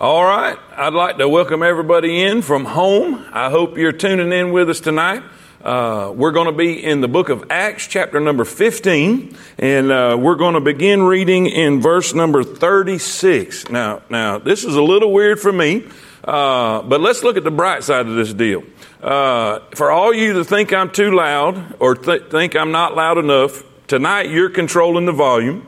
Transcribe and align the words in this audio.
All 0.00 0.22
right. 0.22 0.56
I'd 0.76 0.94
like 0.94 1.18
to 1.18 1.28
welcome 1.28 1.60
everybody 1.60 2.22
in 2.22 2.40
from 2.40 2.64
home. 2.64 3.26
I 3.32 3.50
hope 3.50 3.76
you're 3.76 3.90
tuning 3.90 4.30
in 4.30 4.52
with 4.52 4.70
us 4.70 4.78
tonight. 4.78 5.24
Uh, 5.60 6.12
we're 6.14 6.30
going 6.30 6.46
to 6.46 6.52
be 6.52 6.84
in 6.84 7.00
the 7.00 7.08
book 7.08 7.30
of 7.30 7.46
Acts, 7.50 7.88
chapter 7.88 8.20
number 8.20 8.44
15, 8.44 9.36
and 9.58 9.90
uh, 9.90 10.16
we're 10.16 10.36
going 10.36 10.54
to 10.54 10.60
begin 10.60 11.02
reading 11.02 11.46
in 11.46 11.80
verse 11.80 12.14
number 12.14 12.44
36. 12.44 13.70
Now, 13.70 14.02
now 14.08 14.38
this 14.38 14.62
is 14.62 14.76
a 14.76 14.82
little 14.82 15.12
weird 15.12 15.40
for 15.40 15.50
me, 15.50 15.88
uh, 16.22 16.82
but 16.82 17.00
let's 17.00 17.24
look 17.24 17.36
at 17.36 17.42
the 17.42 17.50
bright 17.50 17.82
side 17.82 18.06
of 18.06 18.14
this 18.14 18.32
deal. 18.32 18.62
Uh, 19.02 19.58
for 19.74 19.90
all 19.90 20.14
you 20.14 20.32
that 20.34 20.44
think 20.44 20.72
I'm 20.72 20.92
too 20.92 21.10
loud 21.10 21.74
or 21.80 21.96
th- 21.96 22.30
think 22.30 22.54
I'm 22.54 22.70
not 22.70 22.94
loud 22.94 23.18
enough, 23.18 23.64
tonight 23.88 24.30
you're 24.30 24.50
controlling 24.50 25.06
the 25.06 25.12
volume. 25.12 25.66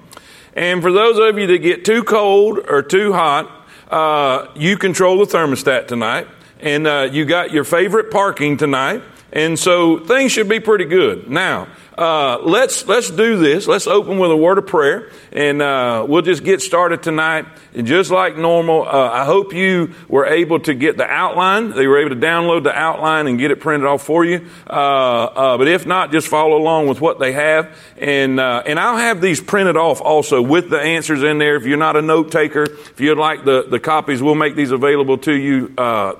And 0.55 0.83
for 0.83 0.93
those 0.93 1.19
of 1.19 1.37
you 1.37 1.49
that 1.49 1.58
get 1.58 1.85
too 1.85 2.04
cold 2.04 2.61
or 2.68 2.81
too 2.82 3.12
hot, 3.12 3.57
uh, 3.90 4.46
you 4.54 4.76
control 4.79 5.18
the 5.18 5.25
thermostat 5.25 5.89
tonight, 5.89 6.26
and 6.61 6.86
uh, 6.86 7.08
you 7.11 7.25
got 7.25 7.50
your 7.53 7.64
favorite 7.64 8.11
parking 8.11 8.57
tonight, 8.57 9.03
and 9.32 9.58
so 9.58 9.98
things 9.98 10.32
should 10.32 10.48
be 10.48 10.61
pretty 10.61 10.85
good. 10.85 11.29
Now, 11.29 11.67
uh, 12.00 12.39
let's 12.43 12.89
let's 12.89 13.11
do 13.11 13.36
this. 13.36 13.67
Let's 13.67 13.86
open 13.86 14.18
with 14.18 14.31
a 14.31 14.36
word 14.36 14.57
of 14.57 14.67
prayer, 14.67 15.11
and 15.32 15.61
uh, 15.61 16.07
we'll 16.09 16.23
just 16.23 16.43
get 16.43 16.63
started 16.63 17.03
tonight. 17.03 17.45
And 17.75 17.86
just 17.86 18.11
like 18.11 18.39
normal, 18.39 18.89
uh, 18.89 19.11
I 19.11 19.26
hope 19.26 19.53
you 19.53 19.95
were 20.09 20.25
able 20.25 20.61
to 20.61 20.73
get 20.73 20.96
the 20.96 21.04
outline. 21.04 21.71
They 21.71 21.86
were 21.86 22.00
able 22.00 22.11
to 22.11 22.21
download 22.21 22.64
the 22.64 22.73
outline 22.73 23.26
and 23.26 23.39
get 23.39 23.50
it 23.50 23.61
printed 23.61 23.86
off 23.86 24.03
for 24.03 24.25
you. 24.25 24.49
Uh, 24.67 24.73
uh, 24.73 25.59
but 25.59 25.68
if 25.68 25.85
not, 25.85 26.11
just 26.11 26.26
follow 26.26 26.57
along 26.57 26.86
with 26.86 27.03
what 27.03 27.18
they 27.18 27.32
have, 27.32 27.76
and 27.99 28.40
uh, 28.40 28.62
and 28.64 28.81
I'll 28.81 28.96
have 28.96 29.21
these 29.21 29.43
printed 29.43 29.76
off 29.76 30.01
also 30.01 30.40
with 30.40 30.71
the 30.71 30.81
answers 30.81 31.23
in 31.23 31.37
there. 31.37 31.57
If 31.57 31.67
you're 31.67 31.76
not 31.76 31.96
a 31.96 32.03
note 32.03 32.33
taker, 32.33 32.62
if 32.62 32.98
you'd 32.98 33.19
like 33.19 33.45
the 33.45 33.67
the 33.69 33.78
copies, 33.78 34.23
we'll 34.23 34.34
make 34.34 34.56
these 34.56 34.71
available 34.71 35.19
to 35.19 35.34
you 35.34 35.69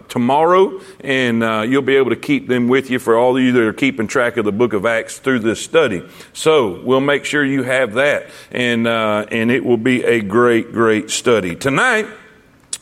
tomorrow, 0.09 0.79
and 1.01 1.71
you'll 1.71 1.81
be 1.81 1.97
able 1.97 2.11
to 2.11 2.17
keep 2.17 2.49
them 2.49 2.69
with 2.69 2.91
you 2.91 2.99
for 2.99 3.17
all 3.17 3.35
of 3.35 3.43
you 3.43 3.53
that 3.53 3.63
are 3.63 3.73
keeping 3.73 4.07
track 4.07 4.37
of 4.37 4.45
the 4.45 4.53
Book 4.53 4.75
of 4.75 4.85
Acts 4.85 5.19
through 5.19 5.39
this 5.39 5.70
study. 5.71 6.03
So 6.33 6.81
we'll 6.83 7.01
make 7.01 7.25
sure 7.25 7.45
you 7.45 7.63
have 7.63 7.95
that, 7.95 8.27
and 8.51 8.89
uh, 8.89 9.27
and 9.31 9.53
it 9.53 9.65
will 9.65 9.77
be 9.77 10.03
a 10.03 10.21
great, 10.21 10.73
great 10.73 11.11
study 11.11 11.55
tonight. 11.55 12.09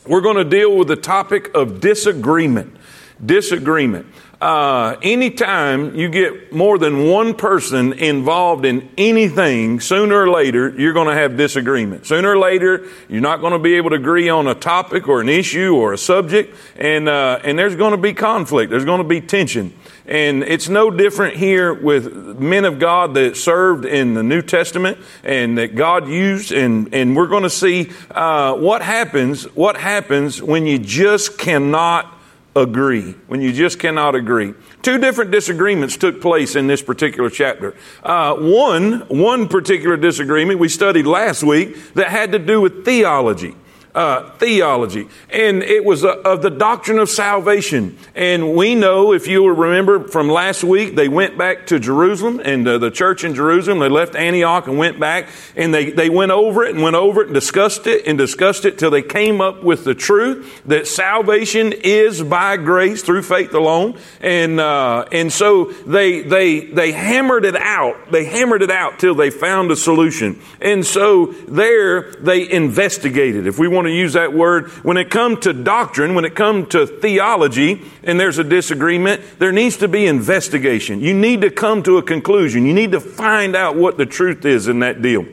We're 0.07 0.21
going 0.21 0.37
to 0.37 0.43
deal 0.43 0.75
with 0.75 0.87
the 0.87 0.95
topic 0.95 1.53
of 1.53 1.81
disagreement. 1.81 2.75
Disagreement. 3.23 4.07
Uh, 4.41 4.95
anytime 5.01 5.95
you 5.95 6.07
get 6.07 6.53
more 6.53 6.77
than 6.77 7.07
one 7.07 7.33
person 7.33 7.91
involved 7.91 8.63
in 8.63 8.89
anything, 8.97 9.81
sooner 9.81 10.15
or 10.15 10.29
later, 10.29 10.69
you're 10.77 10.93
going 10.93 11.09
to 11.09 11.13
have 11.13 11.35
disagreement. 11.35 12.05
Sooner 12.05 12.29
or 12.31 12.37
later, 12.37 12.87
you're 13.09 13.19
not 13.19 13.41
going 13.41 13.51
to 13.51 13.59
be 13.59 13.75
able 13.75 13.89
to 13.89 13.97
agree 13.97 14.29
on 14.29 14.47
a 14.47 14.55
topic 14.55 15.09
or 15.09 15.19
an 15.19 15.27
issue 15.27 15.75
or 15.75 15.91
a 15.91 15.97
subject, 15.97 16.55
and, 16.77 17.09
uh, 17.09 17.41
and 17.43 17.59
there's 17.59 17.75
going 17.75 17.91
to 17.91 17.97
be 17.97 18.13
conflict. 18.13 18.69
There's 18.69 18.85
going 18.85 19.01
to 19.01 19.07
be 19.07 19.19
tension. 19.19 19.73
And 20.05 20.41
it's 20.43 20.69
no 20.69 20.89
different 20.89 21.35
here 21.35 21.73
with 21.73 22.39
men 22.39 22.63
of 22.63 22.79
God 22.79 23.15
that 23.15 23.35
served 23.35 23.85
in 23.85 24.13
the 24.13 24.23
New 24.23 24.41
Testament 24.41 24.97
and 25.21 25.57
that 25.57 25.75
God 25.75 26.07
used. 26.07 26.51
And, 26.51 26.95
and 26.95 27.15
we're 27.15 27.27
going 27.27 27.43
to 27.43 27.49
see 27.49 27.91
uh, 28.09 28.55
what 28.55 28.81
happens, 28.81 29.43
what 29.53 29.77
happens 29.77 30.41
when 30.41 30.65
you 30.65 30.79
just 30.79 31.37
cannot 31.37 32.18
agree, 32.55 33.15
when 33.27 33.41
you 33.41 33.53
just 33.53 33.79
cannot 33.79 34.15
agree. 34.15 34.53
Two 34.81 34.97
different 34.97 35.31
disagreements 35.31 35.97
took 35.97 36.21
place 36.21 36.55
in 36.55 36.67
this 36.67 36.81
particular 36.81 37.29
chapter. 37.29 37.75
Uh, 38.03 38.35
one, 38.35 39.01
one 39.07 39.47
particular 39.47 39.97
disagreement 39.97 40.59
we 40.59 40.69
studied 40.69 41.05
last 41.05 41.43
week 41.43 41.93
that 41.93 42.07
had 42.07 42.31
to 42.31 42.39
do 42.39 42.61
with 42.61 42.85
theology 42.85 43.55
uh, 43.95 44.29
theology, 44.37 45.07
and 45.29 45.63
it 45.63 45.83
was 45.83 46.05
uh, 46.05 46.21
of 46.21 46.41
the 46.41 46.49
doctrine 46.49 46.99
of 46.99 47.09
salvation. 47.09 47.97
And 48.13 48.55
we 48.55 48.75
know, 48.75 49.13
if 49.13 49.27
you 49.27 49.41
will 49.41 49.51
remember 49.51 50.07
from 50.07 50.29
last 50.29 50.63
week, 50.63 50.95
they 50.95 51.07
went 51.07 51.37
back 51.37 51.67
to 51.67 51.79
Jerusalem 51.79 52.39
and 52.43 52.67
uh, 52.67 52.77
the 52.77 52.91
church 52.91 53.23
in 53.23 53.33
Jerusalem. 53.33 53.79
They 53.79 53.89
left 53.89 54.15
Antioch 54.15 54.67
and 54.67 54.77
went 54.77 54.99
back, 54.99 55.29
and 55.55 55.73
they 55.73 55.91
they 55.91 56.09
went 56.09 56.31
over 56.31 56.63
it 56.63 56.75
and 56.75 56.83
went 56.83 56.95
over 56.95 57.21
it 57.21 57.27
and 57.27 57.33
discussed 57.33 57.87
it 57.87 58.05
and 58.05 58.17
discussed 58.17 58.65
it 58.65 58.77
till 58.77 58.91
they 58.91 59.01
came 59.01 59.41
up 59.41 59.63
with 59.63 59.83
the 59.83 59.95
truth 59.95 60.61
that 60.65 60.87
salvation 60.87 61.73
is 61.73 62.21
by 62.21 62.57
grace 62.57 63.01
through 63.01 63.23
faith 63.23 63.53
alone. 63.53 63.97
And 64.21 64.59
uh, 64.59 65.05
and 65.11 65.33
so 65.33 65.65
they 65.65 66.21
they 66.21 66.59
they 66.59 66.91
hammered 66.91 67.45
it 67.45 67.55
out. 67.55 68.11
They 68.11 68.25
hammered 68.25 68.61
it 68.61 68.71
out 68.71 68.99
till 68.99 69.15
they 69.15 69.31
found 69.31 69.71
a 69.71 69.75
solution. 69.75 70.39
And 70.61 70.85
so 70.85 71.27
there 71.27 72.11
they 72.13 72.49
investigated. 72.49 73.47
If 73.47 73.57
we 73.57 73.67
want 73.67 73.78
to 73.87 73.93
use 73.93 74.13
that 74.13 74.33
word. 74.33 74.69
When 74.83 74.97
it 74.97 75.09
comes 75.09 75.39
to 75.39 75.53
doctrine, 75.53 76.15
when 76.15 76.25
it 76.25 76.35
comes 76.35 76.69
to 76.69 76.87
theology, 76.87 77.81
and 78.03 78.19
there's 78.19 78.37
a 78.37 78.43
disagreement, 78.43 79.21
there 79.39 79.51
needs 79.51 79.77
to 79.77 79.87
be 79.87 80.05
investigation. 80.05 81.01
You 81.01 81.13
need 81.13 81.41
to 81.41 81.51
come 81.51 81.83
to 81.83 81.97
a 81.97 82.03
conclusion. 82.03 82.65
You 82.65 82.73
need 82.73 82.91
to 82.93 82.99
find 82.99 83.55
out 83.55 83.75
what 83.75 83.97
the 83.97 84.05
truth 84.05 84.45
is 84.45 84.67
in 84.67 84.79
that 84.79 85.01
deal. 85.01 85.25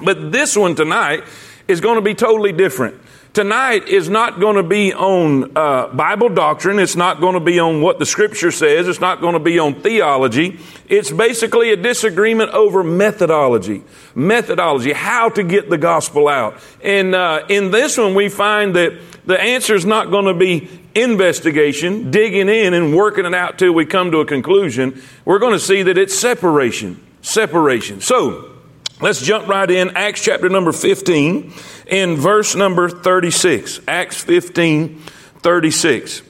But 0.00 0.32
this 0.32 0.56
one 0.56 0.74
tonight 0.74 1.24
is 1.68 1.80
going 1.80 1.96
to 1.96 2.02
be 2.02 2.14
totally 2.14 2.52
different. 2.52 3.01
Tonight 3.34 3.88
is 3.88 4.10
not 4.10 4.40
going 4.40 4.56
to 4.56 4.62
be 4.62 4.92
on 4.92 5.56
uh, 5.56 5.86
Bible 5.86 6.28
doctrine. 6.28 6.78
It's 6.78 6.96
not 6.96 7.18
going 7.18 7.32
to 7.32 7.40
be 7.40 7.58
on 7.58 7.80
what 7.80 7.98
the 7.98 8.04
Scripture 8.04 8.50
says. 8.50 8.86
It's 8.86 9.00
not 9.00 9.22
going 9.22 9.32
to 9.32 9.40
be 9.40 9.58
on 9.58 9.80
theology. 9.80 10.60
It's 10.86 11.10
basically 11.10 11.72
a 11.72 11.76
disagreement 11.76 12.50
over 12.50 12.84
methodology. 12.84 13.84
Methodology, 14.14 14.92
how 14.92 15.30
to 15.30 15.42
get 15.42 15.70
the 15.70 15.78
gospel 15.78 16.28
out. 16.28 16.60
And 16.84 17.14
uh, 17.14 17.46
in 17.48 17.70
this 17.70 17.96
one, 17.96 18.14
we 18.14 18.28
find 18.28 18.76
that 18.76 19.00
the 19.24 19.40
answer 19.40 19.74
is 19.74 19.86
not 19.86 20.10
going 20.10 20.26
to 20.26 20.34
be 20.34 20.68
investigation, 20.94 22.10
digging 22.10 22.50
in 22.50 22.74
and 22.74 22.94
working 22.94 23.24
it 23.24 23.34
out 23.34 23.58
till 23.58 23.72
we 23.72 23.86
come 23.86 24.10
to 24.10 24.18
a 24.18 24.26
conclusion. 24.26 25.00
We're 25.24 25.38
going 25.38 25.54
to 25.54 25.58
see 25.58 25.82
that 25.84 25.96
it's 25.96 26.14
separation. 26.14 27.02
Separation. 27.22 28.02
So, 28.02 28.51
Let's 29.02 29.20
jump 29.20 29.48
right 29.48 29.68
in. 29.68 29.96
Acts 29.96 30.22
chapter 30.22 30.48
number 30.48 30.70
15 30.70 31.52
in 31.88 32.16
verse 32.16 32.54
number 32.54 32.88
36. 32.88 33.80
Acts 33.88 34.22
15, 34.22 35.00
36. 35.40 36.22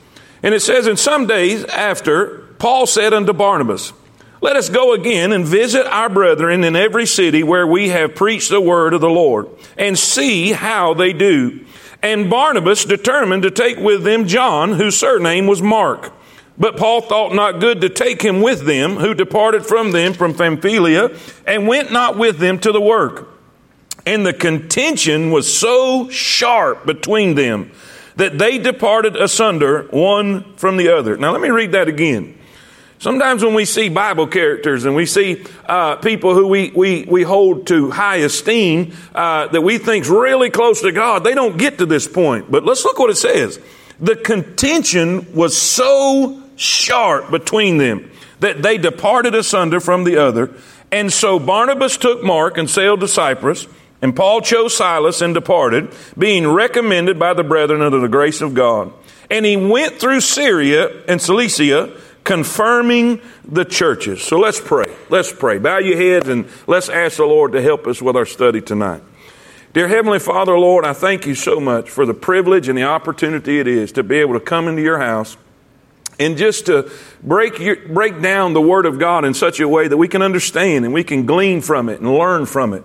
And 0.43 0.55
it 0.55 0.61
says, 0.61 0.87
In 0.87 0.97
some 0.97 1.27
days 1.27 1.65
after, 1.67 2.39
Paul 2.59 2.87
said 2.87 3.13
unto 3.13 3.35
Barnabas, 3.35 3.93
Let 4.41 4.57
us 4.57 4.71
go 4.71 4.95
again 4.95 5.33
and 5.33 5.45
visit 5.45 5.87
our 5.87 6.09
brethren 6.09 6.65
in 6.65 6.75
every 6.75 7.05
city 7.05 7.43
where 7.43 7.67
we 7.67 7.91
have 7.91 8.15
preached 8.15 8.49
the 8.49 8.59
word 8.59 8.95
of 8.95 9.03
the 9.03 9.11
Lord, 9.11 9.49
and 9.77 9.99
see 9.99 10.53
how 10.53 10.95
they 10.95 11.13
do. 11.13 11.67
And 12.03 12.31
Barnabas 12.31 12.87
determined 12.87 13.43
to 13.43 13.51
take 13.51 13.77
with 13.77 14.03
them 14.03 14.27
John, 14.27 14.73
whose 14.73 14.99
surname 14.99 15.47
was 15.47 15.61
Mark. 15.61 16.11
But 16.59 16.77
Paul 16.77 17.01
thought 17.01 17.35
not 17.35 17.61
good 17.61 17.81
to 17.81 17.89
take 17.89 18.23
him 18.23 18.43
with 18.43 18.67
them, 18.67 18.97
who 18.97 19.15
departed 19.15 19.65
from 19.65 19.93
them 19.93 20.13
from 20.13 20.35
Pamphylia, 20.35 21.17
and 21.47 21.67
went 21.67 21.93
not 21.93 22.19
with 22.19 22.39
them 22.39 22.59
to 22.61 22.73
the 22.73 22.81
work. 22.81 23.29
And 24.05 24.27
the 24.27 24.33
contention 24.33 25.31
was 25.31 25.57
so 25.57 26.09
sharp 26.11 26.85
between 26.85 27.35
them 27.37 27.71
that 28.17 28.39
they 28.39 28.59
departed 28.59 29.17
asunder 29.17 29.85
one 29.91 30.57
from 30.57 30.77
the 30.77 30.95
other. 30.95 31.17
Now, 31.17 31.33
let 31.33 31.41
me 31.41 31.51
read 31.51 31.73
that 31.73 31.89
again. 31.89 32.39
Sometimes 32.99 33.43
when 33.43 33.55
we 33.55 33.65
see 33.65 33.89
Bible 33.89 34.29
characters 34.29 34.85
and 34.85 34.95
we 34.95 35.07
see 35.07 35.45
uh, 35.67 35.97
people 35.97 36.35
who 36.35 36.47
we, 36.47 36.71
we, 36.71 37.03
we 37.05 37.23
hold 37.25 37.67
to 37.69 37.91
high 37.91 38.19
esteem 38.19 38.93
uh, 39.15 39.49
that 39.49 39.63
we 39.63 39.79
think's 39.79 40.09
really 40.09 40.51
close 40.51 40.83
to 40.83 40.93
God, 40.93 41.25
they 41.25 41.35
don't 41.35 41.57
get 41.57 41.79
to 41.79 41.87
this 41.87 42.07
point. 42.07 42.51
But 42.51 42.65
let's 42.65 42.85
look 42.85 42.99
what 42.99 43.11
it 43.11 43.17
says. 43.17 43.59
The 43.99 44.15
contention 44.15 45.33
was 45.35 45.57
so 45.57 46.42
sharp 46.63 47.31
between 47.31 47.79
them 47.79 48.11
that 48.41 48.63
they 48.63 48.77
departed 48.77 49.35
asunder 49.35 49.81
from 49.81 50.05
the 50.05 50.17
other. 50.17 50.53
And 50.91 51.13
so 51.13 51.39
Barnabas 51.39 51.97
took 51.97 52.23
Mark 52.23 52.59
and 52.59 52.69
sailed 52.69 53.01
to 53.01 53.09
Cyprus, 53.09 53.67
and 54.03 54.15
Paul 54.15 54.41
chose 54.41 54.77
Silas 54.77 55.23
and 55.23 55.33
departed, 55.33 55.95
being 56.19 56.47
recommended 56.49 57.19
by 57.19 57.35
the 57.35 57.45
brethren 57.45 57.83
under 57.83 58.01
the 58.01 58.09
grace 58.09 58.41
of 58.41 58.53
God. 58.53 58.93
And 59.31 59.47
he 59.47 59.57
went 59.57 60.01
through 60.01 60.21
Syria 60.21 61.05
and 61.09 61.23
Cilicia, 61.23 61.97
confirming 62.25 63.21
the 63.45 63.65
churches. 63.65 64.23
So 64.23 64.39
let's 64.39 64.61
pray. 64.61 64.93
Let's 65.09 65.33
pray. 65.33 65.59
Bow 65.59 65.79
your 65.79 65.97
heads 65.97 66.29
and 66.29 66.47
let's 66.67 66.89
ask 66.89 67.17
the 67.17 67.25
Lord 67.25 67.53
to 67.53 67.63
help 67.63 67.87
us 67.87 68.03
with 68.03 68.17
our 68.17 68.27
study 68.27 68.61
tonight. 68.61 69.03
Dear 69.73 69.89
Heavenly 69.89 70.19
Father, 70.19 70.59
Lord, 70.59 70.85
I 70.85 70.93
thank 70.93 71.27
you 71.27 71.35
so 71.35 71.59
much 71.59 71.89
for 71.89 72.05
the 72.05 72.13
privilege 72.13 72.69
and 72.69 72.77
the 72.77 72.85
opportunity 72.85 73.59
it 73.59 73.67
is 73.67 73.93
to 73.93 74.03
be 74.03 74.17
able 74.17 74.35
to 74.35 74.41
come 74.41 74.69
into 74.69 74.83
your 74.83 74.99
house 74.99 75.37
and 76.23 76.37
just 76.37 76.67
to 76.67 76.91
break, 77.23 77.59
your, 77.59 77.77
break 77.77 78.21
down 78.23 78.53
the 78.53 78.61
Word 78.61 78.87
of 78.87 78.99
God 78.99 79.25
in 79.25 79.35
such 79.35 79.61
a 79.61 79.69
way 79.69 79.89
that 79.89 79.97
we 79.97 80.09
can 80.09 80.23
understand 80.23 80.85
and 80.85 80.95
we 80.95 81.05
can 81.05 81.27
glean 81.27 81.61
from 81.61 81.89
it 81.89 82.01
and 82.01 82.13
learn 82.13 82.47
from 82.47 82.73
it. 82.75 82.85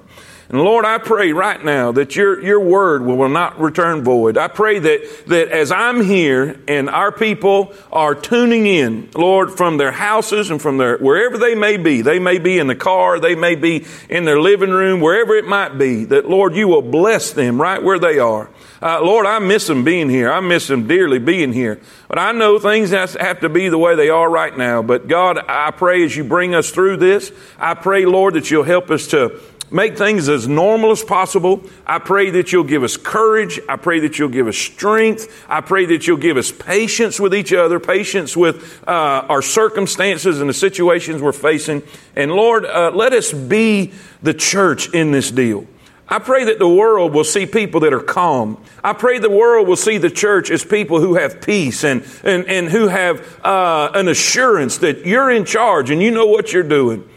And 0.50 0.62
Lord, 0.62 0.86
I 0.86 0.98
pray 0.98 1.34
right 1.34 1.62
now 1.64 1.92
that 1.92 2.16
your, 2.16 2.42
your 2.42 2.62
word 2.62 3.02
will 3.02 3.28
not 3.28 3.60
return 3.60 4.04
void. 4.04 4.38
I 4.38 4.48
pray 4.48 4.80
that, 4.80 5.26
that 5.28 5.50
as 5.50 5.74
I'm 5.74 6.02
here 6.02 6.58
and 6.70 6.90
our 6.90 7.12
people 7.12 7.74
are 7.92 8.16
tuning 8.16 8.66
in, 8.66 9.10
Lord, 9.14 9.58
from 9.58 9.76
their 9.76 9.92
houses 9.92 10.50
and 10.50 10.62
from 10.62 10.78
their, 10.78 10.98
wherever 11.00 11.38
they 11.38 11.54
may 11.54 11.76
be, 11.76 12.02
they 12.02 12.20
may 12.20 12.40
be 12.40 12.60
in 12.60 12.68
the 12.68 12.76
car, 12.76 13.20
they 13.20 13.36
may 13.36 13.56
be 13.56 13.86
in 14.10 14.24
their 14.24 14.40
living 14.40 14.70
room, 14.72 15.02
wherever 15.02 15.36
it 15.36 15.46
might 15.46 15.78
be, 15.78 16.06
that 16.06 16.30
Lord, 16.30 16.56
you 16.56 16.70
will 16.70 16.82
bless 16.82 17.34
them 17.34 17.62
right 17.62 17.84
where 17.84 18.00
they 18.00 18.18
are. 18.18 18.50
Uh, 18.82 19.02
Lord, 19.02 19.26
I 19.26 19.40
miss 19.40 19.68
them 19.68 19.84
being 19.84 20.08
here. 20.08 20.32
I 20.32 20.40
miss 20.40 20.68
them 20.68 20.88
dearly 20.88 21.20
being 21.20 21.52
here. 21.52 21.82
But 22.08 22.20
I 22.20 22.32
know 22.32 22.60
things 22.60 22.92
have 22.92 23.40
to 23.42 23.50
be 23.50 23.70
the 23.70 23.78
way 23.78 23.96
they 23.96 24.10
are 24.10 24.30
right 24.30 24.56
now. 24.56 24.82
But 24.82 25.08
God, 25.08 25.40
I 25.48 25.72
pray 25.72 26.06
as 26.06 26.16
you 26.16 26.24
bring 26.24 26.54
us 26.54 26.70
through 26.70 26.98
this, 26.98 27.32
I 27.58 27.74
pray, 27.74 28.06
Lord, 28.06 28.36
that 28.36 28.52
you'll 28.52 28.64
help 28.64 28.92
us 28.92 29.08
to 29.08 29.42
make 29.70 29.98
things 29.98 30.30
as 30.30 30.48
normal 30.48 30.92
as 30.92 31.04
possible. 31.04 31.62
I 31.86 32.00
pray 32.00 32.30
that 32.32 32.52
you'll 32.52 32.64
give 32.64 32.84
us 32.84 32.98
courage. 32.98 33.60
I 33.68 33.76
pray 33.76 34.00
that 34.02 34.18
you'll 34.18 34.30
give 34.30 34.48
us 34.48 34.58
strength. 34.58 35.46
I 35.50 35.62
pray 35.62 35.86
that 35.88 36.08
you'll 36.08 36.18
give 36.18 36.38
us 36.38 36.52
patience 36.52 37.20
with 37.20 37.36
each 37.36 37.54
other, 37.54 37.80
patience 37.80 38.38
with 38.38 38.82
uh, 38.88 39.26
our 39.28 39.42
circumstances 39.42 40.40
and 40.40 40.50
the 40.50 40.54
situations 40.54 41.22
we're 41.22 41.34
facing. 41.34 41.84
And 42.16 42.32
Lord, 42.32 42.66
uh, 42.66 42.92
let 42.94 43.14
us 43.14 43.34
be 43.34 43.94
the 44.22 44.34
church 44.34 44.94
in 44.94 45.12
this 45.12 45.32
deal. 45.32 45.68
I 46.10 46.20
pray 46.20 46.46
that 46.46 46.58
the 46.58 46.70
world 46.70 47.14
will 47.14 47.26
see 47.26 47.46
people 47.46 47.82
that 47.82 47.94
are 47.94 48.00
calm. 48.00 48.64
I 48.82 48.94
pray 48.94 49.20
the 49.20 49.30
world 49.30 49.68
will 49.68 49.76
see 49.76 49.98
the 49.98 50.10
church 50.10 50.50
as 50.50 50.64
people 50.64 51.02
who 51.02 51.16
have 51.16 51.42
peace 51.42 51.84
and, 51.84 52.06
and, 52.24 52.46
and 52.46 52.70
who 52.70 52.88
have 52.88 53.46
uh, 53.46 53.92
an 53.94 54.08
assurance 54.08 54.78
that 54.78 55.06
you're 55.06 55.30
in 55.30 55.44
charge 55.44 55.90
and 55.90 56.02
you 56.02 56.12
know 56.12 56.28
what 56.28 56.54
you're 56.54 56.64
doing. 56.64 57.08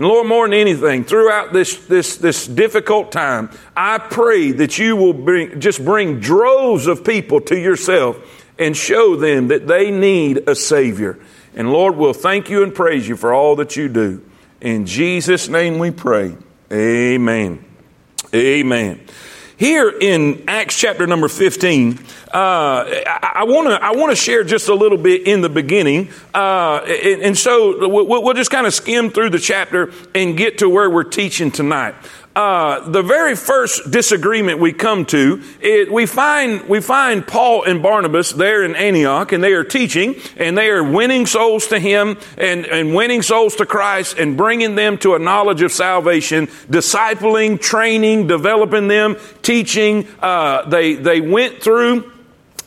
And 0.00 0.08
Lord, 0.08 0.28
more 0.28 0.48
than 0.48 0.54
anything, 0.54 1.04
throughout 1.04 1.52
this, 1.52 1.76
this, 1.84 2.16
this 2.16 2.46
difficult 2.46 3.12
time, 3.12 3.50
I 3.76 3.98
pray 3.98 4.50
that 4.52 4.78
you 4.78 4.96
will 4.96 5.12
bring, 5.12 5.60
just 5.60 5.84
bring 5.84 6.20
droves 6.20 6.86
of 6.86 7.04
people 7.04 7.42
to 7.42 7.58
yourself 7.58 8.16
and 8.58 8.74
show 8.74 9.14
them 9.14 9.48
that 9.48 9.68
they 9.68 9.90
need 9.90 10.48
a 10.48 10.54
Savior. 10.54 11.18
And 11.54 11.70
Lord, 11.70 11.96
we'll 11.96 12.14
thank 12.14 12.48
you 12.48 12.62
and 12.62 12.74
praise 12.74 13.06
you 13.06 13.14
for 13.14 13.34
all 13.34 13.56
that 13.56 13.76
you 13.76 13.90
do. 13.90 14.26
In 14.62 14.86
Jesus' 14.86 15.50
name 15.50 15.78
we 15.78 15.90
pray. 15.90 16.34
Amen. 16.72 17.62
Amen. 18.32 19.06
Here 19.60 19.90
in 19.90 20.44
Acts 20.48 20.74
chapter 20.78 21.06
number 21.06 21.28
15, 21.28 21.98
uh, 22.32 22.32
I 22.32 23.44
want 23.46 23.68
to 23.68 23.74
I 23.74 23.90
want 23.90 24.10
to 24.10 24.16
share 24.16 24.42
just 24.42 24.70
a 24.70 24.74
little 24.74 24.96
bit 24.96 25.26
in 25.26 25.42
the 25.42 25.50
beginning, 25.50 26.08
uh, 26.32 26.76
and, 26.78 27.20
and, 27.20 27.36
so 27.36 27.86
we'll, 27.86 28.06
we'll 28.06 28.32
just 28.32 28.50
kind 28.50 28.66
of 28.66 28.72
skim 28.72 29.10
through 29.10 29.28
the 29.28 29.38
chapter 29.38 29.92
and 30.14 30.34
get 30.34 30.56
to 30.58 30.68
where 30.70 30.88
we're 30.88 31.04
teaching 31.04 31.50
tonight 31.50 31.94
uh, 32.36 32.88
the 32.88 33.02
very 33.02 33.34
first 33.34 33.90
disagreement 33.90 34.60
we 34.60 34.72
come 34.72 35.04
to, 35.06 35.42
it, 35.60 35.90
we 35.90 36.06
find 36.06 36.68
we 36.68 36.80
find 36.80 37.26
Paul 37.26 37.64
and 37.64 37.82
Barnabas 37.82 38.30
there 38.30 38.62
in 38.62 38.76
Antioch, 38.76 39.32
and 39.32 39.42
they 39.42 39.52
are 39.52 39.64
teaching, 39.64 40.14
and 40.36 40.56
they 40.56 40.70
are 40.70 40.84
winning 40.84 41.26
souls 41.26 41.66
to 41.68 41.80
Him, 41.80 42.18
and, 42.38 42.66
and 42.66 42.94
winning 42.94 43.22
souls 43.22 43.56
to 43.56 43.66
Christ, 43.66 44.16
and 44.16 44.36
bringing 44.36 44.76
them 44.76 44.96
to 44.98 45.14
a 45.14 45.18
knowledge 45.18 45.62
of 45.62 45.72
salvation, 45.72 46.46
discipling, 46.68 47.60
training, 47.60 48.28
developing 48.28 48.86
them, 48.86 49.16
teaching. 49.42 50.06
Uh, 50.20 50.68
they 50.68 50.94
they 50.94 51.20
went 51.20 51.60
through 51.60 52.12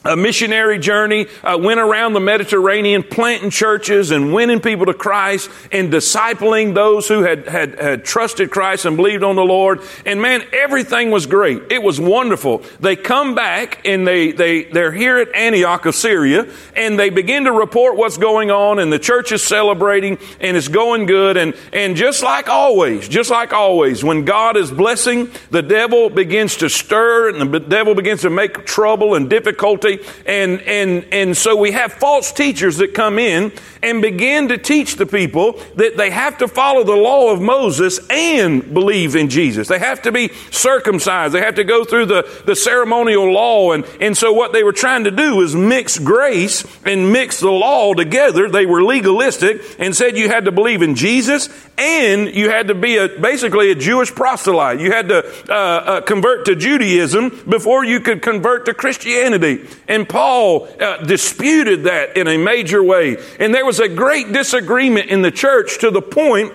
a 0.06 0.18
missionary 0.18 0.80
journey, 0.80 1.28
uh, 1.44 1.58
went 1.60 1.80
around 1.80 2.14
the 2.14 2.20
Mediterranean 2.20 3.04
planting 3.04 3.50
churches 3.50 4.12
and 4.12 4.34
winning 4.34 4.60
people 4.60 4.86
to 4.88 4.94
Christ 4.94 5.50
and 5.72 5.92
discipling 5.92 6.74
those 6.74 7.08
who 7.08 7.24
had, 7.24 7.48
had, 7.48 7.80
had 7.80 8.06
trusted 8.06 8.52
Christ 8.52 8.86
and 8.86 8.98
believed 8.98 9.24
on 9.24 9.36
the 9.36 9.44
Lord. 9.44 9.82
And 10.06 10.22
man, 10.22 10.44
everything 10.52 11.12
was 11.12 11.26
great. 11.26 11.72
It 11.72 11.82
was 11.82 12.00
wonderful. 12.00 12.64
They 12.80 12.96
come 12.96 13.34
back 13.34 13.86
and 13.86 14.06
they, 14.06 14.32
they, 14.32 14.66
they're 14.66 14.92
here 14.92 15.18
at 15.18 15.34
Antioch 15.34 15.86
of 15.86 15.96
Syria 15.96 16.48
and 16.76 17.00
they 17.00 17.10
begin 17.10 17.46
to 17.46 17.52
report 17.52 17.96
what's 17.96 18.18
going 18.18 18.52
on 18.52 18.80
and 18.80 18.92
the 18.92 19.00
church 19.00 19.32
is 19.32 19.44
celebrating 19.44 20.18
and 20.42 20.58
it's 20.58 20.68
going 20.68 21.06
good. 21.06 21.38
And, 21.38 21.56
and 21.72 21.96
just 21.96 22.24
like 22.24 22.50
always, 22.50 23.08
just 23.08 23.30
like 23.30 23.54
always, 23.54 24.04
when 24.04 24.26
God 24.26 24.58
is 24.58 24.72
blessing, 24.72 25.32
the 25.50 25.62
devil 25.62 26.10
begins 26.10 26.58
to 26.58 26.70
stir 26.70 27.30
and 27.30 27.54
the 27.54 27.60
devil 27.60 27.96
begins 27.96 28.22
to 28.22 28.30
make 28.30 28.66
trouble 28.66 29.16
and 29.16 29.30
difficulty 29.30 29.93
and, 30.26 30.62
and, 30.62 31.06
and 31.12 31.38
so 31.38 31.56
we 31.56 31.72
have 31.72 31.94
false 31.94 32.32
teachers 32.32 32.78
that 32.78 32.94
come 32.94 33.20
in 33.20 33.52
and 33.84 34.02
begin 34.02 34.48
to 34.48 34.58
teach 34.58 34.96
the 34.96 35.06
people 35.06 35.60
that 35.76 35.98
they 35.98 36.10
have 36.10 36.38
to 36.38 36.48
follow 36.48 36.84
the 36.84 36.96
law 36.96 37.32
of 37.32 37.42
Moses 37.42 38.00
and 38.10 38.74
believe 38.74 39.16
in 39.16 39.30
Jesus. 39.30 39.68
They 39.68 39.80
have 39.80 40.02
to 40.04 40.12
be 40.12 40.30
circumcised. 40.52 41.34
They 41.34 41.42
have 41.42 41.56
to 41.56 41.66
go 41.66 41.84
through 41.84 42.06
the, 42.06 42.44
the 42.46 42.56
ceremonial 42.56 43.32
law. 43.32 43.74
And, 43.74 43.86
and 44.00 44.18
so 44.18 44.32
what 44.32 44.54
they 44.54 44.64
were 44.64 44.72
trying 44.72 45.04
to 45.04 45.12
do 45.12 45.42
is 45.42 45.54
mix 45.54 46.00
grace 46.00 46.66
and 46.86 47.12
mix 47.12 47.42
the 47.42 47.52
law 47.52 47.94
together. 47.94 48.50
They 48.50 48.66
were 48.66 48.84
legalistic 48.84 49.62
and 49.78 49.94
said 49.94 50.18
you 50.18 50.30
had 50.30 50.46
to 50.46 50.52
believe 50.52 50.82
in 50.82 50.96
Jesus 50.96 51.50
and 51.78 52.34
you 52.34 52.50
had 52.50 52.68
to 52.68 52.76
be 52.76 52.98
a, 52.98 53.08
basically 53.08 53.72
a 53.72 53.76
Jewish 53.76 54.14
proselyte. 54.14 54.80
You 54.80 54.92
had 54.92 55.10
to 55.10 55.26
uh, 55.50 55.54
uh, 55.54 56.02
convert 56.02 56.46
to 56.46 56.56
Judaism 56.56 57.44
before 57.50 57.84
you 57.84 58.00
could 58.00 58.22
convert 58.22 58.66
to 58.66 58.74
Christianity. 58.74 59.68
And 59.88 60.08
Paul 60.08 60.68
uh, 60.80 60.98
disputed 60.98 61.84
that 61.84 62.16
in 62.18 62.28
a 62.28 62.38
major 62.38 62.82
way. 62.82 63.18
And 63.40 63.54
there 63.54 63.66
was 63.66 63.80
a 63.80 63.90
great 63.90 64.32
disagreement 64.32 65.10
in 65.10 65.22
the 65.22 65.32
church 65.32 65.80
to 65.80 65.92
the 65.92 66.02
point 66.02 66.54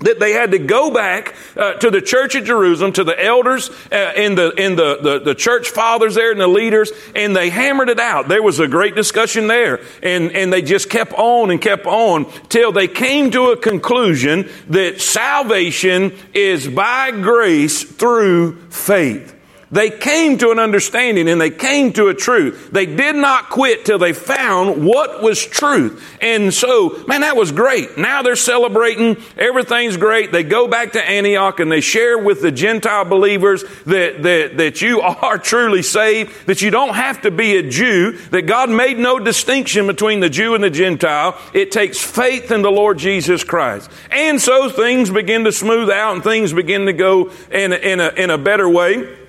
that 0.00 0.18
they 0.18 0.32
had 0.32 0.52
to 0.52 0.58
go 0.58 0.90
back 0.90 1.34
uh, 1.56 1.74
to 1.74 1.90
the 1.90 2.00
church 2.00 2.34
at 2.34 2.44
Jerusalem, 2.44 2.92
to 2.94 3.04
the 3.04 3.22
elders 3.22 3.70
uh, 3.92 3.94
and, 3.94 4.36
the, 4.36 4.52
and 4.56 4.78
the, 4.78 4.98
the, 5.00 5.18
the, 5.20 5.34
church 5.34 5.70
fathers 5.70 6.14
there 6.14 6.32
and 6.32 6.40
the 6.40 6.48
leaders, 6.48 6.90
and 7.14 7.36
they 7.36 7.50
hammered 7.50 7.88
it 7.88 8.00
out. 8.00 8.28
There 8.28 8.42
was 8.42 8.60
a 8.60 8.68
great 8.68 8.94
discussion 8.94 9.46
there, 9.46 9.80
and, 10.02 10.32
and 10.32 10.52
they 10.52 10.62
just 10.62 10.90
kept 10.90 11.12
on 11.12 11.50
and 11.50 11.60
kept 11.60 11.86
on 11.86 12.30
till 12.48 12.72
they 12.72 12.88
came 12.88 13.30
to 13.32 13.50
a 13.50 13.56
conclusion 13.56 14.48
that 14.68 15.00
salvation 15.00 16.16
is 16.32 16.66
by 16.66 17.10
grace 17.10 17.82
through 17.84 18.56
faith. 18.70 19.36
They 19.72 19.90
came 19.90 20.36
to 20.38 20.50
an 20.50 20.58
understanding 20.58 21.28
and 21.28 21.40
they 21.40 21.50
came 21.50 21.92
to 21.92 22.08
a 22.08 22.14
truth. 22.14 22.70
They 22.72 22.86
did 22.86 23.14
not 23.14 23.50
quit 23.50 23.84
till 23.84 24.00
they 24.00 24.12
found 24.12 24.84
what 24.84 25.22
was 25.22 25.44
truth. 25.44 26.02
And 26.20 26.52
so, 26.52 27.04
man, 27.06 27.20
that 27.20 27.36
was 27.36 27.52
great. 27.52 27.96
Now 27.96 28.22
they're 28.22 28.34
celebrating. 28.34 29.16
Everything's 29.38 29.96
great. 29.96 30.32
They 30.32 30.42
go 30.42 30.66
back 30.66 30.92
to 30.92 31.08
Antioch 31.08 31.60
and 31.60 31.70
they 31.70 31.80
share 31.80 32.18
with 32.18 32.42
the 32.42 32.50
Gentile 32.50 33.04
believers 33.04 33.62
that, 33.86 34.24
that, 34.24 34.56
that 34.56 34.82
you 34.82 35.00
are 35.02 35.38
truly 35.38 35.82
saved, 35.82 36.46
that 36.46 36.62
you 36.62 36.72
don't 36.72 36.94
have 36.94 37.22
to 37.22 37.30
be 37.30 37.56
a 37.56 37.62
Jew, 37.62 38.18
that 38.30 38.42
God 38.42 38.70
made 38.70 38.98
no 38.98 39.20
distinction 39.20 39.86
between 39.86 40.18
the 40.18 40.30
Jew 40.30 40.56
and 40.56 40.64
the 40.64 40.70
Gentile. 40.70 41.38
It 41.54 41.70
takes 41.70 42.00
faith 42.00 42.50
in 42.50 42.62
the 42.62 42.72
Lord 42.72 42.98
Jesus 42.98 43.44
Christ. 43.44 43.88
And 44.10 44.40
so 44.40 44.68
things 44.68 45.10
begin 45.10 45.44
to 45.44 45.52
smooth 45.52 45.90
out 45.90 46.14
and 46.14 46.24
things 46.24 46.52
begin 46.52 46.86
to 46.86 46.92
go 46.92 47.30
in 47.52 47.72
in 47.72 48.00
a, 48.00 48.08
in 48.08 48.30
a 48.30 48.38
better 48.38 48.68
way. 48.68 49.19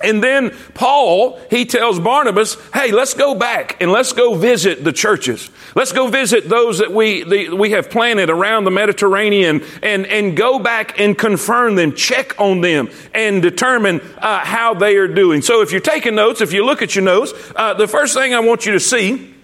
And 0.00 0.22
then 0.22 0.50
Paul, 0.74 1.38
he 1.50 1.64
tells 1.64 2.00
Barnabas, 2.00 2.56
hey, 2.72 2.92
let's 2.92 3.14
go 3.14 3.34
back 3.34 3.80
and 3.80 3.92
let's 3.92 4.12
go 4.12 4.34
visit 4.34 4.84
the 4.84 4.92
churches. 4.92 5.50
Let's 5.74 5.92
go 5.92 6.08
visit 6.08 6.48
those 6.48 6.78
that 6.78 6.92
we, 6.92 7.22
the, 7.22 7.50
we 7.50 7.70
have 7.70 7.90
planted 7.90 8.30
around 8.30 8.64
the 8.64 8.70
Mediterranean 8.70 9.62
and, 9.82 10.06
and 10.06 10.36
go 10.36 10.58
back 10.58 10.98
and 10.98 11.16
confirm 11.16 11.76
them, 11.76 11.94
check 11.94 12.38
on 12.40 12.60
them, 12.60 12.90
and 13.14 13.42
determine 13.42 14.00
uh, 14.18 14.40
how 14.40 14.74
they 14.74 14.96
are 14.96 15.08
doing. 15.08 15.42
So 15.42 15.62
if 15.62 15.72
you're 15.72 15.80
taking 15.80 16.14
notes, 16.14 16.40
if 16.40 16.52
you 16.52 16.64
look 16.64 16.82
at 16.82 16.94
your 16.94 17.04
notes, 17.04 17.32
uh, 17.56 17.74
the 17.74 17.88
first 17.88 18.14
thing 18.14 18.34
I 18.34 18.40
want 18.40 18.66
you 18.66 18.72
to 18.72 18.80
see, 18.80 19.34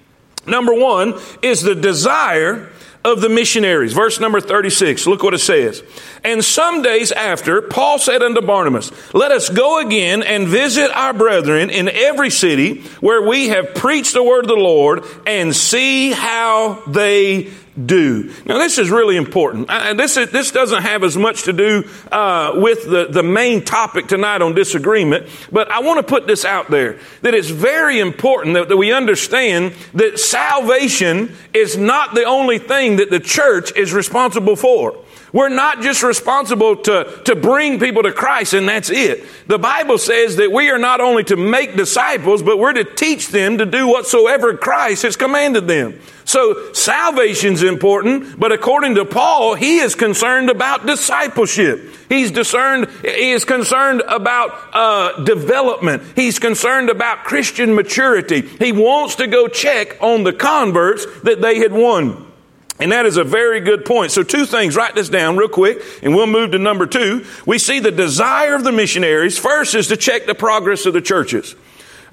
number 0.47 0.75
one, 0.75 1.14
is 1.43 1.62
the 1.62 1.75
desire 1.75 2.71
of 3.05 3.21
the 3.21 3.28
missionaries. 3.28 3.93
Verse 3.93 4.21
number 4.21 4.40
36, 4.40 5.07
look 5.07 5.23
what 5.23 5.35
it 5.35 5.38
says. 5.38 5.83
And 6.25 6.45
some 6.45 6.83
days 6.83 7.12
after, 7.12 7.62
Paul 7.62 7.99
said 7.99 8.23
unto 8.23 8.40
Barnabas, 8.40 8.90
Let 9.14 9.33
us 9.33 9.49
go 9.49 9.81
again 9.81 10.23
and 10.23 10.49
visit 10.49 10.90
our 10.90 11.12
brethren 11.12 11.71
in 11.71 11.88
every 11.88 12.31
city 12.31 12.83
where 13.00 13.23
we 13.23 13.49
have 13.49 13.75
preached 13.75 14.14
the 14.14 14.23
word 14.23 14.45
of 14.45 14.49
the 14.49 14.57
Lord 14.57 15.05
and 15.26 15.55
see 15.55 16.11
how 16.11 16.83
they 16.87 17.50
do. 17.87 18.32
Now, 18.44 18.58
this 18.58 18.78
is 18.78 18.90
really 18.90 19.16
important. 19.16 19.68
Uh, 19.68 19.94
this, 19.94 20.16
is, 20.16 20.30
this 20.30 20.50
doesn't 20.50 20.82
have 20.82 21.04
as 21.04 21.16
much 21.16 21.44
to 21.44 21.52
do 21.52 21.88
uh, 22.11 22.52
with 22.56 22.88
the, 22.88 23.06
the 23.06 23.23
main 23.23 23.64
topic 23.64 24.08
tonight 24.08 24.42
on 24.42 24.54
disagreement, 24.54 25.26
but 25.52 25.70
I 25.70 25.80
want 25.80 25.99
to 25.99 26.02
put 26.02 26.26
this 26.26 26.44
out 26.44 26.70
there 26.70 26.99
that 27.23 27.35
it's 27.35 27.50
very 27.50 28.00
important 28.00 28.54
that, 28.54 28.68
that 28.68 28.76
we 28.76 28.92
understand 28.92 29.75
that 29.94 30.18
salvation 30.18 31.35
is 31.54 31.76
not 31.76 32.14
the 32.14 32.25
only 32.25 32.58
thing 32.58 32.97
that 32.97 33.11
the 33.11 33.20
church 33.20 33.76
is 33.76 33.92
responsible 33.92 34.56
for. 34.56 35.04
We're 35.32 35.50
not 35.50 35.82
just 35.82 36.02
responsible 36.02 36.76
to, 36.76 37.20
to 37.26 37.37
bring 37.37 37.78
people 37.78 38.02
to 38.04 38.12
Christ 38.12 38.54
and 38.54 38.68
that's 38.68 38.90
it. 38.90 39.26
The 39.47 39.58
Bible 39.58 39.99
says 39.99 40.37
that 40.37 40.50
we 40.50 40.70
are 40.70 40.78
not 40.78 41.00
only 41.00 41.25
to 41.25 41.37
make 41.37 41.76
disciples, 41.76 42.42
but 42.42 42.58
we're 42.58 42.73
to 42.73 42.85
teach 42.85 43.28
them 43.28 43.58
to 43.58 43.66
do 43.66 43.87
whatsoever 43.87 44.56
Christ 44.56 45.02
has 45.02 45.16
commanded 45.16 45.68
them. 45.68 46.00
So 46.28 46.75
salvation's 46.75 47.62
important, 47.62 48.38
but 48.38 48.52
according 48.52 48.97
to 48.97 49.06
Paul, 49.06 49.54
he 49.54 49.78
is 49.78 49.94
concerned 49.94 50.50
about 50.50 50.85
discipleship. 50.85 51.88
He's 52.11 52.30
discerned, 52.30 52.90
he 53.00 53.30
is 53.30 53.47
concerned 53.47 54.02
about 54.06 54.50
uh, 54.75 55.25
development. 55.25 56.02
He's 56.16 56.38
concerned 56.38 56.90
about 56.90 57.25
Christian 57.25 57.75
maturity. 57.75 58.42
He 58.42 58.73
wants 58.73 59.14
to 59.14 59.26
go 59.26 59.49
check 59.49 59.97
on 60.02 60.25
the 60.25 60.35
converts 60.35 61.06
that 61.23 61.40
they 61.40 61.61
had 61.61 61.73
won. 61.73 62.30
And 62.78 62.92
that 62.92 63.06
is 63.06 63.16
a 63.16 63.25
very 63.25 63.61
good 63.61 63.87
point. 63.87 64.12
So 64.12 64.23
two 64.23 64.44
things, 64.44 64.76
write 64.76 64.94
this 64.94 65.08
down 65.08 65.38
real 65.38 65.49
quick 65.49 65.82
and 66.02 66.14
we'll 66.14 66.26
move 66.26 66.50
to 66.50 66.58
number 66.58 66.87
two. 66.87 67.25
We 67.47 67.58
see 67.58 67.80
the 67.80 67.90
desire 67.90 68.54
of 68.54 68.64
the 68.64 68.73
missionaries 68.73 69.38
first 69.38 69.75
is 69.75 69.88
to 69.88 69.97
check 69.97 70.26
the 70.26 70.35
progress 70.35 70.85
of 70.85 70.92
the 70.92 71.00
churches. 71.00 71.56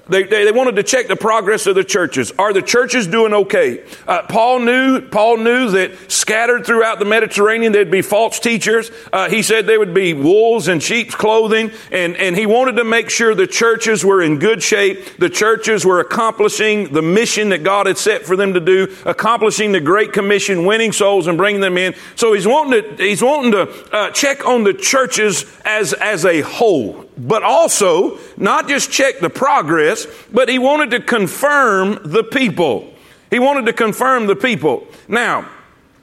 They, 0.08 0.22
they, 0.22 0.44
they, 0.44 0.52
wanted 0.52 0.76
to 0.76 0.84
check 0.84 1.08
the 1.08 1.16
progress 1.16 1.66
of 1.66 1.74
the 1.74 1.82
churches. 1.82 2.30
Are 2.38 2.52
the 2.52 2.62
churches 2.62 3.08
doing 3.08 3.34
okay? 3.34 3.84
Uh, 4.06 4.22
Paul 4.22 4.60
knew 4.60 5.00
Paul 5.00 5.38
knew 5.38 5.70
that 5.70 6.12
scattered 6.12 6.64
throughout 6.64 7.00
the 7.00 7.04
Mediterranean 7.04 7.72
there'd 7.72 7.90
be 7.90 8.02
false 8.02 8.38
teachers. 8.38 8.92
Uh, 9.12 9.28
he 9.28 9.42
said 9.42 9.66
there 9.66 9.80
would 9.80 9.94
be 9.94 10.14
wolves 10.14 10.68
in 10.68 10.78
sheep's 10.78 11.16
clothing, 11.16 11.72
and 11.90 12.16
and 12.16 12.36
he 12.36 12.46
wanted 12.46 12.76
to 12.76 12.84
make 12.84 13.10
sure 13.10 13.34
the 13.34 13.48
churches 13.48 14.04
were 14.04 14.22
in 14.22 14.38
good 14.38 14.62
shape. 14.62 15.18
The 15.18 15.28
churches 15.30 15.84
were 15.84 15.98
accomplishing 15.98 16.92
the 16.92 17.02
mission 17.02 17.48
that 17.48 17.64
God 17.64 17.86
had 17.86 17.98
set 17.98 18.24
for 18.24 18.36
them 18.36 18.54
to 18.54 18.60
do, 18.60 18.94
accomplishing 19.04 19.72
the 19.72 19.80
Great 19.80 20.12
Commission, 20.12 20.64
winning 20.64 20.92
souls 20.92 21.26
and 21.26 21.36
bringing 21.36 21.60
them 21.60 21.76
in. 21.76 21.96
So 22.14 22.32
he's 22.32 22.46
wanting 22.46 22.96
to 22.96 23.02
he's 23.02 23.22
wanting 23.22 23.50
to 23.52 23.92
uh, 23.92 24.10
check 24.12 24.46
on 24.46 24.62
the 24.62 24.72
churches 24.72 25.46
as 25.64 25.94
as 25.94 26.24
a 26.24 26.42
whole 26.42 27.05
but 27.16 27.42
also 27.42 28.18
not 28.36 28.68
just 28.68 28.90
check 28.90 29.20
the 29.20 29.30
progress, 29.30 30.06
but 30.32 30.48
he 30.48 30.58
wanted 30.58 30.90
to 30.90 31.00
confirm 31.00 31.98
the 32.04 32.22
people. 32.22 32.92
He 33.30 33.38
wanted 33.38 33.66
to 33.66 33.72
confirm 33.72 34.26
the 34.26 34.36
people. 34.36 34.86
Now, 35.08 35.48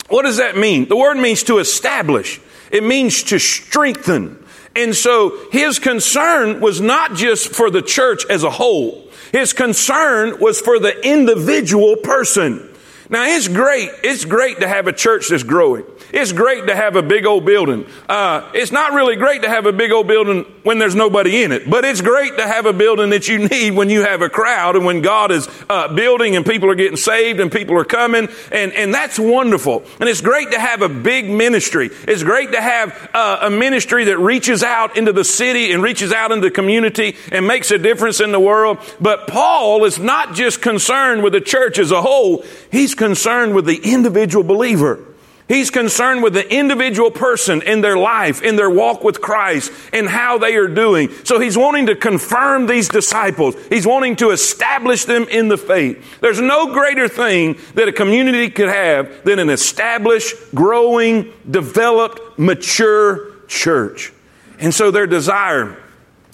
what 0.10 0.24
does 0.24 0.38
that 0.38 0.58
mean? 0.58 0.88
The 0.88 0.96
word 0.96 1.18
means 1.18 1.44
to 1.44 1.60
establish. 1.60 2.42
It 2.72 2.84
means 2.84 3.24
to 3.24 3.40
strengthen. 3.40 4.44
And 4.76 4.96
so 4.96 5.38
his 5.52 5.80
concern 5.80 6.60
was 6.60 6.82
not 6.82 7.14
just 7.14 7.54
for 7.54 7.70
the 7.70 7.82
church 7.82 8.26
as 8.30 8.44
a 8.44 8.50
whole. 8.50 9.08
His 9.32 9.54
concern 9.54 10.40
was 10.40 10.60
for 10.60 10.80
the 10.80 11.00
individual 11.08 11.96
person. 11.96 12.70
Now 13.10 13.26
it's 13.26 13.48
great. 13.48 13.90
It's 14.04 14.26
great 14.26 14.60
to 14.62 14.68
have 14.68 14.88
a 14.88 14.94
church 14.94 15.30
that's 15.30 15.44
growing. 15.44 15.86
It's 16.14 16.32
great 16.32 16.68
to 16.68 16.76
have 16.76 16.96
a 16.96 17.02
big 17.02 17.26
old 17.26 17.44
building. 17.44 17.88
Uh, 18.08 18.48
it's 18.54 18.72
not 18.72 18.94
really 18.94 19.16
great 19.16 19.42
to 19.42 19.50
have 19.50 19.66
a 19.66 19.74
big 19.74 19.92
old 19.92 20.06
building 20.06 20.44
when 20.62 20.78
there's 20.78 20.94
nobody 20.94 21.42
in 21.42 21.52
it, 21.52 21.68
but 21.68 21.84
it's 21.86 22.02
great 22.02 22.38
to 22.38 22.48
have 22.48 22.68
a 22.68 22.72
building 22.72 23.10
that 23.10 23.28
you 23.28 23.48
need 23.50 23.72
when 23.72 23.90
you 23.90 24.04
have 24.04 24.22
a 24.22 24.30
crowd 24.30 24.76
and 24.76 24.86
when 24.86 25.02
God 25.02 25.32
is 25.32 25.50
uh, 25.72 25.92
building 25.92 26.36
and 26.36 26.46
people 26.46 26.70
are 26.70 26.76
getting 26.76 26.98
saved 26.98 27.40
and 27.40 27.52
people 27.52 27.76
are 27.80 27.84
coming, 27.84 28.30
and 28.52 28.72
and 28.74 28.94
that's 28.94 29.18
wonderful. 29.18 29.84
And 30.00 30.08
it's 30.08 30.22
great 30.22 30.52
to 30.52 30.60
have 30.60 30.84
a 30.84 30.90
big 30.90 31.28
ministry. 31.28 31.90
It's 32.08 32.22
great 32.22 32.52
to 32.52 32.62
have 32.62 33.10
uh, 33.16 33.40
a 33.42 33.50
ministry 33.50 34.04
that 34.04 34.20
reaches 34.20 34.62
out 34.62 34.96
into 34.96 35.14
the 35.14 35.24
city 35.24 35.72
and 35.72 35.82
reaches 35.82 36.14
out 36.14 36.32
into 36.32 36.48
the 36.48 36.54
community 36.54 37.16
and 37.32 37.48
makes 37.48 37.72
a 37.72 37.80
difference 37.80 38.20
in 38.20 38.32
the 38.32 38.40
world. 38.40 38.78
But 39.02 39.26
Paul 39.26 39.84
is 39.84 39.98
not 39.98 40.36
just 40.36 40.62
concerned 40.62 41.24
with 41.24 41.34
the 41.34 41.42
church 41.42 41.80
as 41.80 41.90
a 41.90 42.04
whole; 42.04 42.46
he's 42.72 42.94
concerned 42.94 43.56
with 43.56 43.66
the 43.66 43.78
individual 43.92 44.44
believer. 44.44 45.08
He's 45.48 45.70
concerned 45.70 46.24
with 46.24 46.34
the 46.34 46.54
individual 46.54 47.12
person 47.12 47.62
in 47.64 47.82
their 47.82 47.98
life, 47.98 48.42
in 48.42 48.56
their 48.56 48.70
walk 48.70 49.04
with 49.04 49.22
Christ, 49.22 49.72
and 49.92 50.08
how 50.08 50.38
they 50.38 50.56
are 50.56 50.70
doing. 50.70 51.10
So 51.26 51.40
he's 51.40 51.58
wanting 51.58 51.88
to 51.88 51.96
confirm 51.96 52.66
these 52.66 52.88
disciples. 52.88 53.56
He's 53.68 53.86
wanting 53.86 54.16
to 54.18 54.32
establish 54.32 55.04
them 55.04 55.24
in 55.24 55.50
the 55.50 55.58
faith. 55.58 56.22
There's 56.22 56.40
no 56.40 56.74
greater 56.74 57.10
thing 57.10 57.58
that 57.76 57.90
a 57.90 57.92
community 57.92 58.50
could 58.50 58.70
have 58.70 59.26
than 59.26 59.40
an 59.40 59.50
established, 59.50 60.36
growing, 60.56 61.34
developed, 61.50 62.40
mature 62.40 63.34
church. 63.48 64.14
And 64.60 64.74
so 64.74 64.92
their 64.92 65.08
desire 65.08 65.78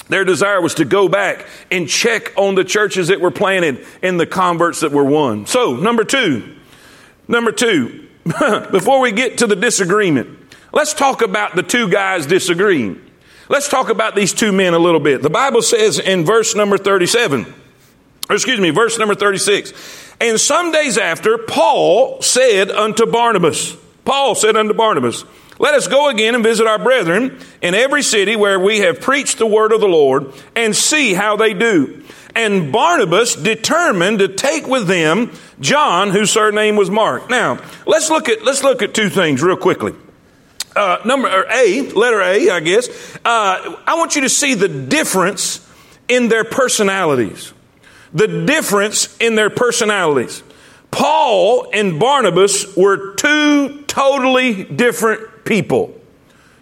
their 0.09 0.25
desire 0.25 0.59
was 0.59 0.73
to 0.75 0.85
go 0.85 1.07
back 1.07 1.45
and 1.71 1.87
check 1.87 2.33
on 2.35 2.55
the 2.55 2.63
churches 2.63 3.09
that 3.09 3.21
were 3.21 3.31
planted 3.31 3.85
and 4.01 4.19
the 4.19 4.25
converts 4.25 4.79
that 4.79 4.91
were 4.91 5.03
won. 5.03 5.45
So, 5.45 5.75
number 5.75 6.03
two, 6.03 6.55
number 7.27 7.51
two, 7.51 8.08
before 8.71 8.99
we 8.99 9.11
get 9.11 9.39
to 9.39 9.47
the 9.47 9.55
disagreement, 9.55 10.37
let's 10.71 10.93
talk 10.93 11.21
about 11.21 11.55
the 11.55 11.63
two 11.63 11.89
guys 11.89 12.25
disagreeing. 12.25 13.01
Let's 13.47 13.67
talk 13.67 13.89
about 13.89 14.15
these 14.15 14.33
two 14.33 14.51
men 14.51 14.73
a 14.73 14.79
little 14.79 14.99
bit. 14.99 15.21
The 15.21 15.29
Bible 15.29 15.61
says 15.61 15.97
in 15.97 16.25
verse 16.25 16.55
number 16.55 16.77
37, 16.77 17.51
or 18.29 18.35
excuse 18.35 18.59
me, 18.59 18.69
verse 18.69 18.99
number 18.99 19.15
36, 19.15 19.73
and 20.21 20.39
some 20.39 20.71
days 20.71 20.97
after, 20.97 21.37
Paul 21.37 22.21
said 22.21 22.69
unto 22.69 23.05
Barnabas, 23.05 23.75
Paul 24.05 24.35
said 24.35 24.55
unto 24.55 24.73
Barnabas, 24.73 25.23
let 25.59 25.73
us 25.73 25.87
go 25.87 26.07
again 26.07 26.35
and 26.35 26.43
visit 26.43 26.67
our 26.67 26.79
brethren 26.79 27.37
in 27.61 27.75
every 27.75 28.01
city 28.01 28.37
where 28.37 28.59
we 28.59 28.79
have 28.79 29.01
preached 29.01 29.39
the 29.39 29.45
word 29.45 29.73
of 29.73 29.81
the 29.81 29.87
Lord 29.87 30.31
and 30.55 30.75
see 30.75 31.13
how 31.13 31.35
they 31.35 31.53
do. 31.53 32.03
And 32.39 32.71
Barnabas 32.71 33.35
determined 33.35 34.19
to 34.19 34.29
take 34.29 34.65
with 34.65 34.87
them 34.87 35.33
John, 35.59 36.11
whose 36.11 36.31
surname 36.31 36.77
was 36.77 36.89
Mark. 36.89 37.29
Now, 37.29 37.59
let's 37.85 38.09
look 38.09 38.29
at, 38.29 38.45
let's 38.45 38.63
look 38.63 38.81
at 38.81 38.93
two 38.93 39.09
things 39.09 39.43
real 39.43 39.57
quickly. 39.57 39.93
Uh, 40.73 40.99
number 41.03 41.27
A, 41.27 41.81
letter 41.91 42.21
A, 42.21 42.49
I 42.49 42.61
guess. 42.61 42.87
Uh, 43.25 43.75
I 43.85 43.95
want 43.97 44.15
you 44.15 44.21
to 44.21 44.29
see 44.29 44.53
the 44.53 44.69
difference 44.69 45.67
in 46.07 46.29
their 46.29 46.45
personalities. 46.45 47.51
The 48.13 48.45
difference 48.45 49.17
in 49.17 49.35
their 49.35 49.49
personalities. 49.49 50.41
Paul 50.91 51.69
and 51.73 51.99
Barnabas 51.99 52.73
were 52.77 53.15
two 53.15 53.81
totally 53.81 54.63
different 54.63 55.43
people. 55.43 55.93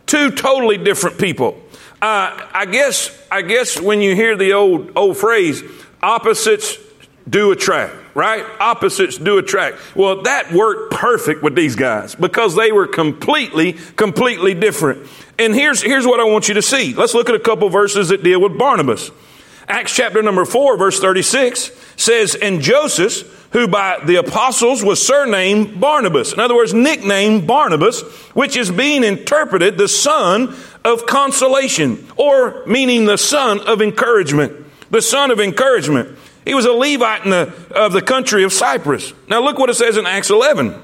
Two 0.08 0.32
totally 0.32 0.78
different 0.78 1.20
people. 1.20 1.62
Uh, 2.02 2.48
I 2.54 2.68
guess, 2.68 3.12
I 3.32 3.42
guess 3.42 3.82
when 3.82 4.02
you 4.02 4.16
hear 4.16 4.36
the 4.38 4.54
old, 4.54 4.92
old 4.96 5.18
phrase, 5.18 5.64
opposites 6.02 6.78
do 7.28 7.52
attract, 7.52 7.96
right? 8.16 8.46
Opposites 8.60 9.18
do 9.18 9.40
attract. 9.40 9.78
Well, 9.96 10.22
that 10.22 10.52
worked 10.52 10.94
perfect 10.94 11.42
with 11.42 11.56
these 11.56 11.76
guys 11.76 12.14
because 12.14 12.56
they 12.56 12.72
were 12.72 12.88
completely, 12.88 13.74
completely 13.74 14.54
different. 14.54 15.08
And 15.40 15.56
here's, 15.56 15.82
here's 15.82 16.06
what 16.06 16.20
I 16.20 16.24
want 16.26 16.48
you 16.48 16.54
to 16.54 16.62
see. 16.62 16.94
Let's 16.94 17.16
look 17.16 17.30
at 17.30 17.36
a 17.36 17.40
couple 17.40 17.68
verses 17.70 18.10
that 18.10 18.24
deal 18.24 18.42
with 18.42 18.58
Barnabas. 18.58 19.12
Acts 19.68 19.96
chapter 19.96 20.22
number 20.22 20.46
4, 20.46 20.78
verse 20.78 21.00
36 21.00 21.72
says, 21.98 22.36
And 22.36 22.62
Joseph, 22.62 23.37
who 23.52 23.68
by 23.68 24.00
the 24.06 24.16
apostles 24.16 24.84
was 24.84 25.06
surnamed 25.06 25.80
Barnabas, 25.80 26.34
in 26.34 26.40
other 26.40 26.56
words, 26.56 26.74
nicknamed 26.74 27.48
Barnabas, 27.48 28.02
which 28.34 28.58
is 28.58 28.72
being 28.72 29.04
interpreted 29.04 29.78
the 29.78 29.88
son 29.88 30.56
of 30.84 31.06
consolation, 31.06 32.08
or 32.16 32.66
meaning 32.66 33.06
the 33.06 33.18
son 33.18 33.60
of 33.62 33.82
encouragement. 33.82 34.66
The 34.90 35.02
son 35.02 35.32
of 35.32 35.40
encouragement. 35.40 36.18
He 36.46 36.54
was 36.54 36.66
a 36.66 36.72
Levite 36.72 37.26
the, 37.26 37.54
of 37.76 37.92
the 37.92 38.02
country 38.02 38.44
of 38.44 38.54
Cyprus. 38.54 39.14
Now 39.28 39.42
look 39.42 39.60
what 39.60 39.70
it 39.70 39.76
says 39.76 39.98
in 39.98 40.06
Acts 40.06 40.30
11. 40.30 40.84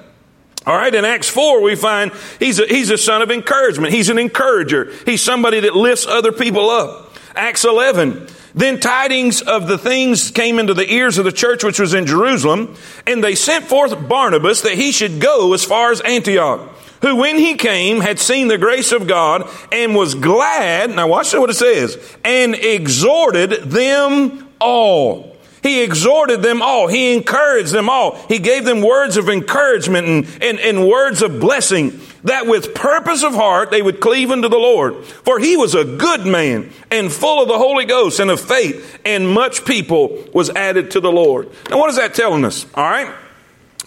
All 0.66 0.76
right, 0.76 0.94
in 0.94 1.04
Acts 1.04 1.30
4, 1.30 1.62
we 1.62 1.76
find 1.76 2.12
he's 2.40 2.60
a, 2.60 2.66
he's 2.66 2.90
a 2.90 2.98
son 2.98 3.22
of 3.22 3.32
encouragement. 3.32 3.94
He's 3.94 4.10
an 4.10 4.18
encourager. 4.18 4.92
He's 5.06 5.22
somebody 5.22 5.60
that 5.62 5.76
lifts 5.76 6.06
other 6.06 6.32
people 6.32 6.70
up. 6.70 7.14
Acts 7.36 7.66
11, 7.66 8.28
then 8.56 8.80
tidings 8.80 9.42
of 9.42 9.68
the 9.68 9.78
things 9.78 10.30
came 10.32 10.60
into 10.60 10.74
the 10.74 10.92
ears 10.92 11.18
of 11.18 11.26
the 11.26 11.32
church 11.32 11.64
which 11.64 11.80
was 11.80 11.94
in 11.94 12.06
Jerusalem, 12.06 12.76
and 13.08 13.24
they 13.24 13.36
sent 13.36 13.66
forth 13.66 14.08
Barnabas 14.08 14.62
that 14.62 14.74
he 14.74 14.92
should 14.92 15.20
go 15.20 15.54
as 15.54 15.64
far 15.64 15.92
as 15.92 16.02
Antioch, 16.02 16.70
who 17.02 17.16
when 17.16 17.38
he 17.38 17.56
came 17.56 18.02
had 18.02 18.20
seen 18.20 18.48
the 18.48 18.58
grace 18.58 18.92
of 18.92 19.08
God 19.08 19.50
and 19.72 19.96
was 19.96 20.16
glad, 20.16 20.92
now 20.92 21.08
watch 21.08 21.34
what 21.34 21.50
it 21.50 21.56
says, 21.56 21.98
and 22.24 22.54
exhorted 22.54 23.52
them 23.72 24.48
all. 24.62 25.36
He 25.64 25.82
exhorted 25.82 26.42
them 26.42 26.62
all. 26.62 26.88
He 26.88 27.14
encouraged 27.14 27.72
them 27.72 27.90
all. 27.90 28.18
He 28.28 28.38
gave 28.38 28.66
them 28.66 28.82
words 28.82 29.16
of 29.16 29.30
encouragement 29.30 30.08
and, 30.08 30.28
and, 30.42 30.60
and 30.60 30.88
words 30.88 31.22
of 31.22 31.40
blessing 31.40 32.02
that 32.24 32.48
with 32.48 32.74
purpose 32.74 33.24
of 33.24 33.34
heart 33.34 33.72
they 33.72 33.82
would 33.82 34.00
cleave 34.00 34.32
unto 34.32 34.50
the 34.50 34.58
Lord. 34.58 35.06
For 35.06 35.40
he 35.40 35.58
was 35.58 35.76
a 35.76 35.84
good 35.84 36.26
man 36.26 36.72
and 36.92 37.12
full 37.12 37.42
of 37.42 37.48
the 37.48 37.58
Holy 37.58 37.86
Ghost 37.86 38.20
and 38.20 38.32
of 38.32 38.40
faith, 38.40 39.00
and 39.06 39.30
much 39.30 39.66
people 39.66 40.24
was 40.34 40.50
added 40.52 40.92
to 40.92 41.00
the 41.00 41.12
Lord. 41.12 41.50
Now, 41.70 41.80
what 41.80 41.90
is 41.90 41.98
that 41.98 42.14
telling 42.14 42.46
us? 42.46 42.66
All 42.76 42.84
right. 42.84 43.14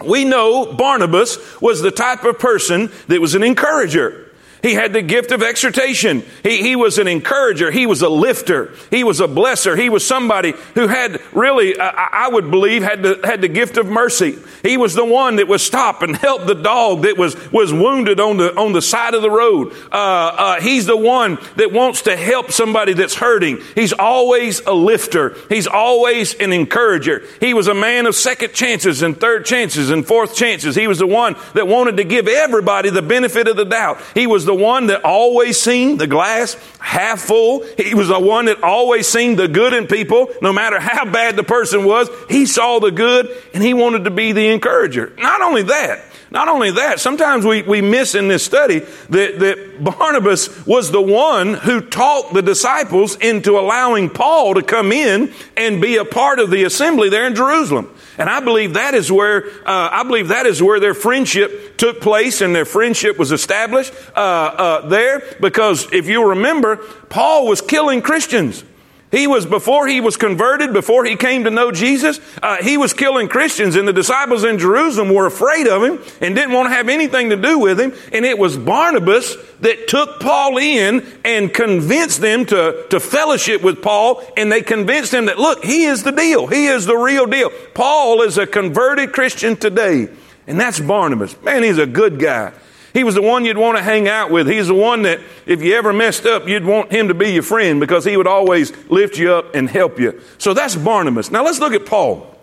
We 0.04 0.24
know 0.24 0.72
Barnabas 0.72 1.60
was 1.60 1.80
the 1.80 1.90
type 1.90 2.24
of 2.24 2.38
person 2.38 2.90
that 3.08 3.20
was 3.20 3.34
an 3.34 3.42
encourager. 3.42 4.26
He 4.62 4.74
had 4.74 4.92
the 4.92 5.02
gift 5.02 5.30
of 5.30 5.42
exhortation. 5.42 6.24
He, 6.42 6.60
he 6.60 6.76
was 6.76 6.98
an 6.98 7.06
encourager. 7.06 7.70
He 7.70 7.86
was 7.86 8.02
a 8.02 8.08
lifter. 8.08 8.74
He 8.90 9.04
was 9.04 9.20
a 9.20 9.28
blesser. 9.28 9.78
He 9.78 9.88
was 9.88 10.04
somebody 10.04 10.54
who 10.74 10.88
had 10.88 11.20
really, 11.32 11.78
uh, 11.78 11.92
I 11.94 12.28
would 12.28 12.50
believe, 12.50 12.82
had 12.82 13.02
the, 13.02 13.20
had 13.22 13.42
the 13.42 13.48
gift 13.48 13.76
of 13.76 13.86
mercy. 13.86 14.36
He 14.66 14.76
was 14.76 14.94
the 14.94 15.04
one 15.04 15.36
that 15.36 15.46
would 15.46 15.60
stop 15.60 16.02
and 16.02 16.16
help 16.16 16.46
the 16.46 16.54
dog 16.54 17.02
that 17.02 17.16
was, 17.16 17.36
was 17.52 17.72
wounded 17.72 18.18
on 18.18 18.36
the, 18.36 18.56
on 18.56 18.72
the 18.72 18.82
side 18.82 19.14
of 19.14 19.22
the 19.22 19.30
road. 19.30 19.72
Uh, 19.92 19.96
uh, 19.96 20.60
he's 20.60 20.86
the 20.86 20.96
one 20.96 21.38
that 21.54 21.70
wants 21.70 22.02
to 22.02 22.16
help 22.16 22.50
somebody 22.50 22.92
that's 22.92 23.14
hurting. 23.14 23.60
He's 23.76 23.92
always 23.92 24.60
a 24.66 24.72
lifter. 24.72 25.36
He's 25.48 25.68
always 25.68 26.34
an 26.34 26.52
encourager. 26.52 27.22
He 27.38 27.54
was 27.54 27.68
a 27.68 27.74
man 27.74 28.06
of 28.06 28.16
second 28.16 28.54
chances 28.54 29.02
and 29.02 29.16
third 29.18 29.46
chances 29.46 29.90
and 29.90 30.04
fourth 30.04 30.34
chances. 30.34 30.74
He 30.74 30.88
was 30.88 30.98
the 30.98 31.06
one 31.06 31.36
that 31.54 31.68
wanted 31.68 31.98
to 31.98 32.04
give 32.04 32.26
everybody 32.26 32.90
the 32.90 33.02
benefit 33.02 33.46
of 33.46 33.56
the 33.56 33.64
doubt. 33.64 34.00
He 34.14 34.26
was 34.26 34.44
the 34.44 34.54
one 34.54 34.88
that 34.88 35.04
always 35.04 35.60
seen 35.60 35.96
the 35.96 36.08
glass 36.08 36.56
half 36.80 37.20
full. 37.20 37.64
He 37.76 37.94
was 37.94 38.08
the 38.08 38.18
one 38.18 38.46
that 38.46 38.64
always 38.64 39.06
seen 39.06 39.36
the 39.36 39.46
good 39.46 39.74
in 39.74 39.86
people, 39.86 40.28
no 40.42 40.52
matter 40.52 40.80
how 40.80 41.04
bad 41.04 41.36
the 41.36 41.44
person 41.44 41.84
was. 41.84 42.08
He 42.28 42.46
saw 42.46 42.80
the 42.80 42.90
good 42.90 43.30
and 43.54 43.62
he 43.62 43.74
wanted 43.74 44.04
to 44.04 44.10
be 44.10 44.32
the 44.32 44.55
encourager. 44.56 45.12
Not 45.18 45.42
only 45.42 45.62
that, 45.62 46.02
not 46.30 46.48
only 46.48 46.72
that, 46.72 46.98
sometimes 46.98 47.44
we, 47.44 47.62
we 47.62 47.80
miss 47.80 48.14
in 48.14 48.26
this 48.26 48.44
study 48.44 48.80
that, 48.80 49.38
that 49.38 49.84
Barnabas 49.84 50.66
was 50.66 50.90
the 50.90 51.00
one 51.00 51.54
who 51.54 51.80
talked 51.80 52.34
the 52.34 52.42
disciples 52.42 53.16
into 53.16 53.58
allowing 53.58 54.10
Paul 54.10 54.54
to 54.54 54.62
come 54.62 54.90
in 54.90 55.32
and 55.56 55.80
be 55.80 55.96
a 55.96 56.04
part 56.04 56.40
of 56.40 56.50
the 56.50 56.64
assembly 56.64 57.08
there 57.08 57.26
in 57.26 57.36
Jerusalem. 57.36 57.94
And 58.18 58.28
I 58.28 58.40
believe 58.40 58.74
that 58.74 58.94
is 58.94 59.12
where 59.12 59.46
uh, 59.66 59.88
I 59.92 60.02
believe 60.02 60.28
that 60.28 60.46
is 60.46 60.62
where 60.62 60.80
their 60.80 60.94
friendship 60.94 61.76
took 61.76 62.00
place 62.00 62.40
and 62.40 62.54
their 62.54 62.64
friendship 62.64 63.18
was 63.18 63.30
established 63.30 63.92
uh, 64.16 64.18
uh, 64.18 64.88
there. 64.88 65.22
Because 65.40 65.86
if 65.92 66.08
you 66.08 66.30
remember, 66.30 66.78
Paul 67.08 67.46
was 67.46 67.60
killing 67.60 68.02
Christians. 68.02 68.64
He 69.12 69.28
was, 69.28 69.46
before 69.46 69.86
he 69.86 70.00
was 70.00 70.16
converted, 70.16 70.72
before 70.72 71.04
he 71.04 71.14
came 71.14 71.44
to 71.44 71.50
know 71.50 71.70
Jesus, 71.70 72.18
uh, 72.42 72.56
he 72.60 72.76
was 72.76 72.92
killing 72.92 73.28
Christians, 73.28 73.76
and 73.76 73.86
the 73.86 73.92
disciples 73.92 74.42
in 74.42 74.58
Jerusalem 74.58 75.14
were 75.14 75.26
afraid 75.26 75.68
of 75.68 75.82
him 75.82 76.00
and 76.20 76.34
didn't 76.34 76.52
want 76.52 76.68
to 76.68 76.74
have 76.74 76.88
anything 76.88 77.30
to 77.30 77.36
do 77.36 77.56
with 77.58 77.78
him. 77.78 77.94
And 78.12 78.24
it 78.24 78.36
was 78.36 78.56
Barnabas 78.56 79.36
that 79.60 79.86
took 79.86 80.18
Paul 80.18 80.58
in 80.58 81.06
and 81.24 81.54
convinced 81.54 82.20
them 82.20 82.46
to, 82.46 82.84
to 82.90 82.98
fellowship 82.98 83.62
with 83.62 83.80
Paul, 83.80 84.24
and 84.36 84.50
they 84.50 84.60
convinced 84.60 85.14
him 85.14 85.26
that, 85.26 85.38
look, 85.38 85.64
he 85.64 85.84
is 85.84 86.02
the 86.02 86.12
deal. 86.12 86.48
He 86.48 86.66
is 86.66 86.84
the 86.84 86.96
real 86.96 87.26
deal. 87.26 87.50
Paul 87.74 88.22
is 88.22 88.38
a 88.38 88.46
converted 88.46 89.12
Christian 89.12 89.56
today, 89.56 90.08
and 90.48 90.58
that's 90.58 90.80
Barnabas. 90.80 91.40
Man, 91.42 91.62
he's 91.62 91.78
a 91.78 91.86
good 91.86 92.18
guy. 92.18 92.52
He 92.96 93.04
was 93.04 93.14
the 93.14 93.20
one 93.20 93.44
you'd 93.44 93.58
want 93.58 93.76
to 93.76 93.82
hang 93.82 94.08
out 94.08 94.30
with. 94.30 94.48
He's 94.48 94.68
the 94.68 94.74
one 94.74 95.02
that 95.02 95.20
if 95.44 95.60
you 95.60 95.74
ever 95.74 95.92
messed 95.92 96.24
up, 96.24 96.48
you'd 96.48 96.64
want 96.64 96.90
him 96.90 97.08
to 97.08 97.14
be 97.14 97.30
your 97.30 97.42
friend 97.42 97.78
because 97.78 98.06
he 98.06 98.16
would 98.16 98.26
always 98.26 98.72
lift 98.88 99.18
you 99.18 99.34
up 99.34 99.54
and 99.54 99.68
help 99.68 100.00
you. 100.00 100.18
So 100.38 100.54
that's 100.54 100.74
Barnabas. 100.76 101.30
Now 101.30 101.44
let's 101.44 101.60
look 101.60 101.74
at 101.74 101.84
Paul. 101.84 102.34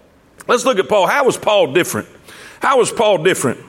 Let's 0.48 0.64
look 0.64 0.78
at 0.78 0.88
Paul. 0.88 1.08
How 1.08 1.26
was 1.26 1.38
Paul 1.38 1.74
different? 1.74 2.08
How 2.60 2.78
was 2.78 2.92
Paul 2.92 3.24
different? 3.24 3.62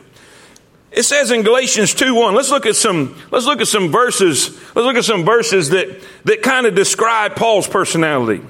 It 0.92 1.04
says 1.04 1.30
in 1.30 1.40
Galatians 1.40 1.94
2 1.94 2.14
1, 2.14 2.34
let's 2.34 2.50
look 2.50 2.66
at 2.66 2.76
some, 2.76 3.18
let's 3.30 3.46
look 3.46 3.62
at 3.62 3.68
some 3.68 3.90
verses, 3.90 4.50
let's 4.74 4.84
look 4.84 4.96
at 4.96 5.06
some 5.06 5.24
verses 5.24 5.70
that, 5.70 6.02
that 6.24 6.42
kind 6.42 6.66
of 6.66 6.74
describe 6.74 7.34
Paul's 7.34 7.66
personality. 7.66 8.44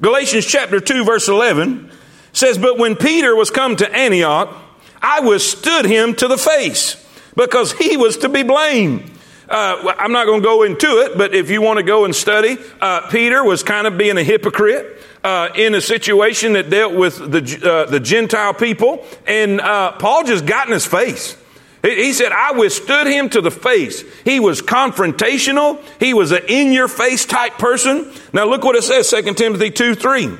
Galatians 0.00 0.46
chapter 0.46 0.80
2 0.80 1.04
verse 1.04 1.28
11 1.28 1.90
says, 2.32 2.56
But 2.56 2.78
when 2.78 2.96
Peter 2.96 3.36
was 3.36 3.50
come 3.50 3.76
to 3.76 3.94
Antioch, 3.94 4.56
I 5.02 5.20
withstood 5.20 5.84
him 5.84 6.14
to 6.14 6.26
the 6.26 6.38
face 6.38 7.02
because 7.36 7.72
he 7.72 7.96
was 7.96 8.16
to 8.18 8.28
be 8.28 8.42
blamed. 8.42 9.10
Uh, 9.48 9.94
I'm 9.98 10.10
not 10.10 10.26
going 10.26 10.40
to 10.40 10.44
go 10.44 10.64
into 10.64 11.02
it, 11.02 11.16
but 11.16 11.34
if 11.34 11.50
you 11.50 11.62
want 11.62 11.78
to 11.78 11.84
go 11.84 12.04
and 12.04 12.14
study, 12.14 12.58
uh, 12.80 13.08
Peter 13.10 13.44
was 13.44 13.62
kind 13.62 13.86
of 13.86 13.96
being 13.96 14.18
a 14.18 14.24
hypocrite. 14.24 14.94
Uh, 15.22 15.50
in 15.56 15.74
a 15.74 15.80
situation 15.80 16.52
that 16.52 16.70
dealt 16.70 16.94
with 16.94 17.18
the, 17.18 17.68
uh, 17.68 17.90
the 17.90 17.98
Gentile 17.98 18.54
people, 18.54 19.04
and 19.26 19.60
uh, 19.60 19.90
Paul 19.90 20.22
just 20.22 20.46
got 20.46 20.68
in 20.68 20.72
his 20.72 20.86
face. 20.86 21.36
He 21.82 22.12
said, 22.12 22.30
I 22.30 22.52
withstood 22.52 23.08
him 23.08 23.28
to 23.30 23.40
the 23.40 23.50
face. 23.50 24.04
He 24.22 24.38
was 24.38 24.62
confrontational. 24.62 25.82
He 25.98 26.14
was 26.14 26.30
an 26.30 26.42
in 26.46 26.72
your 26.72 26.86
face 26.86 27.24
type 27.24 27.58
person. 27.58 28.12
Now 28.32 28.44
look 28.44 28.62
what 28.62 28.76
it 28.76 28.84
says, 28.84 29.10
2 29.10 29.34
Timothy 29.34 29.70
2 29.70 29.96
3. 29.96 30.38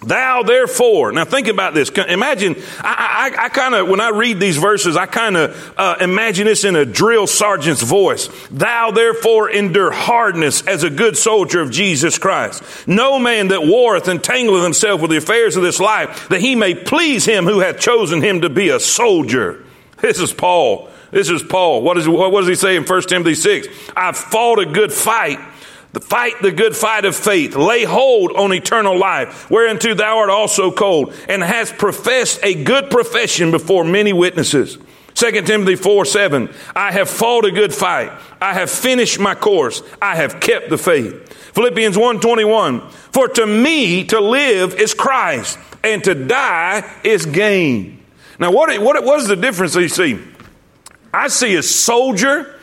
Thou 0.00 0.44
therefore, 0.44 1.10
now 1.10 1.24
think 1.24 1.48
about 1.48 1.74
this. 1.74 1.90
Imagine, 1.90 2.54
I, 2.78 3.32
I, 3.36 3.44
I 3.46 3.48
kind 3.48 3.74
of, 3.74 3.88
when 3.88 4.00
I 4.00 4.10
read 4.10 4.38
these 4.38 4.56
verses, 4.56 4.96
I 4.96 5.06
kind 5.06 5.36
of 5.36 5.74
uh, 5.76 5.96
imagine 6.00 6.46
this 6.46 6.64
in 6.64 6.76
a 6.76 6.84
drill 6.84 7.26
sergeant's 7.26 7.82
voice. 7.82 8.28
Thou 8.52 8.92
therefore 8.92 9.50
endure 9.50 9.90
hardness 9.90 10.64
as 10.68 10.84
a 10.84 10.90
good 10.90 11.16
soldier 11.16 11.60
of 11.60 11.72
Jesus 11.72 12.16
Christ. 12.16 12.62
No 12.86 13.18
man 13.18 13.48
that 13.48 13.66
warreth 13.66 14.04
entangleth 14.04 14.62
himself 14.62 15.00
with 15.00 15.10
the 15.10 15.16
affairs 15.16 15.56
of 15.56 15.64
this 15.64 15.80
life, 15.80 16.28
that 16.28 16.40
he 16.40 16.54
may 16.54 16.76
please 16.76 17.24
him 17.24 17.44
who 17.44 17.58
hath 17.58 17.80
chosen 17.80 18.22
him 18.22 18.42
to 18.42 18.48
be 18.48 18.68
a 18.68 18.78
soldier. 18.78 19.64
This 20.00 20.20
is 20.20 20.32
Paul. 20.32 20.90
This 21.10 21.28
is 21.28 21.42
Paul. 21.42 21.82
What, 21.82 21.98
is, 21.98 22.08
what 22.08 22.30
does 22.32 22.48
he 22.48 22.54
say 22.54 22.76
in 22.76 22.84
1 22.84 23.02
Timothy 23.02 23.34
6? 23.34 23.66
I've 23.96 24.16
fought 24.16 24.60
a 24.60 24.66
good 24.66 24.92
fight. 24.92 25.40
The 25.92 26.00
fight 26.00 26.34
the 26.42 26.52
good 26.52 26.76
fight 26.76 27.04
of 27.04 27.16
faith. 27.16 27.56
Lay 27.56 27.84
hold 27.84 28.32
on 28.32 28.52
eternal 28.52 28.98
life, 28.98 29.50
whereunto 29.50 29.94
thou 29.94 30.18
art 30.18 30.30
also 30.30 30.70
called, 30.70 31.14
and 31.28 31.42
hast 31.42 31.78
professed 31.78 32.40
a 32.42 32.62
good 32.62 32.90
profession 32.90 33.50
before 33.50 33.84
many 33.84 34.12
witnesses. 34.12 34.78
2 35.14 35.32
Timothy 35.42 35.74
4 35.74 36.04
7. 36.04 36.48
I 36.76 36.92
have 36.92 37.08
fought 37.08 37.44
a 37.44 37.50
good 37.50 37.74
fight. 37.74 38.12
I 38.40 38.52
have 38.52 38.70
finished 38.70 39.18
my 39.18 39.34
course. 39.34 39.82
I 40.00 40.14
have 40.14 40.40
kept 40.40 40.68
the 40.68 40.78
faith. 40.78 41.32
Philippians 41.54 41.96
1 41.96 42.20
21. 42.20 42.88
For 42.90 43.26
to 43.26 43.46
me 43.46 44.04
to 44.04 44.20
live 44.20 44.74
is 44.74 44.94
Christ, 44.94 45.58
and 45.82 46.04
to 46.04 46.14
die 46.14 46.88
is 47.02 47.26
gain. 47.26 48.04
Now, 48.38 48.52
what, 48.52 48.80
what, 48.80 49.02
what 49.02 49.20
is 49.20 49.26
the 49.26 49.36
difference 49.36 49.74
you 49.74 49.88
see? 49.88 50.20
I 51.12 51.28
see 51.28 51.56
a 51.56 51.62
soldier. 51.62 52.54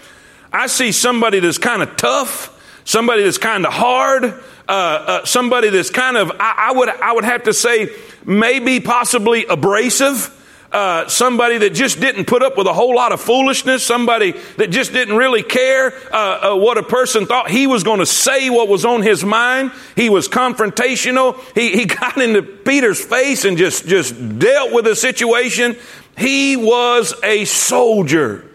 I 0.53 0.67
see 0.67 0.93
somebody 0.93 1.41
that's 1.41 1.57
kind 1.57 1.81
of 1.81 1.97
tough 1.97 2.54
somebody 2.85 3.23
that's 3.23 3.37
kind 3.37 3.65
of 3.65 3.73
hard, 3.73 4.23
uh, 4.23 4.71
uh, 4.71 5.25
somebody 5.25 5.69
that's 5.69 5.89
kind 5.89 6.15
of, 6.15 6.31
I, 6.39 6.69
I, 6.69 6.71
would, 6.71 6.87
I 6.87 7.11
would 7.11 7.25
have 7.25 7.43
to 7.43 7.53
say, 7.53 7.89
maybe 8.23 8.79
possibly 8.79 9.45
abrasive. 9.45 10.31
Uh, 10.71 11.07
somebody 11.07 11.57
that 11.57 11.69
just 11.69 12.01
didn't 12.01 12.25
put 12.25 12.43
up 12.43 12.57
with 12.57 12.67
a 12.67 12.73
whole 12.73 12.93
lot 12.95 13.13
of 13.13 13.21
foolishness, 13.21 13.81
somebody 13.81 14.31
that 14.57 14.71
just 14.71 14.91
didn't 14.91 15.15
really 15.15 15.41
care 15.41 15.93
uh, 16.11 16.51
uh, 16.51 16.55
what 16.55 16.77
a 16.77 16.83
person 16.83 17.25
thought. 17.25 17.49
He 17.49 17.65
was 17.65 17.83
going 17.83 17.99
to 17.99 18.05
say 18.05 18.49
what 18.49 18.67
was 18.67 18.83
on 18.83 19.01
his 19.01 19.23
mind. 19.23 19.71
He 19.95 20.09
was 20.09 20.27
confrontational. 20.27 21.39
He, 21.55 21.77
he 21.77 21.85
got 21.85 22.17
into 22.17 22.41
Peter's 22.41 23.03
face 23.03 23.45
and 23.45 23.57
just, 23.57 23.87
just 23.87 24.37
dealt 24.37 24.73
with 24.73 24.85
the 24.85 24.95
situation. 24.95 25.77
He 26.17 26.57
was 26.57 27.13
a 27.23 27.45
soldier. 27.45 28.45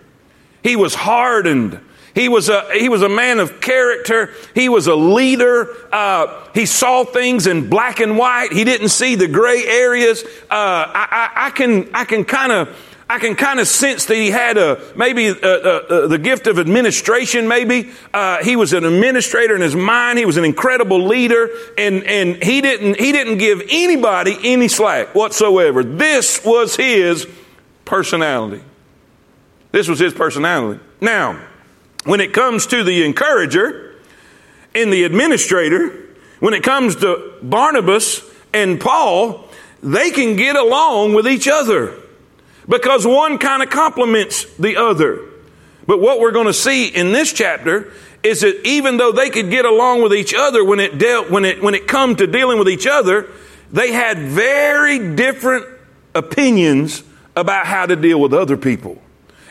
He 0.62 0.76
was 0.76 0.94
hardened. 0.94 1.80
He 2.14 2.28
was 2.28 2.48
a, 2.48 2.68
he 2.72 2.88
was 2.88 3.02
a 3.02 3.08
man 3.08 3.38
of 3.38 3.60
character. 3.60 4.32
He 4.54 4.68
was 4.68 4.86
a 4.86 4.94
leader. 4.94 5.68
Uh, 5.92 6.48
he 6.54 6.66
saw 6.66 7.04
things 7.04 7.46
in 7.46 7.70
black 7.70 8.00
and 8.00 8.18
white. 8.18 8.52
He 8.52 8.64
didn't 8.64 8.88
see 8.88 9.14
the 9.14 9.28
gray 9.28 9.64
areas. 9.64 10.24
Uh, 10.24 10.26
I, 10.50 11.30
I, 11.34 11.46
I, 11.46 11.50
can, 11.50 11.88
I 11.94 12.04
can 12.04 12.24
kind 12.24 12.52
of, 12.52 12.76
I 13.08 13.18
can 13.18 13.34
kind 13.34 13.58
of 13.58 13.66
sense 13.66 14.06
that 14.06 14.14
he 14.14 14.30
had 14.30 14.56
a 14.56 14.80
maybe 14.94 15.26
a, 15.26 15.34
a, 15.34 15.78
a, 16.04 16.08
the 16.08 16.18
gift 16.18 16.46
of 16.46 16.60
administration. 16.60 17.48
Maybe 17.48 17.90
uh, 18.14 18.42
he 18.44 18.54
was 18.54 18.72
an 18.72 18.84
administrator 18.84 19.56
in 19.56 19.62
his 19.62 19.74
mind. 19.74 20.18
He 20.18 20.26
was 20.26 20.36
an 20.36 20.44
incredible 20.44 21.04
leader, 21.04 21.50
and 21.76 22.04
and 22.04 22.40
he 22.40 22.60
didn't 22.60 23.00
he 23.00 23.10
didn't 23.10 23.38
give 23.38 23.62
anybody 23.68 24.38
any 24.44 24.68
slack 24.68 25.12
whatsoever. 25.12 25.82
This 25.82 26.44
was 26.44 26.76
his 26.76 27.26
personality. 27.84 28.62
This 29.72 29.88
was 29.88 29.98
his 29.98 30.14
personality. 30.14 30.80
Now, 31.00 31.40
when 32.04 32.20
it 32.20 32.32
comes 32.32 32.66
to 32.68 32.82
the 32.82 33.04
encourager 33.04 33.94
and 34.74 34.92
the 34.92 35.04
administrator, 35.04 36.06
when 36.38 36.54
it 36.54 36.62
comes 36.62 36.96
to 36.96 37.34
Barnabas 37.42 38.22
and 38.52 38.80
Paul, 38.80 39.48
they 39.82 40.10
can 40.10 40.36
get 40.36 40.56
along 40.56 41.14
with 41.14 41.26
each 41.26 41.48
other 41.48 41.94
because 42.68 43.06
one 43.06 43.38
kind 43.38 43.62
of 43.62 43.70
complements 43.70 44.44
the 44.56 44.76
other. 44.76 45.20
But 45.86 46.00
what 46.00 46.20
we're 46.20 46.32
going 46.32 46.46
to 46.46 46.54
see 46.54 46.86
in 46.86 47.12
this 47.12 47.32
chapter 47.32 47.92
is 48.22 48.42
that 48.42 48.66
even 48.66 48.96
though 48.96 49.12
they 49.12 49.30
could 49.30 49.50
get 49.50 49.64
along 49.64 50.02
with 50.02 50.12
each 50.12 50.34
other 50.34 50.64
when 50.64 50.78
it 50.78 50.98
dealt 50.98 51.30
when 51.30 51.44
it 51.44 51.62
when 51.62 51.74
it 51.74 51.88
come 51.88 52.16
to 52.16 52.26
dealing 52.26 52.58
with 52.58 52.68
each 52.68 52.86
other, 52.86 53.28
they 53.72 53.92
had 53.92 54.18
very 54.18 55.14
different 55.14 55.66
opinions 56.14 57.02
about 57.34 57.66
how 57.66 57.86
to 57.86 57.96
deal 57.96 58.20
with 58.20 58.34
other 58.34 58.56
people. 58.56 59.00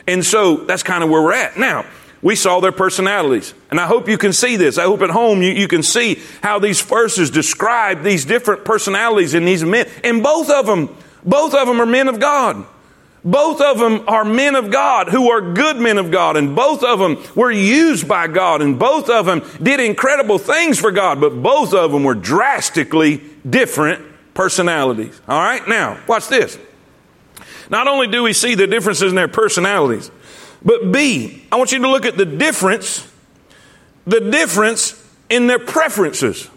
And 0.06 0.24
so 0.24 0.64
that's 0.64 0.82
kind 0.82 1.02
of 1.02 1.10
where 1.10 1.22
we're 1.22 1.34
at. 1.34 1.56
Now, 1.58 1.84
we 2.22 2.36
saw 2.36 2.60
their 2.60 2.72
personalities. 2.72 3.54
And 3.70 3.80
I 3.80 3.86
hope 3.86 4.08
you 4.08 4.18
can 4.18 4.32
see 4.32 4.56
this. 4.56 4.78
I 4.78 4.84
hope 4.84 5.00
at 5.02 5.10
home 5.10 5.42
you, 5.42 5.52
you 5.52 5.68
can 5.68 5.82
see 5.82 6.20
how 6.42 6.58
these 6.58 6.80
verses 6.82 7.30
describe 7.30 8.02
these 8.02 8.24
different 8.24 8.64
personalities 8.64 9.34
in 9.34 9.44
these 9.44 9.64
men. 9.64 9.88
And 10.04 10.22
both 10.22 10.50
of 10.50 10.66
them, 10.66 10.94
both 11.24 11.54
of 11.54 11.66
them 11.66 11.80
are 11.80 11.86
men 11.86 12.08
of 12.08 12.20
God. 12.20 12.66
Both 13.24 13.60
of 13.60 13.78
them 13.78 14.08
are 14.08 14.24
men 14.24 14.54
of 14.54 14.70
God 14.70 15.08
who 15.08 15.30
are 15.30 15.52
good 15.52 15.76
men 15.76 15.98
of 15.98 16.10
God, 16.10 16.38
and 16.38 16.56
both 16.56 16.82
of 16.82 16.98
them 16.98 17.22
were 17.34 17.50
used 17.50 18.08
by 18.08 18.26
God, 18.28 18.62
and 18.62 18.78
both 18.78 19.10
of 19.10 19.26
them 19.26 19.42
did 19.62 19.78
incredible 19.78 20.38
things 20.38 20.78
for 20.78 20.90
God, 20.90 21.20
but 21.20 21.42
both 21.42 21.74
of 21.74 21.92
them 21.92 22.02
were 22.02 22.14
drastically 22.14 23.22
different 23.48 24.02
personalities. 24.32 25.20
All 25.28 25.38
right, 25.38 25.66
now, 25.68 26.00
watch 26.06 26.28
this. 26.28 26.58
Not 27.68 27.88
only 27.88 28.06
do 28.06 28.22
we 28.22 28.32
see 28.32 28.54
the 28.54 28.66
differences 28.66 29.12
in 29.12 29.16
their 29.16 29.28
personalities, 29.28 30.10
but 30.62 30.92
B, 30.92 31.44
I 31.50 31.56
want 31.56 31.72
you 31.72 31.78
to 31.80 31.88
look 31.88 32.04
at 32.04 32.16
the 32.16 32.26
difference, 32.26 33.06
the 34.06 34.20
difference 34.20 35.00
in 35.28 35.46
their 35.46 35.58
preferences. 35.58 36.48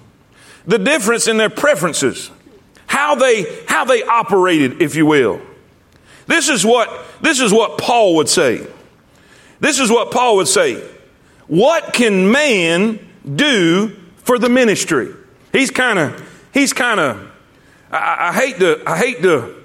The 0.65 0.79
difference 0.79 1.27
in 1.27 1.37
their 1.37 1.49
preferences. 1.49 2.29
How 2.87 3.15
they, 3.15 3.45
how 3.67 3.85
they 3.85 4.03
operated, 4.03 4.81
if 4.81 4.95
you 4.95 5.05
will. 5.05 5.41
This 6.27 6.49
is 6.49 6.65
what, 6.65 6.89
this 7.21 7.39
is 7.39 7.51
what 7.51 7.77
Paul 7.77 8.15
would 8.17 8.29
say. 8.29 8.65
This 9.59 9.79
is 9.79 9.89
what 9.89 10.11
Paul 10.11 10.37
would 10.37 10.47
say. 10.47 10.81
What 11.47 11.93
can 11.93 12.31
man 12.31 12.99
do 13.35 13.89
for 14.17 14.39
the 14.39 14.49
ministry? 14.49 15.13
He's 15.51 15.69
kind 15.69 15.99
of, 15.99 16.49
he's 16.53 16.73
kind 16.73 16.99
of, 16.99 17.31
I, 17.91 18.29
I 18.29 18.33
hate 18.33 18.59
to, 18.59 18.81
I 18.85 18.97
hate 18.97 19.21
to, 19.21 19.55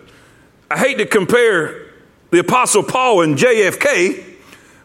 I 0.70 0.78
hate 0.78 0.98
to 0.98 1.06
compare 1.06 1.86
the 2.30 2.40
apostle 2.40 2.82
Paul 2.82 3.22
and 3.22 3.36
JFK, 3.36 4.27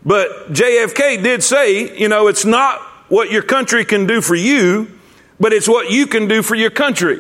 but 0.06 0.52
JFK 0.54 1.24
did 1.24 1.44
say, 1.44 1.98
you 1.98 2.08
know, 2.08 2.28
it's 2.28 2.46
not 2.46 2.82
what 3.10 3.32
your 3.32 3.44
country 3.44 3.86
can 3.86 4.06
do 4.06 4.22
for 4.22 4.36
you, 4.36 4.92
but 5.40 5.54
it's 5.54 5.68
what 5.68 5.92
you 5.92 6.08
can 6.08 6.28
do 6.28 6.42
for 6.42 6.56
your 6.56 6.72
country. 6.72 7.20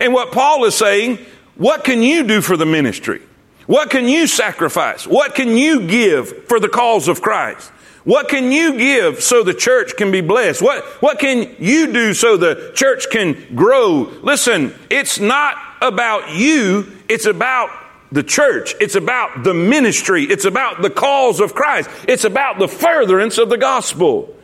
And 0.00 0.12
what 0.12 0.32
Paul 0.32 0.64
is 0.64 0.74
saying, 0.74 1.18
what 1.56 1.84
can 1.84 2.02
you 2.02 2.26
do 2.26 2.40
for 2.40 2.56
the 2.56 2.66
ministry? 2.66 3.22
What 3.66 3.90
can 3.90 4.08
you 4.08 4.26
sacrifice? 4.26 5.06
What 5.06 5.34
can 5.34 5.56
you 5.56 5.86
give 5.86 6.46
for 6.46 6.60
the 6.60 6.68
cause 6.68 7.08
of 7.08 7.22
Christ? 7.22 7.70
What 8.04 8.28
can 8.28 8.52
you 8.52 8.76
give 8.76 9.22
so 9.22 9.42
the 9.42 9.54
church 9.54 9.96
can 9.96 10.10
be 10.10 10.20
blessed? 10.20 10.60
What, 10.60 10.84
what 11.00 11.18
can 11.18 11.56
you 11.58 11.90
do 11.90 12.12
so 12.12 12.36
the 12.36 12.72
church 12.74 13.06
can 13.10 13.54
grow? 13.54 14.12
Listen, 14.22 14.74
it's 14.90 15.18
not 15.18 15.56
about 15.80 16.34
you, 16.34 16.92
it's 17.08 17.24
about 17.24 17.70
the 18.14 18.22
church. 18.22 18.76
It's 18.80 18.94
about 18.94 19.42
the 19.42 19.52
ministry. 19.52 20.22
It's 20.22 20.44
about 20.44 20.82
the 20.82 20.88
cause 20.88 21.40
of 21.40 21.52
Christ. 21.52 21.90
It's 22.06 22.22
about 22.22 22.60
the 22.60 22.68
furtherance 22.68 23.38
of 23.38 23.50
the 23.50 23.58
gospel. 23.58 24.34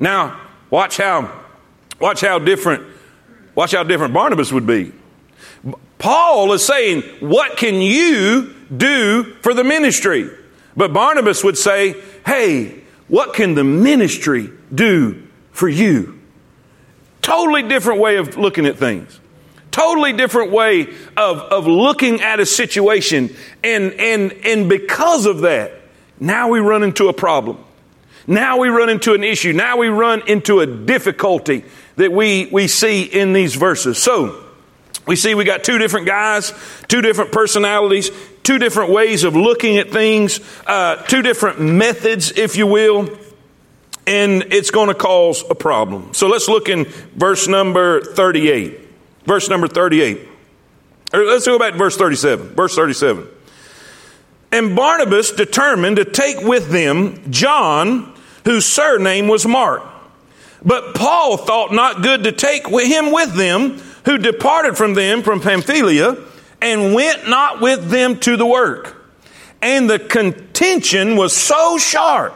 Now, 0.00 0.40
watch 0.70 0.96
how, 0.96 1.32
watch 2.00 2.20
how 2.20 2.40
different, 2.40 2.84
watch 3.54 3.72
how 3.72 3.84
different 3.84 4.12
Barnabas 4.12 4.52
would 4.52 4.66
be. 4.66 4.92
Paul 5.98 6.52
is 6.52 6.66
saying, 6.66 7.02
what 7.20 7.56
can 7.56 7.76
you 7.76 8.52
do 8.76 9.22
for 9.40 9.54
the 9.54 9.62
ministry? 9.62 10.28
But 10.76 10.92
Barnabas 10.92 11.44
would 11.44 11.56
say, 11.56 11.94
hey, 12.26 12.82
what 13.06 13.34
can 13.34 13.54
the 13.54 13.62
ministry 13.62 14.50
do 14.74 15.22
for 15.52 15.68
you? 15.68 16.20
Totally 17.20 17.62
different 17.62 18.00
way 18.00 18.16
of 18.16 18.36
looking 18.36 18.66
at 18.66 18.78
things. 18.78 19.20
Totally 19.72 20.12
different 20.12 20.52
way 20.52 20.82
of, 21.16 21.38
of 21.38 21.66
looking 21.66 22.20
at 22.20 22.38
a 22.38 22.46
situation. 22.46 23.34
And, 23.64 23.94
and, 23.94 24.32
and 24.44 24.68
because 24.68 25.26
of 25.26 25.40
that, 25.40 25.72
now 26.20 26.48
we 26.48 26.60
run 26.60 26.84
into 26.84 27.08
a 27.08 27.12
problem. 27.12 27.58
Now 28.26 28.58
we 28.58 28.68
run 28.68 28.90
into 28.90 29.14
an 29.14 29.24
issue. 29.24 29.52
Now 29.52 29.78
we 29.78 29.88
run 29.88 30.28
into 30.28 30.60
a 30.60 30.66
difficulty 30.66 31.64
that 31.96 32.12
we, 32.12 32.46
we 32.52 32.68
see 32.68 33.02
in 33.02 33.32
these 33.32 33.54
verses. 33.54 34.00
So, 34.00 34.44
we 35.06 35.16
see 35.16 35.34
we 35.34 35.44
got 35.44 35.64
two 35.64 35.78
different 35.78 36.06
guys, 36.06 36.52
two 36.86 37.00
different 37.00 37.32
personalities, 37.32 38.10
two 38.44 38.58
different 38.58 38.92
ways 38.92 39.24
of 39.24 39.34
looking 39.34 39.78
at 39.78 39.90
things, 39.90 40.38
uh, 40.66 40.96
two 40.96 41.22
different 41.22 41.60
methods, 41.60 42.30
if 42.36 42.56
you 42.56 42.68
will, 42.68 43.08
and 44.06 44.44
it's 44.52 44.70
going 44.70 44.88
to 44.88 44.94
cause 44.94 45.42
a 45.50 45.54
problem. 45.54 46.14
So 46.14 46.28
let's 46.28 46.48
look 46.48 46.68
in 46.68 46.84
verse 47.16 47.48
number 47.48 48.00
38. 48.00 48.81
Verse 49.24 49.48
number 49.48 49.68
38. 49.68 50.28
Or 51.12 51.24
let's 51.24 51.46
go 51.46 51.58
back 51.58 51.72
to 51.72 51.78
verse 51.78 51.96
37. 51.96 52.54
Verse 52.54 52.74
37. 52.74 53.26
And 54.50 54.76
Barnabas 54.76 55.30
determined 55.30 55.96
to 55.96 56.04
take 56.04 56.40
with 56.40 56.68
them 56.68 57.30
John, 57.30 58.14
whose 58.44 58.66
surname 58.66 59.28
was 59.28 59.46
Mark. 59.46 59.82
But 60.64 60.94
Paul 60.94 61.36
thought 61.36 61.72
not 61.72 62.02
good 62.02 62.24
to 62.24 62.32
take 62.32 62.66
him 62.66 63.12
with 63.12 63.34
them, 63.34 63.78
who 64.04 64.18
departed 64.18 64.76
from 64.76 64.94
them 64.94 65.22
from 65.22 65.40
Pamphylia, 65.40 66.16
and 66.60 66.94
went 66.94 67.28
not 67.28 67.60
with 67.60 67.88
them 67.88 68.18
to 68.20 68.36
the 68.36 68.46
work. 68.46 68.96
And 69.60 69.88
the 69.88 69.98
contention 69.98 71.16
was 71.16 71.32
so 71.34 71.78
sharp, 71.78 72.34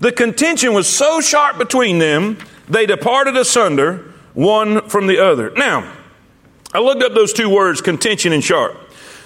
the 0.00 0.12
contention 0.12 0.74
was 0.74 0.88
so 0.88 1.20
sharp 1.20 1.58
between 1.58 1.98
them, 1.98 2.38
they 2.68 2.86
departed 2.86 3.36
asunder, 3.36 4.12
one 4.34 4.88
from 4.88 5.06
the 5.06 5.18
other. 5.18 5.50
Now, 5.56 5.92
I 6.72 6.80
looked 6.80 7.02
up 7.02 7.14
those 7.14 7.32
two 7.32 7.48
words, 7.48 7.80
contention 7.80 8.32
and 8.32 8.44
sharp. 8.44 8.76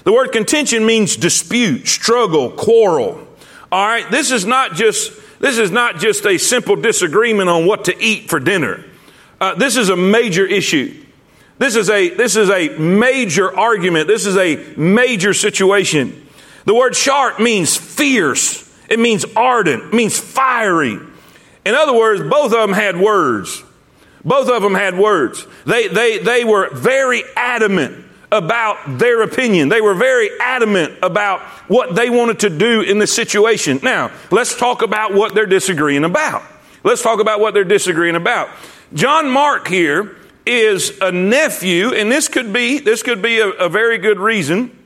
The 0.05 0.13
word 0.13 0.33
contention 0.33 0.85
means 0.87 1.17
dispute, 1.17 1.87
struggle, 1.89 2.51
quarrel. 2.51 3.27
All 3.71 3.87
right, 3.87 4.11
this 4.11 4.31
is 4.31 4.45
not 4.45 4.75
just 4.75 5.13
this 5.41 5.59
is 5.59 5.71
not 5.73 5.99
just 5.99 6.25
a 6.25 6.39
simple 6.39 6.77
disagreement 6.77 7.49
on 7.49 7.67
what 7.67 7.87
to 7.87 8.03
eat 8.03 8.31
for 8.31 8.39
dinner. 8.39 8.85
Uh, 9.41 9.57
this 9.57 9.77
is 9.77 9.89
a 9.89 9.97
major 9.97 10.47
issue. 10.47 11.05
This 11.59 11.75
is 11.75 11.91
a 11.91 12.11
this 12.11 12.37
is 12.37 12.49
a 12.49 12.69
major 12.79 13.57
argument. 13.57 14.07
This 14.07 14.27
is 14.27 14.37
a 14.37 14.57
major 14.77 15.35
situation. 15.35 16.29
The 16.65 16.75
word 16.75 16.95
sharp 16.95 17.41
means 17.41 17.77
fierce. 17.77 18.71
It 18.89 18.99
means 18.99 19.25
ardent. 19.37 19.85
It 19.85 19.95
means 19.95 20.19
fiery. 20.19 20.99
In 21.65 21.75
other 21.75 21.93
words, 21.93 22.21
both 22.21 22.47
of 22.47 22.61
them 22.61 22.73
had 22.73 23.01
words. 23.01 23.65
Both 24.25 24.49
of 24.49 24.63
them 24.63 24.75
had 24.75 24.97
words. 24.97 25.47
They, 25.67 25.89
they, 25.89 26.19
they 26.19 26.45
were 26.45 26.71
very 26.71 27.23
adamant 27.37 28.05
about 28.31 28.99
their 28.99 29.23
opinion. 29.23 29.69
They 29.69 29.81
were 29.81 29.95
very 29.95 30.31
adamant 30.41 30.99
about 31.03 31.41
what 31.69 31.95
they 31.95 32.09
wanted 32.09 32.41
to 32.41 32.51
do 32.51 32.81
in 32.81 32.99
the 32.99 33.07
situation. 33.07 33.81
Now, 33.83 34.11
let's 34.31 34.57
talk 34.57 34.83
about 34.83 35.13
what 35.13 35.35
they're 35.35 35.47
disagreeing 35.47 36.05
about. 36.05 36.43
Let's 36.85 37.03
talk 37.03 37.21
about 37.21 37.41
what 37.41 37.53
they're 37.53 37.65
disagreeing 37.65 38.17
about. 38.17 38.49
John 38.95 39.31
Mark 39.31 39.69
here 39.69 40.17
is 40.47 40.99
a 41.01 41.13
nephew, 41.13 41.93
and 41.93 42.11
this 42.11 42.29
could 42.29 42.53
be, 42.53 42.79
this 42.79 43.03
could 43.03 43.23
be 43.23 43.39
a, 43.39 43.49
a 43.49 43.69
very 43.69 43.99
good 43.99 44.19
reason 44.19 44.77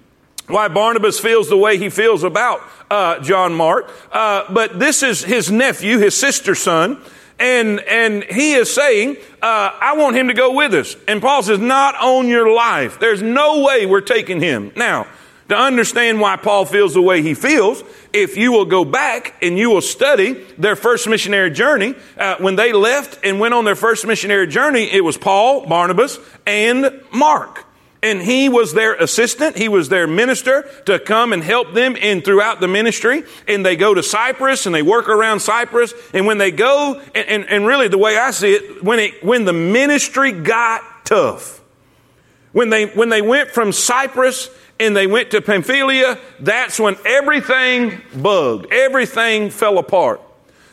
why 0.48 0.68
Barnabas 0.68 1.18
feels 1.18 1.48
the 1.48 1.56
way 1.56 1.78
he 1.78 1.88
feels 1.88 2.22
about 2.22 2.60
uh, 2.90 3.20
John 3.20 3.54
Mark. 3.54 3.90
Uh, 4.12 4.44
but 4.52 4.78
this 4.78 5.02
is 5.02 5.24
his 5.24 5.50
nephew, 5.50 5.98
his 5.98 6.16
sister's 6.16 6.60
son. 6.60 7.00
And, 7.38 7.80
and 7.80 8.24
he 8.24 8.54
is 8.54 8.72
saying, 8.72 9.16
uh, 9.42 9.70
I 9.80 9.94
want 9.96 10.16
him 10.16 10.28
to 10.28 10.34
go 10.34 10.54
with 10.54 10.72
us. 10.72 10.96
And 11.06 11.20
Paul 11.20 11.42
says, 11.42 11.58
not 11.58 11.94
on 11.96 12.28
your 12.28 12.50
life. 12.50 12.98
There's 12.98 13.20
no 13.20 13.62
way 13.62 13.84
we're 13.84 14.00
taking 14.00 14.40
him. 14.40 14.72
Now, 14.74 15.06
to 15.48 15.56
understand 15.56 16.18
why 16.20 16.36
Paul 16.36 16.64
feels 16.64 16.94
the 16.94 17.02
way 17.02 17.22
he 17.22 17.34
feels, 17.34 17.84
if 18.12 18.36
you 18.36 18.52
will 18.52 18.64
go 18.64 18.84
back 18.84 19.36
and 19.42 19.58
you 19.58 19.70
will 19.70 19.82
study 19.82 20.32
their 20.58 20.76
first 20.76 21.06
missionary 21.08 21.50
journey, 21.50 21.94
uh, 22.16 22.36
when 22.38 22.56
they 22.56 22.72
left 22.72 23.18
and 23.22 23.38
went 23.38 23.54
on 23.54 23.64
their 23.64 23.76
first 23.76 24.06
missionary 24.06 24.46
journey, 24.46 24.90
it 24.90 25.04
was 25.04 25.16
Paul, 25.16 25.66
Barnabas, 25.66 26.18
and 26.46 27.00
Mark 27.12 27.65
and 28.02 28.20
he 28.20 28.48
was 28.48 28.74
their 28.74 28.94
assistant. 28.94 29.56
He 29.56 29.68
was 29.68 29.88
their 29.88 30.06
minister 30.06 30.68
to 30.84 30.98
come 30.98 31.32
and 31.32 31.42
help 31.42 31.72
them 31.72 31.96
in 31.96 32.20
throughout 32.20 32.60
the 32.60 32.68
ministry. 32.68 33.24
And 33.48 33.64
they 33.64 33.76
go 33.76 33.94
to 33.94 34.02
Cyprus 34.02 34.66
and 34.66 34.74
they 34.74 34.82
work 34.82 35.08
around 35.08 35.40
Cyprus. 35.40 35.94
And 36.12 36.26
when 36.26 36.38
they 36.38 36.50
go, 36.50 37.00
and, 37.14 37.28
and, 37.28 37.44
and 37.48 37.66
really 37.66 37.88
the 37.88 37.98
way 37.98 38.16
I 38.16 38.30
see 38.30 38.52
it, 38.52 38.84
when 38.84 38.98
it, 38.98 39.24
when 39.24 39.44
the 39.44 39.52
ministry 39.52 40.32
got 40.32 40.82
tough, 41.04 41.62
when 42.52 42.70
they, 42.70 42.86
when 42.86 43.08
they 43.08 43.22
went 43.22 43.50
from 43.50 43.72
Cyprus 43.72 44.50
and 44.78 44.94
they 44.94 45.06
went 45.06 45.30
to 45.30 45.40
Pamphylia, 45.40 46.18
that's 46.38 46.78
when 46.78 46.96
everything 47.06 48.02
bugged. 48.14 48.72
Everything 48.72 49.50
fell 49.50 49.78
apart. 49.78 50.20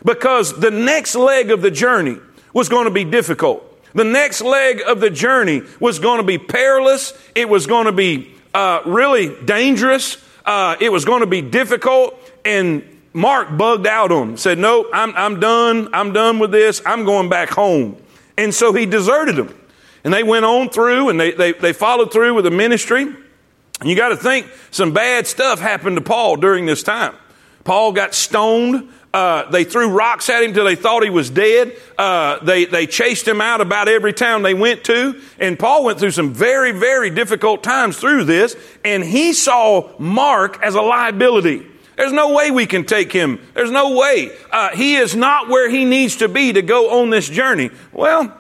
Because 0.04 0.60
the 0.60 0.72
next 0.72 1.16
leg 1.16 1.52
of 1.52 1.62
the 1.62 1.72
journey 1.72 2.18
was 2.54 2.68
going 2.68 2.86
to 2.86 2.92
be 2.92 3.06
difficult. 3.06 3.73
The 3.96 4.04
next 4.04 4.42
leg 4.42 4.82
of 4.86 5.00
the 5.00 5.10
journey 5.10 5.62
was 5.80 6.00
going 6.00 6.18
to 6.18 6.24
be 6.24 6.38
perilous. 6.38 7.14
It 7.36 7.48
was 7.48 7.68
going 7.68 7.86
to 7.86 7.92
be 7.92 8.34
uh, 8.54 8.82
really 8.86 9.36
dangerous. 9.46 10.18
Uh, 10.46 10.76
it 10.80 10.92
was 10.92 11.06
going 11.06 11.22
to 11.22 11.28
be 11.28 11.42
difficult. 11.42 12.20
And 12.44 12.84
Mark 13.14 13.56
bugged 13.58 13.86
out 13.86 14.12
on 14.12 14.30
him, 14.30 14.38
said, 14.38 14.58
No, 14.58 14.90
I'm, 14.92 15.16
I'm 15.16 15.40
done. 15.40 15.90
I'm 15.94 16.14
done 16.14 16.40
with 16.40 16.52
this. 16.52 16.82
I'm 16.86 17.06
going 17.06 17.30
back 17.30 17.50
home. 17.50 17.98
And 18.38 18.54
so 18.54 18.74
he 18.74 18.86
deserted 18.86 19.36
them. 19.36 19.56
And 20.04 20.14
they 20.14 20.24
went 20.24 20.44
on 20.44 20.70
through 20.70 21.10
and 21.10 21.20
they, 21.20 21.32
they, 21.32 21.54
they 21.54 21.72
followed 21.72 22.12
through 22.12 22.34
with 22.34 22.46
the 22.46 22.52
ministry. 22.52 23.04
And 23.04 23.90
you 23.90 23.96
got 23.96 24.10
to 24.10 24.18
think 24.18 24.48
some 24.72 24.94
bad 24.94 25.28
stuff 25.28 25.60
happened 25.60 25.98
to 25.98 26.02
Paul 26.02 26.38
during 26.38 26.66
this 26.66 26.84
time. 26.84 27.16
Paul 27.64 27.94
got 27.94 28.14
stoned 28.14 28.90
Uh, 29.14 29.48
they 29.52 29.64
threw 29.64 29.90
rocks 29.90 30.28
at 30.30 30.44
him 30.44 30.54
till 30.54 30.66
they 30.66 30.76
thought 30.76 31.04
he 31.04 31.12
was 31.12 31.30
dead. 31.30 31.78
Uh, 32.00 32.44
they, 32.44 32.66
they 32.66 32.88
chased 32.88 33.28
him 33.28 33.42
out 33.42 33.62
about 33.62 33.88
every 33.88 34.12
town 34.12 34.42
they 34.42 34.56
went 34.56 34.84
to. 34.86 35.22
And 35.40 35.58
Paul 35.58 35.84
went 35.84 36.00
through 36.00 36.12
some 36.12 36.34
very, 36.34 36.72
very 36.72 37.12
difficult 37.12 37.62
times 37.62 37.98
through 37.98 38.24
this. 38.24 38.56
And 38.84 39.04
he 39.04 39.34
saw 39.34 39.92
Mark 40.00 40.64
as 40.64 40.74
a 40.74 40.82
liability. 40.82 41.68
There's 41.96 42.12
no 42.12 42.34
way 42.34 42.50
we 42.50 42.66
can 42.66 42.86
take 42.86 43.12
him. 43.12 43.40
There's 43.54 43.70
no 43.70 43.96
way. 43.96 44.32
Uh, 44.52 44.70
he 44.70 44.96
is 44.96 45.16
not 45.16 45.48
where 45.48 45.70
he 45.70 45.86
needs 45.86 46.16
to 46.18 46.28
be 46.28 46.54
to 46.54 46.64
go 46.64 47.00
on 47.02 47.12
this 47.12 47.30
journey. 47.30 47.70
Well, 47.92 48.36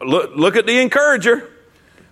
look, 0.00 0.36
look 0.36 0.54
at 0.54 0.66
the 0.66 0.78
encourager. 0.80 1.50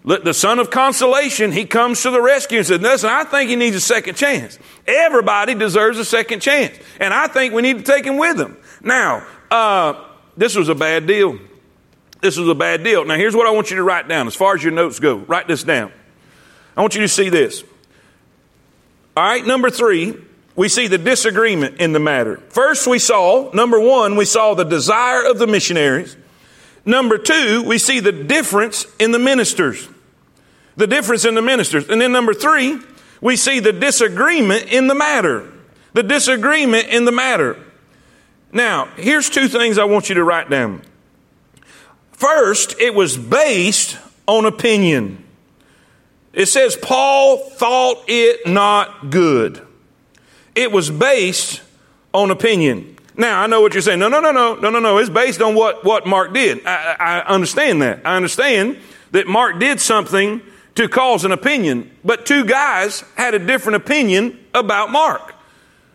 The 0.04 0.34
son 0.34 0.58
of 0.58 0.70
consolation, 0.70 1.52
he 1.52 1.64
comes 1.64 2.02
to 2.02 2.10
the 2.10 2.20
rescue 2.20 2.58
and 2.58 2.66
says, 2.66 2.80
listen, 2.80 3.08
I 3.08 3.22
think 3.22 3.50
he 3.50 3.54
needs 3.54 3.76
a 3.76 3.80
second 3.80 4.16
chance. 4.16 4.58
Everybody 4.84 5.54
deserves 5.54 5.96
a 5.98 6.04
second 6.04 6.40
chance. 6.40 6.76
And 6.98 7.14
I 7.14 7.28
think 7.28 7.54
we 7.54 7.62
need 7.62 7.78
to 7.78 7.84
take 7.84 8.04
him 8.04 8.16
with 8.16 8.36
him. 8.36 8.56
Now, 8.82 9.24
uh, 9.48 10.04
this 10.36 10.56
was 10.56 10.68
a 10.68 10.74
bad 10.74 11.06
deal. 11.06 11.38
This 12.20 12.36
was 12.36 12.48
a 12.48 12.54
bad 12.54 12.82
deal. 12.82 13.04
Now, 13.04 13.14
here's 13.14 13.36
what 13.36 13.46
I 13.46 13.52
want 13.52 13.70
you 13.70 13.76
to 13.76 13.84
write 13.84 14.08
down 14.08 14.26
as 14.26 14.34
far 14.34 14.56
as 14.56 14.62
your 14.64 14.72
notes 14.72 14.98
go. 14.98 15.18
Write 15.18 15.46
this 15.46 15.62
down. 15.62 15.92
I 16.76 16.80
want 16.80 16.96
you 16.96 17.02
to 17.02 17.08
see 17.08 17.28
this. 17.28 17.62
All 19.16 19.22
right, 19.22 19.46
number 19.46 19.70
three, 19.70 20.16
we 20.56 20.68
see 20.68 20.88
the 20.88 20.98
disagreement 20.98 21.80
in 21.80 21.92
the 21.92 22.00
matter. 22.00 22.38
First, 22.48 22.88
we 22.88 22.98
saw, 22.98 23.50
number 23.52 23.78
one, 23.78 24.16
we 24.16 24.24
saw 24.24 24.54
the 24.54 24.64
desire 24.64 25.24
of 25.24 25.38
the 25.38 25.46
missionaries. 25.46 26.16
Number 26.84 27.18
two, 27.18 27.62
we 27.62 27.78
see 27.78 28.00
the 28.00 28.12
difference 28.12 28.86
in 28.98 29.12
the 29.12 29.18
ministers. 29.18 29.88
The 30.76 30.86
difference 30.86 31.24
in 31.24 31.34
the 31.34 31.42
ministers. 31.42 31.88
And 31.88 32.00
then 32.00 32.12
number 32.12 32.34
three, 32.34 32.78
we 33.20 33.36
see 33.36 33.60
the 33.60 33.72
disagreement 33.72 34.72
in 34.72 34.88
the 34.88 34.94
matter. 34.94 35.52
The 35.92 36.02
disagreement 36.02 36.88
in 36.88 37.04
the 37.04 37.12
matter. 37.12 37.56
Now, 38.52 38.86
here's 38.96 39.30
two 39.30 39.48
things 39.48 39.78
I 39.78 39.84
want 39.84 40.08
you 40.08 40.16
to 40.16 40.24
write 40.24 40.50
down. 40.50 40.82
First, 42.12 42.78
it 42.80 42.94
was 42.94 43.16
based 43.16 43.98
on 44.26 44.44
opinion. 44.44 45.24
It 46.32 46.46
says 46.46 46.76
Paul 46.76 47.38
thought 47.50 48.04
it 48.08 48.46
not 48.46 49.10
good. 49.10 49.66
It 50.54 50.72
was 50.72 50.90
based 50.90 51.62
on 52.14 52.30
opinion. 52.30 52.91
Now, 53.16 53.42
I 53.42 53.46
know 53.46 53.60
what 53.60 53.74
you're 53.74 53.82
saying. 53.82 53.98
No, 53.98 54.08
no, 54.08 54.20
no, 54.20 54.32
no, 54.32 54.54
no, 54.54 54.70
no, 54.70 54.78
no. 54.78 54.98
It's 54.98 55.10
based 55.10 55.42
on 55.42 55.54
what, 55.54 55.84
what 55.84 56.06
Mark 56.06 56.32
did. 56.32 56.66
I, 56.66 56.96
I 56.98 57.20
understand 57.20 57.82
that. 57.82 58.00
I 58.06 58.16
understand 58.16 58.78
that 59.10 59.26
Mark 59.26 59.58
did 59.58 59.80
something 59.80 60.40
to 60.74 60.88
cause 60.88 61.24
an 61.24 61.32
opinion, 61.32 61.90
but 62.02 62.24
two 62.24 62.44
guys 62.44 63.04
had 63.14 63.34
a 63.34 63.38
different 63.38 63.76
opinion 63.76 64.38
about 64.54 64.90
Mark. 64.90 65.34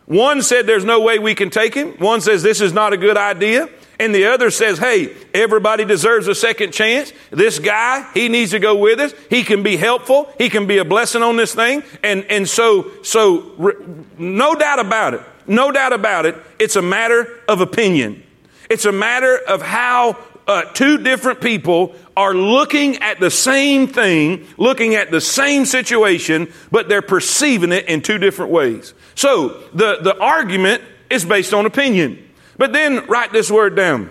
One 0.06 0.42
said 0.42 0.68
there's 0.68 0.86
no 0.86 1.02
way 1.02 1.20
we 1.20 1.36
can 1.36 1.50
take 1.50 1.74
him. 1.74 1.94
One 1.98 2.22
says 2.22 2.44
this 2.44 2.62
is 2.62 2.74
not 2.74 2.94
a 2.94 2.98
good 2.98 3.18
idea. 3.18 3.70
And 4.00 4.14
the 4.14 4.28
other 4.28 4.52
says, 4.52 4.78
hey, 4.78 5.16
everybody 5.34 5.84
deserves 5.84 6.28
a 6.28 6.36
second 6.36 6.72
chance. 6.72 7.12
This 7.32 7.58
guy, 7.58 8.08
he 8.14 8.30
needs 8.30 8.52
to 8.52 8.60
go 8.60 8.76
with 8.76 9.00
us. 9.00 9.14
He 9.30 9.44
can 9.44 9.64
be 9.64 9.76
helpful. 9.76 10.32
He 10.38 10.50
can 10.50 10.68
be 10.68 10.78
a 10.78 10.86
blessing 10.86 11.24
on 11.24 11.36
this 11.36 11.56
thing. 11.56 11.84
And, 12.04 12.24
and 12.26 12.48
so, 12.48 12.92
so, 13.02 14.06
no 14.20 14.54
doubt 14.54 14.80
about 14.80 15.16
it. 15.16 15.22
No 15.48 15.72
doubt 15.72 15.94
about 15.94 16.26
it. 16.26 16.36
It's 16.60 16.76
a 16.76 16.82
matter 16.82 17.40
of 17.48 17.62
opinion. 17.62 18.24
It's 18.70 18.86
a 18.86 18.92
matter 18.92 19.38
of 19.38 19.62
how 19.62 20.18
uh, 20.48 20.64
two 20.74 20.98
different 20.98 21.42
people 21.42 21.96
are 22.16 22.34
looking 22.34 22.98
at 22.98 23.20
the 23.20 23.30
same 23.30 23.88
thing, 23.88 24.46
looking 24.58 24.96
at 24.96 25.12
the 25.12 25.22
same 25.22 25.66
situation, 25.66 26.52
but 26.72 26.90
they're 26.90 27.02
perceiving 27.02 27.72
it 27.72 27.86
in 27.88 28.02
two 28.02 28.18
different 28.18 28.52
ways. 28.52 28.94
So 29.16 29.62
the, 29.74 30.00
the 30.02 30.18
argument 30.20 30.82
is 31.10 31.26
based 31.26 31.54
on 31.54 31.66
opinion. 31.66 32.24
But 32.58 32.74
then 32.74 33.06
write 33.08 33.32
this 33.32 33.52
word 33.52 33.76
down. 33.76 34.10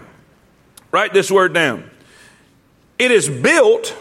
Write 0.92 1.12
this 1.12 1.30
word 1.30 1.52
down. 1.52 1.90
It 2.98 3.10
is 3.10 3.28
built, 3.28 3.94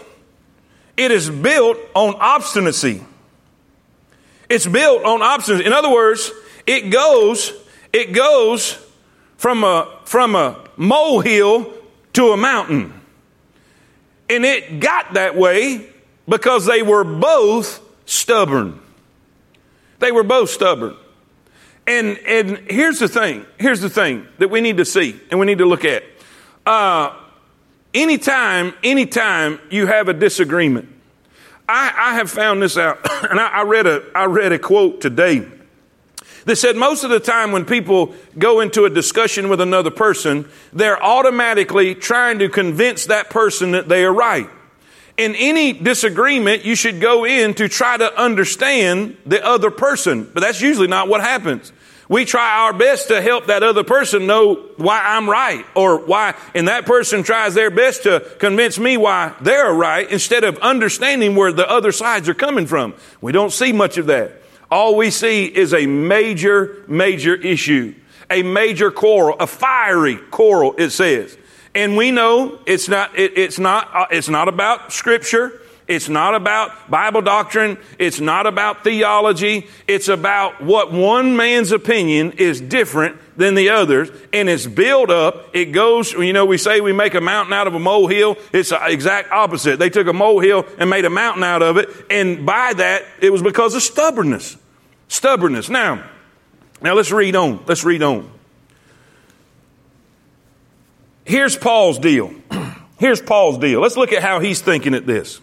it 0.96 1.12
is 1.12 1.30
built 1.30 1.78
on 1.94 2.16
obstinacy. 2.16 3.04
It's 4.48 4.68
built 4.68 5.04
on 5.04 5.22
obstinacy. 5.22 5.66
In 5.66 5.74
other 5.74 5.92
words, 5.92 6.32
it 6.66 6.90
goes, 6.90 7.54
it 7.94 8.12
goes 8.12 8.78
from 9.38 9.64
a, 9.64 10.00
from 10.06 10.36
a 10.36 10.68
molehill 10.78 11.72
to 12.14 12.32
a 12.32 12.38
mountain. 12.38 12.94
And 14.30 14.44
it 14.44 14.80
got 14.80 15.14
that 15.14 15.36
way 15.36 15.88
because 16.28 16.66
they 16.66 16.82
were 16.82 17.04
both 17.04 17.82
stubborn. 18.06 18.80
They 20.00 20.12
were 20.12 20.24
both 20.24 20.50
stubborn. 20.50 20.96
And, 21.88 22.18
and 22.26 22.58
here's 22.70 23.00
the 23.00 23.08
thing. 23.08 23.46
Here's 23.60 23.82
the 23.82 23.90
thing 23.90 24.26
that 24.40 24.50
we 24.50 24.62
need 24.62 24.78
to 24.78 24.86
see 24.86 25.20
and 25.30 25.40
we 25.40 25.46
need 25.46 25.60
to 25.60 25.66
look 25.66 25.86
at. 25.86 26.04
Uh, 26.66 27.16
anytime, 27.94 28.74
anytime 28.84 29.60
you 29.70 29.86
have 29.86 30.08
a 30.08 30.14
disagreement, 30.14 30.90
I, 31.70 31.94
I 31.96 32.16
have 32.16 32.30
found 32.30 32.62
this 32.62 32.78
out, 32.78 33.00
and 33.30 33.40
I, 33.40 33.48
I, 33.48 33.62
read 33.64 33.86
a, 33.86 34.04
I 34.16 34.26
read 34.26 34.52
a 34.52 34.60
quote 34.60 35.02
today 35.02 35.48
that 36.46 36.56
said 36.58 36.76
most 36.76 37.04
of 37.04 37.10
the 37.10 37.20
time 37.20 37.52
when 37.52 37.66
people 37.66 38.14
go 38.38 38.62
into 38.62 38.86
a 38.86 38.90
discussion 38.90 39.50
with 39.50 39.60
another 39.60 39.92
person, 39.92 40.48
they're 40.72 41.02
automatically 41.02 41.96
trying 41.96 42.40
to 42.40 42.50
convince 42.50 43.08
that 43.08 43.30
person 43.30 43.72
that 43.72 43.90
they 43.90 44.06
are 44.06 44.14
right. 44.14 44.50
In 45.18 45.34
any 45.36 45.74
disagreement, 45.74 46.66
you 46.66 46.76
should 46.76 47.00
go 47.00 47.26
in 47.26 47.54
to 47.56 47.68
try 47.70 47.98
to 47.98 48.22
understand 48.22 49.18
the 49.26 49.44
other 49.44 49.72
person, 49.72 50.30
but 50.34 50.42
that's 50.42 50.62
usually 50.62 50.88
not 50.88 51.08
what 51.08 51.22
happens. 51.22 51.72
We 52.08 52.26
try 52.26 52.66
our 52.66 52.74
best 52.74 53.08
to 53.08 53.20
help 53.20 53.48
that 53.48 53.64
other 53.64 53.84
person 53.84 54.28
know 54.28 54.56
why 54.78 55.02
I'm 55.04 55.28
right 55.28 55.66
or 55.74 56.06
why, 56.06 56.36
and 56.54 56.68
that 56.68 56.86
person 56.86 57.24
tries 57.24 57.56
their 57.56 57.72
best 57.72 58.04
to 58.04 58.20
convince 58.38 58.78
me 58.78 58.98
why 58.98 59.34
they're 59.42 59.74
right 59.74 60.08
instead 60.12 60.44
of 60.44 60.60
understanding 60.60 61.36
where 61.36 61.52
the 61.52 61.68
other 61.68 61.92
sides 61.92 62.30
are 62.30 62.36
coming 62.36 62.68
from. 62.68 62.94
We 63.22 63.32
don't 63.32 63.52
see 63.52 63.72
much 63.72 63.98
of 63.98 64.06
that. 64.08 64.34
All 64.72 64.96
we 64.96 65.12
see 65.12 65.46
is 65.46 65.74
a 65.74 65.86
major, 65.86 66.84
major 66.88 67.36
issue, 67.36 67.94
a 68.30 68.44
major 68.44 68.92
quarrel, 68.92 69.38
a 69.40 69.48
fiery 69.48 70.18
quarrel, 70.18 70.74
it 70.78 70.90
says. 70.90 71.38
And 71.74 71.98
we 71.98 72.12
know 72.12 72.60
it's 72.66 72.88
not, 72.88 73.18
it, 73.18 73.38
it's 73.38 73.60
not, 73.60 73.90
uh, 73.94 74.06
it's 74.10 74.30
not 74.30 74.48
about 74.48 74.94
scripture. 74.94 75.62
It's 75.88 76.10
not 76.10 76.34
about 76.34 76.90
Bible 76.90 77.22
doctrine. 77.22 77.78
It's 78.00 78.20
not 78.20 78.48
about 78.48 78.84
theology. 78.84 79.68
It's 79.88 80.08
about 80.08 80.62
what 80.62 80.92
one 80.92 81.36
man's 81.36 81.72
opinion 81.72 82.34
is 82.34 82.60
different 82.60 83.18
than 83.38 83.54
the 83.54 83.70
others 83.70 84.10
and 84.34 84.50
it's 84.50 84.66
built 84.66 85.12
up. 85.12 85.50
It 85.54 85.66
goes, 85.66 86.14
you 86.14 86.34
know, 86.34 86.46
we 86.46 86.58
say 86.58 86.82
we 86.82 86.92
make 86.92 87.14
a 87.14 87.22
mountain 87.22 87.54
out 87.54 87.68
of 87.68 87.76
a 87.76 87.80
molehill. 87.80 88.38
It's 88.52 88.70
the 88.70 88.84
exact 88.88 89.32
opposite. 89.32 89.78
They 89.78 89.92
took 89.92 90.08
a 90.08 90.14
molehill 90.14 90.66
and 90.80 90.90
made 90.90 91.06
a 91.06 91.10
mountain 91.10 91.44
out 91.44 91.62
of 91.62 91.78
it. 91.78 91.90
And 92.10 92.48
by 92.48 92.74
that, 92.74 93.04
it 93.22 93.32
was 93.32 93.44
because 93.44 93.76
of 93.76 93.84
stubbornness. 93.84 94.58
Stubbornness. 95.08 95.70
Now, 95.70 96.10
now 96.82 96.96
let's 96.96 97.12
read 97.12 97.36
on. 97.36 97.64
Let's 97.68 97.84
read 97.84 98.02
on. 98.02 98.32
Here's 101.26 101.56
Paul's 101.56 102.00
deal. 102.00 102.34
Here's 102.98 103.22
Paul's 103.22 103.60
deal. 103.60 103.82
Let's 103.82 103.98
look 103.98 104.14
at 104.14 104.24
how 104.24 104.40
he's 104.40 104.62
thinking 104.62 104.96
at 104.96 105.06
this. 105.06 105.42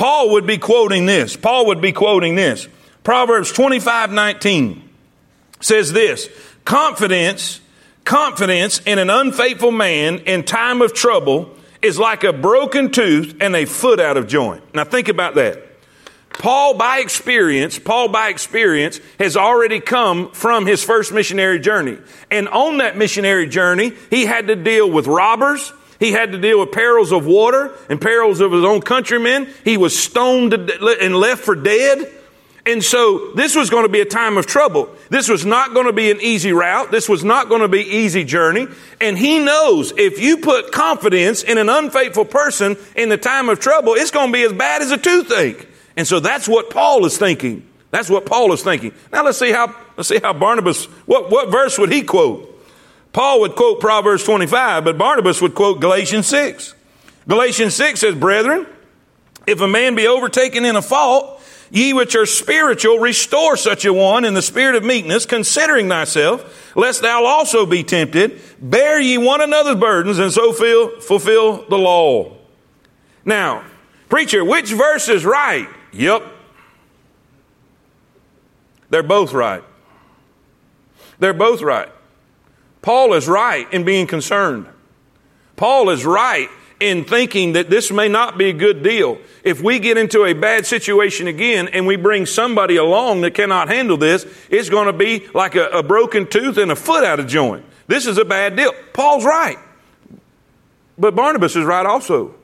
Paul 0.00 0.30
would 0.30 0.46
be 0.46 0.56
quoting 0.56 1.04
this. 1.04 1.36
Paul 1.36 1.66
would 1.66 1.82
be 1.82 1.92
quoting 1.92 2.34
this. 2.34 2.66
Proverbs 3.04 3.52
25 3.52 4.10
19 4.10 4.88
says 5.60 5.92
this 5.92 6.30
Confidence, 6.64 7.60
confidence 8.02 8.80
in 8.86 8.98
an 8.98 9.10
unfaithful 9.10 9.70
man 9.70 10.20
in 10.20 10.44
time 10.44 10.80
of 10.80 10.94
trouble 10.94 11.54
is 11.82 11.98
like 11.98 12.24
a 12.24 12.32
broken 12.32 12.90
tooth 12.90 13.36
and 13.42 13.54
a 13.54 13.66
foot 13.66 14.00
out 14.00 14.16
of 14.16 14.26
joint. 14.26 14.74
Now 14.74 14.84
think 14.84 15.08
about 15.08 15.34
that. 15.34 15.66
Paul, 16.30 16.78
by 16.78 17.00
experience, 17.00 17.78
Paul, 17.78 18.08
by 18.08 18.28
experience, 18.28 19.00
has 19.18 19.36
already 19.36 19.80
come 19.80 20.30
from 20.30 20.64
his 20.64 20.82
first 20.82 21.12
missionary 21.12 21.60
journey. 21.60 21.98
And 22.30 22.48
on 22.48 22.78
that 22.78 22.96
missionary 22.96 23.48
journey, 23.48 23.92
he 24.08 24.24
had 24.24 24.46
to 24.46 24.56
deal 24.56 24.90
with 24.90 25.06
robbers. 25.06 25.74
He 26.00 26.12
had 26.12 26.32
to 26.32 26.38
deal 26.38 26.58
with 26.58 26.72
perils 26.72 27.12
of 27.12 27.26
water 27.26 27.72
and 27.88 28.00
perils 28.00 28.40
of 28.40 28.50
his 28.50 28.64
own 28.64 28.80
countrymen. 28.80 29.48
He 29.64 29.76
was 29.76 29.96
stoned 29.96 30.54
and 30.54 31.16
left 31.16 31.44
for 31.44 31.54
dead. 31.54 32.10
And 32.66 32.82
so 32.82 33.32
this 33.32 33.54
was 33.54 33.70
going 33.70 33.84
to 33.84 33.88
be 33.88 34.00
a 34.00 34.06
time 34.06 34.36
of 34.36 34.46
trouble. 34.46 34.88
This 35.10 35.28
was 35.28 35.46
not 35.46 35.74
going 35.74 35.86
to 35.86 35.92
be 35.92 36.10
an 36.10 36.20
easy 36.20 36.52
route. 36.52 36.90
This 36.90 37.08
was 37.08 37.22
not 37.22 37.48
going 37.48 37.62
to 37.62 37.68
be 37.68 37.80
easy 37.80 38.24
journey. 38.24 38.66
And 39.00 39.18
he 39.18 39.38
knows 39.38 39.92
if 39.96 40.18
you 40.18 40.38
put 40.38 40.72
confidence 40.72 41.42
in 41.42 41.58
an 41.58 41.68
unfaithful 41.68 42.24
person 42.24 42.76
in 42.96 43.08
the 43.08 43.16
time 43.16 43.48
of 43.48 43.60
trouble, 43.60 43.94
it's 43.94 44.10
going 44.10 44.28
to 44.28 44.32
be 44.32 44.42
as 44.42 44.52
bad 44.52 44.82
as 44.82 44.90
a 44.90 44.98
toothache. 44.98 45.68
And 45.96 46.06
so 46.06 46.20
that's 46.20 46.48
what 46.48 46.70
Paul 46.70 47.04
is 47.04 47.18
thinking. 47.18 47.66
That's 47.90 48.08
what 48.08 48.24
Paul 48.24 48.52
is 48.52 48.62
thinking. 48.62 48.94
Now 49.12 49.24
let's 49.24 49.38
see 49.38 49.50
how 49.50 49.74
let's 49.96 50.08
see 50.08 50.20
how 50.20 50.32
Barnabas 50.32 50.84
what 51.06 51.30
what 51.30 51.50
verse 51.50 51.78
would 51.78 51.92
he 51.92 52.02
quote? 52.02 52.49
Paul 53.12 53.40
would 53.40 53.56
quote 53.56 53.80
Proverbs 53.80 54.24
25, 54.24 54.84
but 54.84 54.98
Barnabas 54.98 55.42
would 55.42 55.54
quote 55.54 55.80
Galatians 55.80 56.26
6. 56.26 56.74
Galatians 57.28 57.74
6 57.74 58.00
says, 58.00 58.14
Brethren, 58.14 58.66
if 59.46 59.60
a 59.60 59.68
man 59.68 59.94
be 59.94 60.06
overtaken 60.06 60.64
in 60.64 60.76
a 60.76 60.82
fault, 60.82 61.40
Ye 61.70 61.92
which 61.92 62.16
are 62.16 62.26
spiritual, 62.26 62.98
restore 62.98 63.56
such 63.56 63.84
a 63.84 63.92
one 63.92 64.24
in 64.24 64.34
the 64.34 64.42
spirit 64.42 64.74
of 64.74 64.84
meekness, 64.84 65.24
considering 65.24 65.88
thyself, 65.88 66.74
lest 66.76 67.00
thou 67.00 67.24
also 67.24 67.64
be 67.64 67.84
tempted. 67.84 68.40
Bear 68.60 68.98
ye 68.98 69.18
one 69.18 69.40
another's 69.40 69.76
burdens, 69.76 70.18
and 70.18 70.32
so 70.32 70.52
feel, 70.52 71.00
fulfill 71.00 71.64
the 71.68 71.78
law. 71.78 72.36
Now, 73.24 73.64
preacher, 74.08 74.44
which 74.44 74.72
verse 74.72 75.08
is 75.08 75.24
right? 75.24 75.68
Yep. 75.92 76.24
They're 78.90 79.04
both 79.04 79.32
right. 79.32 79.62
They're 81.20 81.32
both 81.32 81.62
right. 81.62 81.88
Paul 82.82 83.14
is 83.14 83.28
right 83.28 83.70
in 83.72 83.84
being 83.84 84.06
concerned. 84.06 84.66
Paul 85.56 85.90
is 85.90 86.04
right 86.04 86.48
in 86.80 87.04
thinking 87.04 87.52
that 87.52 87.68
this 87.68 87.90
may 87.90 88.08
not 88.08 88.38
be 88.38 88.48
a 88.48 88.54
good 88.54 88.82
deal. 88.82 89.18
If 89.44 89.62
we 89.62 89.78
get 89.78 89.98
into 89.98 90.24
a 90.24 90.32
bad 90.32 90.64
situation 90.64 91.26
again 91.26 91.68
and 91.68 91.86
we 91.86 91.96
bring 91.96 92.24
somebody 92.24 92.76
along 92.76 93.20
that 93.20 93.34
cannot 93.34 93.68
handle 93.68 93.98
this, 93.98 94.26
it's 94.48 94.70
going 94.70 94.86
to 94.86 94.94
be 94.94 95.26
like 95.34 95.54
a, 95.54 95.68
a 95.68 95.82
broken 95.82 96.26
tooth 96.26 96.56
and 96.56 96.70
a 96.70 96.76
foot 96.76 97.04
out 97.04 97.20
of 97.20 97.26
joint. 97.26 97.66
This 97.86 98.06
is 98.06 98.16
a 98.16 98.24
bad 98.24 98.56
deal. 98.56 98.72
Paul's 98.94 99.24
right. 99.24 99.58
But 100.96 101.14
Barnabas 101.14 101.56
is 101.56 101.64
right 101.64 101.84
also. 101.84 102.34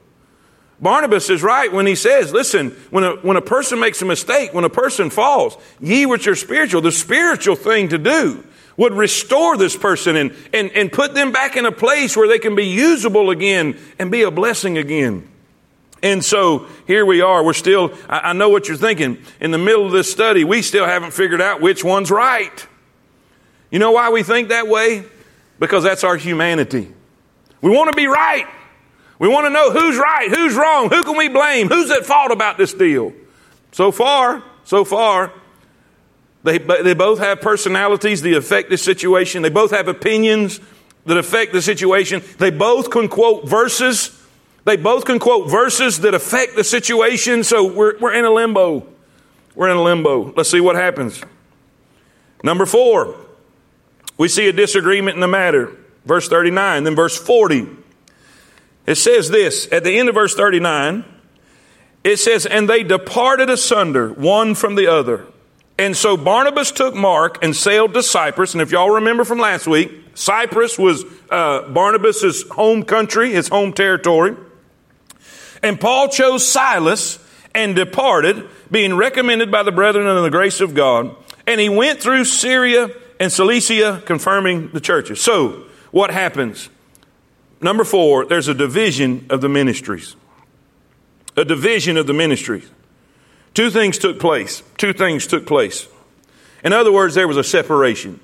Barnabas 0.79 1.31
is 1.31 1.43
right 1.43 1.73
when 1.73 1.87
he 1.87 1.95
says, 1.95 2.35
listen, 2.35 2.71
when 2.91 3.05
a, 3.05 3.17
when 3.17 3.39
a 3.39 3.43
person 3.43 3.81
makes 3.81 4.03
a 4.03 4.05
mistake, 4.05 4.53
when 4.53 4.65
a 4.65 4.71
person 4.71 5.09
falls, 5.09 5.57
ye 5.81 6.05
which 6.05 6.27
are 6.27 6.35
spiritual, 6.35 6.83
the 6.83 6.93
spiritual 6.93 7.57
thing 7.57 7.89
to 7.89 7.97
do 7.97 8.45
would 8.77 8.93
restore 8.93 9.57
this 9.57 9.77
person 9.77 10.17
and, 10.17 10.35
and, 10.53 10.71
and 10.73 10.93
put 10.93 11.15
them 11.15 11.33
back 11.33 11.57
in 11.57 11.65
a 11.67 11.73
place 11.73 12.17
where 12.17 12.29
they 12.29 12.39
can 12.39 12.55
be 12.55 12.67
usable 12.67 13.31
again 13.31 13.79
and 13.99 14.11
be 14.11 14.23
a 14.23 14.31
blessing 14.31 14.77
again. 14.77 15.29
And 16.03 16.25
so 16.25 16.67
here 16.87 17.07
we 17.07 17.23
are. 17.23 17.43
We're 17.43 17.55
still, 17.55 17.95
I, 18.09 18.31
I 18.31 18.33
know 18.33 18.51
what 18.51 18.69
you're 18.69 18.77
thinking. 18.77 19.19
In 19.41 19.51
the 19.51 19.59
middle 19.59 19.87
of 19.87 19.93
this 19.93 20.11
study, 20.11 20.45
we 20.45 20.63
still 20.63 20.85
haven't 20.85 21.13
figured 21.13 21.41
out 21.41 21.61
which 21.61 21.83
one's 21.83 22.11
right. 22.11 22.67
You 23.71 23.79
know 23.79 23.93
why 23.93 24.11
we 24.11 24.23
think 24.23 24.49
that 24.49 24.69
way? 24.69 25.05
Because 25.59 25.83
that's 25.83 26.05
our 26.05 26.17
humanity. 26.17 26.93
We 27.63 27.71
want 27.71 27.91
to 27.91 27.97
be 27.97 28.07
right. 28.07 28.47
We 29.19 29.29
want 29.29 29.47
to 29.47 29.51
know 29.51 29.71
who's 29.71 29.97
right, 29.97 30.29
who's 30.29 30.55
wrong, 30.55 30.91
who 30.91 31.03
can 31.03 31.17
we 31.17 31.29
blame, 31.29 31.69
who's 31.69 31.91
at 31.91 32.05
fault 32.05 32.31
about 32.31 32.59
this 32.59 32.75
deal. 32.75 33.15
So 33.73 33.91
far, 33.91 34.43
so 34.65 34.85
far, 34.85 35.33
they, 36.47 36.59
they 36.59 36.95
both 36.95 37.19
have 37.19 37.41
personalities 37.41 38.23
that 38.23 38.35
affect 38.35 38.71
the 38.71 38.79
situation. 38.79 39.43
They 39.43 39.51
both 39.51 39.73
have 39.73 39.89
opinions 39.89 40.61
that 41.05 41.17
affect 41.17 41.53
the 41.53 41.61
situation. 41.61 42.23
They 42.39 42.51
both 42.51 42.91
can 42.91 43.09
quote 43.09 43.49
verses. 43.49 44.19
They 44.65 44.77
both 44.77 45.05
can 45.05 45.19
quote 45.19 45.51
verses 45.51 46.01
that 46.01 46.15
affect 46.15 46.57
the 46.57 46.65
situation. 46.65 47.45
So 47.45 47.73
we're, 47.73 47.99
we're 47.99 48.15
in 48.15 48.25
a 48.25 48.31
limbo. 48.31 48.87
We're 49.55 49.71
in 49.71 49.77
a 49.77 49.83
limbo. 49.83 50.33
Let's 50.35 50.51
see 50.51 50.61
what 50.61 50.77
happens. 50.77 51.21
Number 52.43 52.67
four, 52.67 53.17
we 54.19 54.29
see 54.29 54.49
a 54.49 54.53
disagreement 54.53 55.15
in 55.15 55.21
the 55.21 55.29
matter. 55.29 55.77
Verse 56.05 56.29
39, 56.29 56.85
then 56.85 56.95
verse 56.95 57.19
40. 57.19 57.67
It 58.87 58.95
says 58.95 59.31
this 59.31 59.71
at 59.73 59.83
the 59.83 59.99
end 59.99 60.09
of 60.09 60.15
verse 60.15 60.35
39, 60.35 61.05
it 62.05 62.19
says, 62.19 62.47
And 62.47 62.69
they 62.69 62.85
departed 62.85 63.51
asunder, 63.51 64.13
one 64.13 64.55
from 64.55 64.77
the 64.77 64.87
other. 64.87 65.27
And 65.79 65.97
so 65.97 66.17
Barnabas 66.17 66.71
took 66.71 66.95
Mark 66.95 67.43
and 67.43 67.55
sailed 67.55 67.95
to 67.95 68.03
Cyprus. 68.03 68.55
And 68.55 68.63
if 68.63 68.71
y'all 68.71 68.91
remember 68.91 69.25
from 69.25 69.39
last 69.39 69.67
week, 69.67 69.93
Cyprus 70.15 70.79
was 70.79 71.05
uh, 71.31 71.69
Barnabas' 71.69 72.49
home 72.49 72.83
country, 72.83 73.33
his 73.33 73.49
home 73.49 73.73
territory. 73.73 74.37
And 75.63 75.79
Paul 75.79 76.09
chose 76.09 76.47
Silas 76.47 77.19
and 77.55 77.75
departed, 77.75 78.49
being 78.71 78.97
recommended 78.97 79.51
by 79.51 79.63
the 79.63 79.73
brethren 79.73 80.07
in 80.07 80.23
the 80.23 80.31
grace 80.31 80.61
of 80.61 80.75
God. 80.75 81.15
And 81.47 81.61
he 81.61 81.69
went 81.69 82.01
through 82.01 82.25
Syria 82.25 82.91
and 83.21 83.33
Cilicia, 83.33 84.03
confirming 84.05 84.71
the 84.71 84.81
churches. 84.81 85.21
So, 85.21 85.65
what 85.91 86.11
happens? 86.11 86.69
Number 87.61 87.85
four, 87.85 88.27
there's 88.27 88.49
a 88.49 88.55
division 88.55 89.27
of 89.31 89.41
the 89.41 89.49
ministries. 89.49 90.17
A 91.37 91.45
division 91.45 91.97
of 91.97 92.07
the 92.07 92.13
ministries. 92.13 92.69
Two 93.57 93.71
things 93.71 93.97
took 93.97 94.21
place. 94.21 94.63
Two 94.77 94.93
things 94.93 95.27
took 95.27 95.47
place. 95.47 95.89
In 96.63 96.75
other 96.75 96.93
words, 96.93 97.15
there 97.15 97.27
was 97.27 97.39
a 97.39 97.43
separation. 97.43 98.21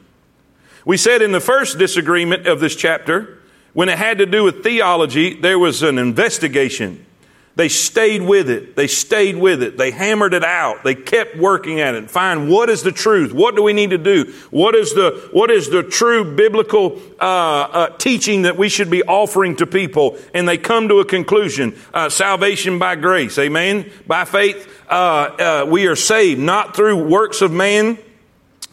We 0.85 0.99
said 0.99 1.23
in 1.23 1.33
the 1.33 1.41
first 1.41 1.79
disagreement 1.79 2.47
of 2.47 2.61
this 2.61 2.77
chapter, 2.77 3.39
when 3.73 3.89
it 3.89 3.97
had 3.97 4.19
to 4.19 4.27
do 4.27 4.45
with 4.45 4.63
theology, 4.63 5.33
there 5.33 5.59
was 5.59 5.83
an 5.83 5.97
investigation. 5.97 7.07
They 7.55 7.69
stayed 7.69 8.23
with 8.23 8.49
it. 8.49 8.77
They 8.77 8.87
stayed 8.87 9.37
with 9.37 9.63
it. 9.63 9.77
They 9.77 9.91
hammered 9.91 10.33
it 10.33 10.43
out. 10.43 10.85
They 10.85 10.95
kept 10.95 11.37
working 11.37 11.81
at 11.81 11.95
it. 11.95 12.11
Find 12.11 12.49
what 12.49 12.71
is 12.71 12.83
the 12.83 12.93
truth? 12.93 13.35
What 13.35 13.57
do 13.57 13.63
we 13.63 13.75
need 13.75 13.91
to 13.91 13.99
do? 13.99 14.33
What 14.51 14.75
is 14.75 14.95
the, 14.95 15.29
what 15.33 15.51
is 15.51 15.69
the 15.69 15.83
true 15.83 16.35
biblical 16.35 16.99
uh, 17.21 17.25
uh, 17.25 17.97
teaching 17.99 18.43
that 18.43 18.57
we 18.57 18.71
should 18.71 18.91
be 18.91 19.03
offering 19.03 19.57
to 19.57 19.67
people? 19.67 20.17
And 20.33 20.49
they 20.49 20.57
come 20.57 20.89
to 20.89 21.01
a 21.01 21.05
conclusion. 21.05 21.79
Uh, 21.93 22.09
salvation 22.09 22.79
by 22.79 22.97
grace. 22.97 23.39
Amen. 23.39 23.91
By 24.07 24.25
faith, 24.25 24.67
uh, 24.89 24.95
uh, 24.95 25.67
we 25.69 25.87
are 25.89 25.97
saved, 25.97 26.41
not 26.41 26.75
through 26.75 27.07
works 27.07 27.43
of 27.43 27.53
man, 27.53 27.99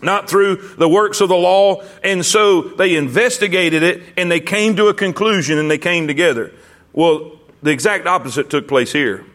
not 0.01 0.29
through 0.29 0.55
the 0.77 0.87
works 0.87 1.19
of 1.19 1.27
the 1.27 1.35
law. 1.35 1.83
And 2.01 2.25
so 2.25 2.61
they 2.61 2.95
investigated 2.95 3.83
it 3.83 4.03
and 4.15 4.31
they 4.31 4.39
came 4.39 4.77
to 4.77 4.87
a 4.87 4.93
conclusion 4.93 5.57
and 5.57 5.69
they 5.69 5.77
came 5.77 6.07
together. 6.07 6.53
Well, 6.93 7.38
the 7.61 7.71
exact 7.71 8.07
opposite 8.07 8.49
took 8.49 8.67
place 8.67 8.91
here. 8.91 9.25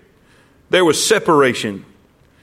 There 0.70 0.84
was 0.84 1.04
separation. 1.04 1.84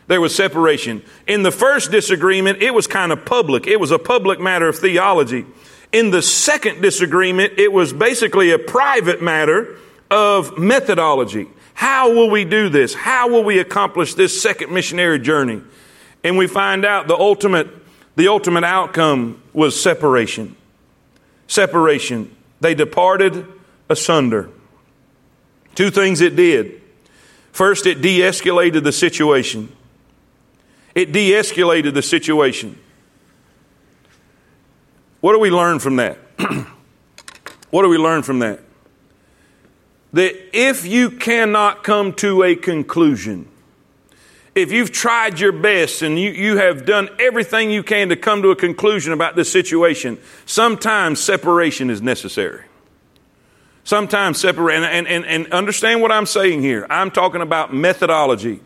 There 0.08 0.22
was 0.22 0.36
separation. 0.36 1.04
In 1.28 1.44
the 1.44 1.52
first 1.52 1.92
disagreement, 1.92 2.62
it 2.62 2.74
was 2.74 2.88
kind 2.88 3.12
of 3.12 3.26
public. 3.26 3.68
It 3.68 3.80
was 3.80 3.92
a 3.92 4.00
public 4.00 4.40
matter 4.40 4.68
of 4.68 4.78
theology. 4.78 5.46
In 5.92 6.12
the 6.12 6.22
second 6.22 6.82
disagreement, 6.82 7.54
it 7.58 7.72
was 7.72 7.94
basically 7.94 8.52
a 8.52 8.60
private 8.60 9.22
matter 9.22 9.78
of 10.10 10.58
methodology. 10.58 11.48
How 11.74 12.14
will 12.14 12.30
we 12.30 12.46
do 12.46 12.70
this? 12.70 12.94
How 12.94 13.30
will 13.30 13.44
we 13.44 13.60
accomplish 13.60 14.14
this 14.14 14.40
second 14.42 14.72
missionary 14.72 15.20
journey? 15.20 15.62
And 16.24 16.38
we 16.38 16.48
find 16.48 16.86
out 16.86 17.08
the 17.08 17.18
ultimate, 17.18 17.68
the 18.16 18.28
ultimate 18.28 18.64
outcome 18.64 19.42
was 19.54 19.82
separation. 19.82 20.56
Separation. 21.48 22.36
They 22.60 22.76
departed 22.76 23.46
asunder. 23.90 24.50
Two 25.76 25.90
things 25.90 26.22
it 26.22 26.36
did. 26.36 26.82
First, 27.52 27.86
it 27.86 28.02
de 28.02 28.20
escalated 28.20 28.84
the 28.84 28.92
situation. 28.92 29.72
It 30.96 31.12
de 31.12 31.32
escalated 31.32 31.94
the 31.94 32.02
situation. 32.02 32.78
What 35.22 35.34
do 35.34 35.40
we 35.40 35.52
learn 35.52 35.80
from 35.80 35.98
that? 35.98 36.18
what 37.70 37.84
do 37.84 37.90
we 37.90 37.98
learn 37.98 38.24
from 38.24 38.40
that? 38.40 38.60
That 40.14 40.36
if 40.58 40.86
you 40.86 41.12
cannot 41.12 41.84
come 41.84 42.14
to 42.16 42.44
a 42.44 42.56
conclusion, 42.56 43.48
if 44.54 44.72
you've 44.72 44.92
tried 44.92 45.40
your 45.40 45.54
best 45.54 46.02
and 46.02 46.20
you, 46.20 46.32
you 46.32 46.58
have 46.58 46.86
done 46.86 47.10
everything 47.20 47.72
you 47.72 47.84
can 47.84 48.10
to 48.10 48.18
come 48.18 48.42
to 48.42 48.50
a 48.50 48.56
conclusion 48.56 49.14
about 49.14 49.36
this 49.36 49.50
situation, 49.50 50.18
sometimes 50.46 51.22
separation 51.22 51.90
is 51.90 52.02
necessary. 52.02 52.66
Sometimes 53.84 54.40
separate, 54.40 54.84
and, 54.84 55.08
and, 55.08 55.26
and 55.26 55.52
understand 55.52 56.02
what 56.02 56.12
I'm 56.12 56.26
saying 56.26 56.62
here. 56.62 56.86
I'm 56.90 57.12
talking 57.12 57.42
about 57.42 57.74
methodology. 57.74 58.62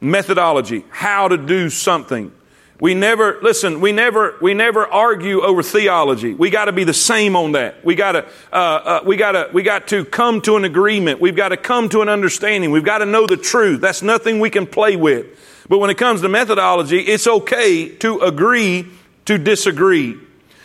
Methodology, 0.00 0.84
how 0.90 1.28
to 1.28 1.36
do 1.36 1.70
something. 1.70 2.32
We 2.80 2.94
never, 2.94 3.38
listen, 3.42 3.82
we 3.82 3.92
never, 3.92 4.36
we 4.40 4.54
never 4.54 4.86
argue 4.86 5.42
over 5.42 5.62
theology. 5.62 6.32
We 6.32 6.48
got 6.48 6.64
to 6.64 6.72
be 6.72 6.84
the 6.84 6.94
same 6.94 7.36
on 7.36 7.52
that. 7.52 7.84
We 7.84 7.94
got 7.94 8.12
to, 8.12 8.26
uh, 8.50 8.56
uh, 8.56 9.00
we 9.04 9.16
got 9.16 9.32
to, 9.32 9.50
we 9.52 9.62
got 9.62 9.88
to 9.88 10.06
come 10.06 10.40
to 10.42 10.56
an 10.56 10.64
agreement. 10.64 11.20
We've 11.20 11.36
got 11.36 11.50
to 11.50 11.58
come 11.58 11.90
to 11.90 12.00
an 12.00 12.08
understanding. 12.08 12.70
We've 12.70 12.82
got 12.84 12.98
to 12.98 13.06
know 13.06 13.26
the 13.26 13.36
truth. 13.36 13.82
That's 13.82 14.00
nothing 14.00 14.40
we 14.40 14.48
can 14.48 14.66
play 14.66 14.96
with. 14.96 15.26
But 15.68 15.78
when 15.78 15.90
it 15.90 15.98
comes 15.98 16.22
to 16.22 16.30
methodology, 16.30 17.00
it's 17.00 17.26
okay 17.26 17.94
to 17.96 18.20
agree 18.20 18.86
to 19.26 19.36
disagree. 19.36 20.18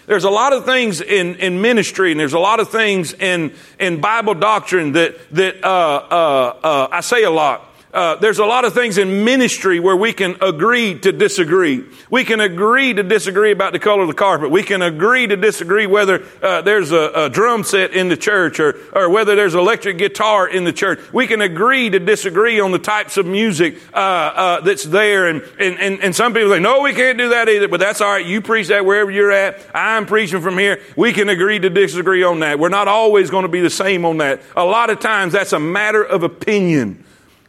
There's 0.08 0.24
a 0.24 0.30
lot 0.30 0.54
of 0.54 0.66
things 0.66 1.02
in, 1.02 1.36
in 1.36 1.62
ministry 1.62 2.12
and 2.12 2.20
there's 2.20 2.34
a 2.34 2.40
lot 2.40 2.60
of 2.60 2.70
things 2.70 3.14
in, 3.14 3.54
in 3.80 4.02
Bible 4.02 4.36
doctrine 4.36 4.94
that, 4.94 5.16
that 5.32 5.64
uh, 5.64 5.68
uh, 5.68 6.60
uh, 6.64 6.88
I 6.92 7.02
say 7.02 7.24
a 7.24 7.32
lot 7.32 7.75
uh, 7.96 8.18
there's 8.18 8.40
a 8.40 8.46
lot 8.46 8.66
of 8.66 8.74
things 8.74 8.98
in 8.98 9.24
ministry 9.24 9.80
where 9.80 9.96
we 9.96 10.12
can 10.12 10.36
agree 10.42 11.00
to 11.00 11.14
disagree. 11.14 11.86
We 12.10 12.26
can 12.26 12.42
agree 12.42 12.94
to 12.94 13.04
disagree 13.04 13.52
about 13.52 13.72
the 13.72 13.80
color 13.80 14.02
of 14.02 14.10
the 14.10 14.14
carpet. 14.14 14.52
We 14.52 14.64
can 14.64 14.82
agree 14.82 15.28
to 15.28 15.38
disagree 15.38 15.88
whether 15.88 16.26
uh, 16.42 16.62
there's 16.62 16.92
a, 16.92 17.12
a, 17.16 17.30
drum 17.30 17.64
set 17.64 17.94
in 17.94 18.10
the 18.10 18.18
church 18.18 18.60
or, 18.60 18.76
or 18.94 19.10
whether 19.10 19.38
there's 19.38 19.56
electric 19.56 19.98
guitar 19.98 20.46
in 20.46 20.66
the 20.66 20.74
church. 20.74 21.00
We 21.14 21.26
can 21.26 21.40
agree 21.40 21.90
to 21.90 21.98
disagree 22.00 22.60
on 22.60 22.74
the 22.74 22.80
types 22.80 23.16
of 23.16 23.26
music 23.26 23.78
uh, 23.94 23.98
uh 23.98 24.62
that's 24.62 24.84
there. 24.84 25.28
And, 25.28 25.42
and, 25.58 25.80
and, 25.80 26.02
and 26.02 26.14
some 26.14 26.34
people 26.34 26.50
say, 26.50 26.60
no, 26.60 26.82
we 26.82 26.94
can't 26.94 27.18
do 27.18 27.30
that 27.30 27.48
either, 27.48 27.70
but 27.70 27.80
that's 27.80 28.02
all 28.02 28.12
right. 28.12 28.26
You 28.26 28.42
preach 28.42 28.68
that 28.68 28.86
wherever 28.86 29.10
you're 29.10 29.32
at. 29.32 29.62
I'm 29.74 30.06
preaching 30.06 30.42
from 30.42 30.58
here. 30.58 30.82
We 30.98 31.14
can 31.14 31.30
agree 31.30 31.60
to 31.60 31.70
disagree 31.70 32.24
on 32.24 32.42
that. 32.42 32.60
We're 32.60 32.68
not 32.68 32.90
always 32.90 33.30
going 33.30 33.44
to 33.44 33.50
be 33.50 33.62
the 33.62 33.70
same 33.70 34.04
on 34.04 34.18
that. 34.18 34.42
A 34.58 34.66
lot 34.66 34.90
of 34.90 35.00
times 35.00 35.32
that's 35.32 35.54
a 35.54 35.60
matter 35.62 36.04
of 36.04 36.24
opinion. 36.24 37.06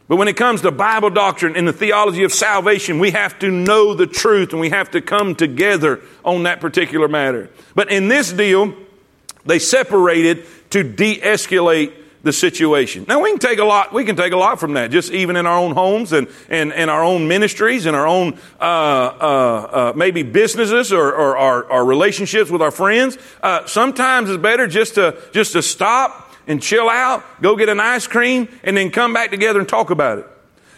But 0.07 0.15
when 0.15 0.29
it 0.29 0.37
comes 0.37 0.61
to 0.61 0.71
Bible 0.71 1.09
doctrine 1.09 1.55
and 1.57 1.67
the 1.67 1.73
theology 1.73 2.23
of 2.23 2.31
salvation, 2.31 2.99
we 2.99 3.11
have 3.11 3.37
to 3.39 3.51
know 3.51 3.93
the 3.93 4.07
truth 4.07 4.51
and 4.51 4.61
we 4.61 4.69
have 4.69 4.91
to 4.91 5.01
come 5.01 5.35
together 5.35 6.01
on 6.23 6.43
that 6.43 6.61
particular 6.61 7.09
matter. 7.09 7.49
But 7.75 7.91
in 7.91 8.07
this 8.07 8.31
deal, 8.31 8.73
they 9.45 9.59
separated 9.59 10.45
to 10.69 10.83
de-escalate 10.83 11.93
the 12.23 12.33
situation. 12.33 13.05
Now 13.07 13.21
we 13.21 13.29
can 13.31 13.39
take 13.39 13.59
a 13.59 13.63
lot, 13.63 13.93
we 13.93 14.03
can 14.03 14.15
take 14.15 14.33
a 14.33 14.37
lot 14.37 14.59
from 14.59 14.73
that, 14.73 14.91
just 14.91 15.11
even 15.11 15.35
in 15.35 15.45
our 15.45 15.57
own 15.57 15.73
homes 15.73 16.13
and, 16.13 16.27
and, 16.49 16.73
and 16.73 16.89
our 16.89 17.03
own 17.03 17.27
ministries 17.27 17.85
and 17.85 17.95
our 17.95 18.07
own, 18.07 18.37
uh, 18.59 18.63
uh, 18.63 18.65
uh, 18.65 19.93
maybe 19.95 20.23
businesses 20.23 20.91
or, 20.91 21.07
or 21.07 21.37
our, 21.37 21.71
our, 21.71 21.85
relationships 21.85 22.49
with 22.49 22.61
our 22.61 22.71
friends. 22.71 23.17
Uh, 23.41 23.65
sometimes 23.65 24.29
it's 24.29 24.41
better 24.41 24.67
just 24.67 24.95
to, 24.95 25.17
just 25.31 25.53
to 25.53 25.61
stop 25.61 26.26
and 26.47 26.61
chill 26.61 26.89
out, 26.89 27.23
go 27.41 27.55
get 27.55 27.69
an 27.69 27.79
ice 27.79 28.07
cream 28.07 28.47
and 28.63 28.75
then 28.75 28.89
come 28.89 29.13
back 29.13 29.29
together 29.31 29.59
and 29.59 29.67
talk 29.67 29.89
about 29.89 30.19
it. 30.19 30.25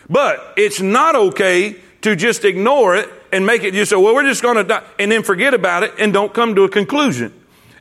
But 0.09 0.53
it's 0.57 0.81
not 0.81 1.15
okay 1.15 1.75
to 2.01 2.15
just 2.15 2.43
ignore 2.43 2.95
it 2.95 3.09
and 3.31 3.45
make 3.45 3.63
it 3.63 3.73
just 3.73 3.91
say, 3.91 3.95
well, 3.95 4.15
we're 4.15 4.27
just 4.27 4.41
going 4.41 4.57
to 4.57 4.63
die 4.63 4.83
and 4.97 5.11
then 5.11 5.23
forget 5.23 5.53
about 5.53 5.83
it 5.83 5.93
and 5.99 6.11
don't 6.11 6.33
come 6.33 6.55
to 6.55 6.63
a 6.63 6.69
conclusion. 6.69 7.33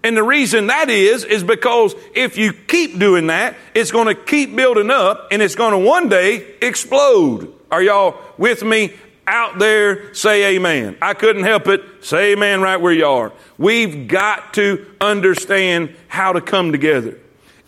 And 0.05 0.16
the 0.16 0.22
reason 0.22 0.68
that 0.68 0.91
is, 0.91 1.24
is 1.24 1.43
because 1.43 1.95
if 2.14 2.39
you 2.39 2.53
keep 2.53 2.99
doing 2.99 3.28
that, 3.28 3.57
it's 3.74 3.91
going 3.91 4.07
to 4.07 4.14
keep 4.14 4.55
building 4.55 4.91
up 4.91 5.28
and 5.32 5.43
it's 5.43 5.55
going 5.55 5.72
to 5.72 5.78
one 5.78 6.09
day 6.09 6.55
explode. 6.62 7.53
Are 7.70 7.82
y'all 7.82 8.16
with 8.36 8.62
me? 8.62 8.93
Out 9.26 9.59
there, 9.59 10.14
say 10.14 10.57
amen. 10.57 10.97
I 11.03 11.12
couldn't 11.12 11.45
help 11.45 11.68
it. 11.68 11.82
Say 12.01 12.32
amen 12.32 12.62
right 12.62 12.78
where 12.78 12.95
you 12.95 13.05
are. 13.05 13.30
We've 13.59 14.09
got 14.09 14.55
to 14.55 14.86
understand 15.03 15.95
how 16.07 16.32
to 16.32 16.41
come 16.41 16.72
together. 16.72 17.18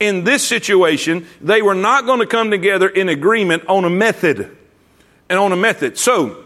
In 0.00 0.24
this 0.24 0.46
situation, 0.46 1.26
they 1.42 1.60
were 1.60 1.74
not 1.74 2.06
going 2.06 2.20
to 2.20 2.26
come 2.26 2.50
together 2.50 2.88
in 2.88 3.10
agreement 3.10 3.66
on 3.68 3.84
a 3.84 3.90
method 3.90 4.56
and 5.28 5.38
on 5.38 5.52
a 5.52 5.56
method. 5.56 5.98
So, 5.98 6.44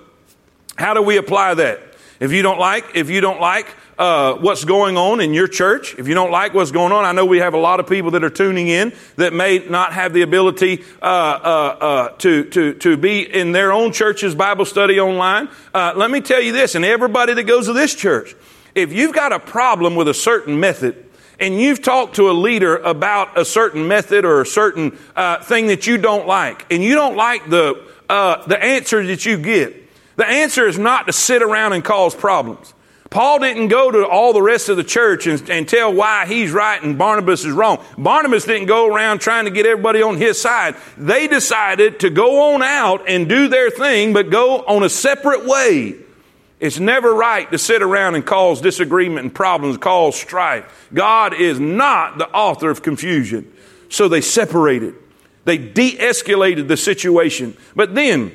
how 0.76 0.92
do 0.92 1.00
we 1.00 1.16
apply 1.16 1.54
that? 1.54 1.80
If 2.18 2.32
you 2.32 2.42
don't 2.42 2.58
like, 2.58 2.96
if 2.96 3.10
you 3.10 3.20
don't 3.20 3.40
like 3.40 3.66
uh, 3.98 4.34
what's 4.34 4.64
going 4.64 4.96
on 4.96 5.20
in 5.20 5.34
your 5.34 5.46
church, 5.46 5.94
if 5.98 6.08
you 6.08 6.14
don't 6.14 6.30
like 6.30 6.52
what's 6.52 6.72
going 6.72 6.92
on, 6.92 7.04
I 7.04 7.12
know 7.12 7.26
we 7.26 7.38
have 7.38 7.54
a 7.54 7.58
lot 7.58 7.80
of 7.80 7.86
people 7.86 8.12
that 8.12 8.24
are 8.24 8.30
tuning 8.30 8.68
in 8.68 8.92
that 9.16 9.32
may 9.32 9.58
not 9.58 9.92
have 9.92 10.12
the 10.12 10.22
ability 10.22 10.82
uh, 11.00 11.04
uh, 11.04 11.06
uh 11.08 12.08
to, 12.18 12.44
to, 12.50 12.74
to 12.74 12.96
be 12.96 13.20
in 13.20 13.52
their 13.52 13.72
own 13.72 13.92
church's 13.92 14.34
Bible 14.34 14.64
study 14.64 14.98
online. 14.98 15.48
Uh, 15.72 15.92
let 15.96 16.10
me 16.10 16.20
tell 16.20 16.40
you 16.40 16.52
this, 16.52 16.74
and 16.74 16.84
everybody 16.84 17.34
that 17.34 17.44
goes 17.44 17.66
to 17.66 17.72
this 17.72 17.94
church, 17.94 18.34
if 18.74 18.92
you've 18.92 19.14
got 19.14 19.32
a 19.32 19.38
problem 19.38 19.94
with 19.94 20.08
a 20.08 20.14
certain 20.14 20.58
method, 20.58 21.03
and 21.40 21.60
you've 21.60 21.82
talked 21.82 22.16
to 22.16 22.30
a 22.30 22.32
leader 22.32 22.76
about 22.76 23.38
a 23.38 23.44
certain 23.44 23.88
method 23.88 24.24
or 24.24 24.40
a 24.40 24.46
certain 24.46 24.98
uh, 25.16 25.42
thing 25.42 25.68
that 25.68 25.86
you 25.86 25.98
don't 25.98 26.26
like, 26.26 26.66
and 26.72 26.82
you 26.82 26.94
don't 26.94 27.16
like 27.16 27.48
the, 27.48 27.82
the 28.08 28.58
answer 28.60 29.04
that 29.06 29.26
you 29.26 29.36
get, 29.38 29.74
the 30.16 30.26
answer 30.26 30.66
is 30.66 30.78
not 30.78 31.06
to 31.06 31.12
sit 31.12 31.42
around 31.42 31.72
and 31.72 31.84
cause 31.84 32.14
problems. 32.14 32.72
Paul 33.10 33.38
didn't 33.38 33.68
go 33.68 33.92
to 33.92 34.08
all 34.08 34.32
the 34.32 34.42
rest 34.42 34.68
of 34.68 34.76
the 34.76 34.82
church 34.82 35.28
and, 35.28 35.48
and, 35.48 35.68
tell 35.68 35.94
why 35.94 36.26
he's 36.26 36.50
right 36.50 36.82
and 36.82 36.98
Barnabas 36.98 37.44
is 37.44 37.52
wrong. 37.52 37.80
Barnabas 37.96 38.44
didn't 38.44 38.66
go 38.66 38.92
around 38.92 39.20
trying 39.20 39.44
to 39.44 39.52
get 39.52 39.66
everybody 39.66 40.02
on 40.02 40.16
his 40.16 40.40
side. 40.40 40.74
They 40.96 41.28
decided 41.28 42.00
to 42.00 42.10
go 42.10 42.54
on 42.54 42.62
out 42.64 43.08
and 43.08 43.28
do 43.28 43.46
their 43.46 43.70
thing, 43.70 44.14
but 44.14 44.30
go 44.30 44.64
on 44.64 44.82
a 44.82 44.88
separate 44.88 45.44
way. 45.44 45.94
It's 46.64 46.80
never 46.80 47.12
right 47.12 47.50
to 47.52 47.58
sit 47.58 47.82
around 47.82 48.14
and 48.14 48.24
cause 48.24 48.62
disagreement 48.62 49.26
and 49.26 49.34
problems, 49.34 49.76
cause 49.76 50.18
strife. 50.18 50.88
God 50.94 51.34
is 51.34 51.60
not 51.60 52.16
the 52.16 52.26
author 52.30 52.70
of 52.70 52.82
confusion. 52.82 53.52
So 53.90 54.08
they 54.08 54.22
separated. 54.22 54.94
They 55.44 55.58
de 55.58 55.94
escalated 55.98 56.68
the 56.68 56.78
situation. 56.78 57.54
But 57.76 57.94
then, 57.94 58.32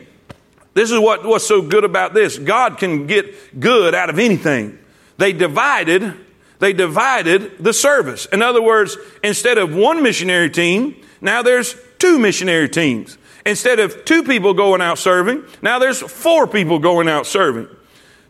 this 0.76 0.92
is 0.92 1.00
what, 1.00 1.26
what's 1.26 1.48
so 1.48 1.64
good 1.64 1.84
about 1.84 2.14
this. 2.14 2.38
God 2.38 2.78
can 2.78 3.08
get 3.08 3.60
good 3.60 3.96
out 3.96 4.12
of 4.12 4.20
anything. 4.20 4.78
They 5.18 5.34
divided, 5.34 6.14
they 6.60 6.72
divided 6.72 7.58
the 7.58 7.74
service. 7.74 8.28
In 8.28 8.44
other 8.44 8.62
words, 8.62 8.96
instead 9.24 9.58
of 9.58 9.74
one 9.74 10.04
missionary 10.04 10.52
team, 10.52 10.96
now 11.20 11.42
there's 11.42 11.76
two 11.98 12.20
missionary 12.20 12.70
teams. 12.70 13.18
Instead 13.44 13.80
of 13.80 14.06
two 14.06 14.22
people 14.22 14.54
going 14.54 14.82
out 14.82 15.00
serving, 15.00 15.46
now 15.64 15.80
there's 15.80 16.00
four 16.00 16.46
people 16.46 16.78
going 16.78 17.10
out 17.10 17.26
serving. 17.26 17.68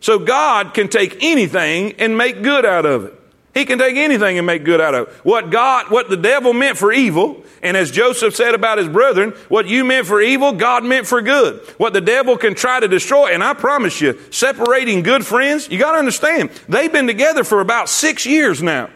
So 0.00 0.18
God 0.18 0.74
can 0.74 0.88
take 0.88 1.18
anything 1.20 1.92
and 1.98 2.16
make 2.16 2.42
good 2.42 2.66
out 2.66 2.86
of 2.86 3.04
it. 3.04 3.14
He 3.52 3.64
can 3.64 3.78
take 3.78 3.96
anything 3.96 4.38
and 4.38 4.46
make 4.46 4.64
good 4.64 4.80
out 4.80 4.94
of 4.94 5.08
it. 5.08 5.14
What 5.24 5.50
God, 5.50 5.90
what 5.90 6.08
the 6.08 6.16
devil 6.16 6.52
meant 6.52 6.78
for 6.78 6.92
evil, 6.92 7.42
and 7.62 7.76
as 7.76 7.90
Joseph 7.90 8.36
said 8.36 8.54
about 8.54 8.78
his 8.78 8.88
brethren, 8.88 9.30
what 9.48 9.66
you 9.66 9.84
meant 9.84 10.06
for 10.06 10.20
evil, 10.20 10.52
God 10.52 10.84
meant 10.84 11.06
for 11.06 11.20
good. 11.20 11.60
What 11.76 11.92
the 11.92 12.00
devil 12.00 12.36
can 12.36 12.54
try 12.54 12.78
to 12.78 12.86
destroy, 12.86 13.34
and 13.34 13.42
I 13.42 13.54
promise 13.54 14.00
you, 14.00 14.18
separating 14.30 15.02
good 15.02 15.26
friends, 15.26 15.68
you 15.68 15.78
gotta 15.78 15.98
understand, 15.98 16.50
they've 16.68 16.92
been 16.92 17.08
together 17.08 17.42
for 17.42 17.60
about 17.60 17.88
six 17.88 18.24
years 18.24 18.62
now. 18.62 18.88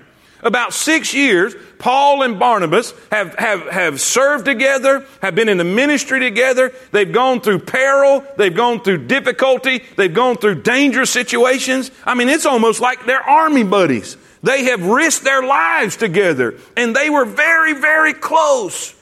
About 0.44 0.74
six 0.74 1.14
years, 1.14 1.54
Paul 1.78 2.22
and 2.22 2.38
Barnabas 2.38 2.92
have, 3.10 3.34
have, 3.36 3.62
have 3.68 4.00
served 4.00 4.44
together, 4.44 5.06
have 5.22 5.34
been 5.34 5.48
in 5.48 5.56
the 5.56 5.64
ministry 5.64 6.20
together. 6.20 6.72
They've 6.92 7.10
gone 7.10 7.40
through 7.40 7.60
peril. 7.60 8.24
They've 8.36 8.54
gone 8.54 8.80
through 8.80 9.06
difficulty. 9.06 9.82
They've 9.96 10.12
gone 10.12 10.36
through 10.36 10.62
dangerous 10.62 11.10
situations. 11.10 11.90
I 12.04 12.14
mean, 12.14 12.28
it's 12.28 12.46
almost 12.46 12.80
like 12.80 13.06
they're 13.06 13.22
army 13.22 13.64
buddies. 13.64 14.16
They 14.42 14.64
have 14.64 14.84
risked 14.84 15.24
their 15.24 15.42
lives 15.42 15.96
together, 15.96 16.58
and 16.76 16.94
they 16.94 17.08
were 17.08 17.24
very, 17.24 17.72
very 17.72 18.12
close. 18.12 18.94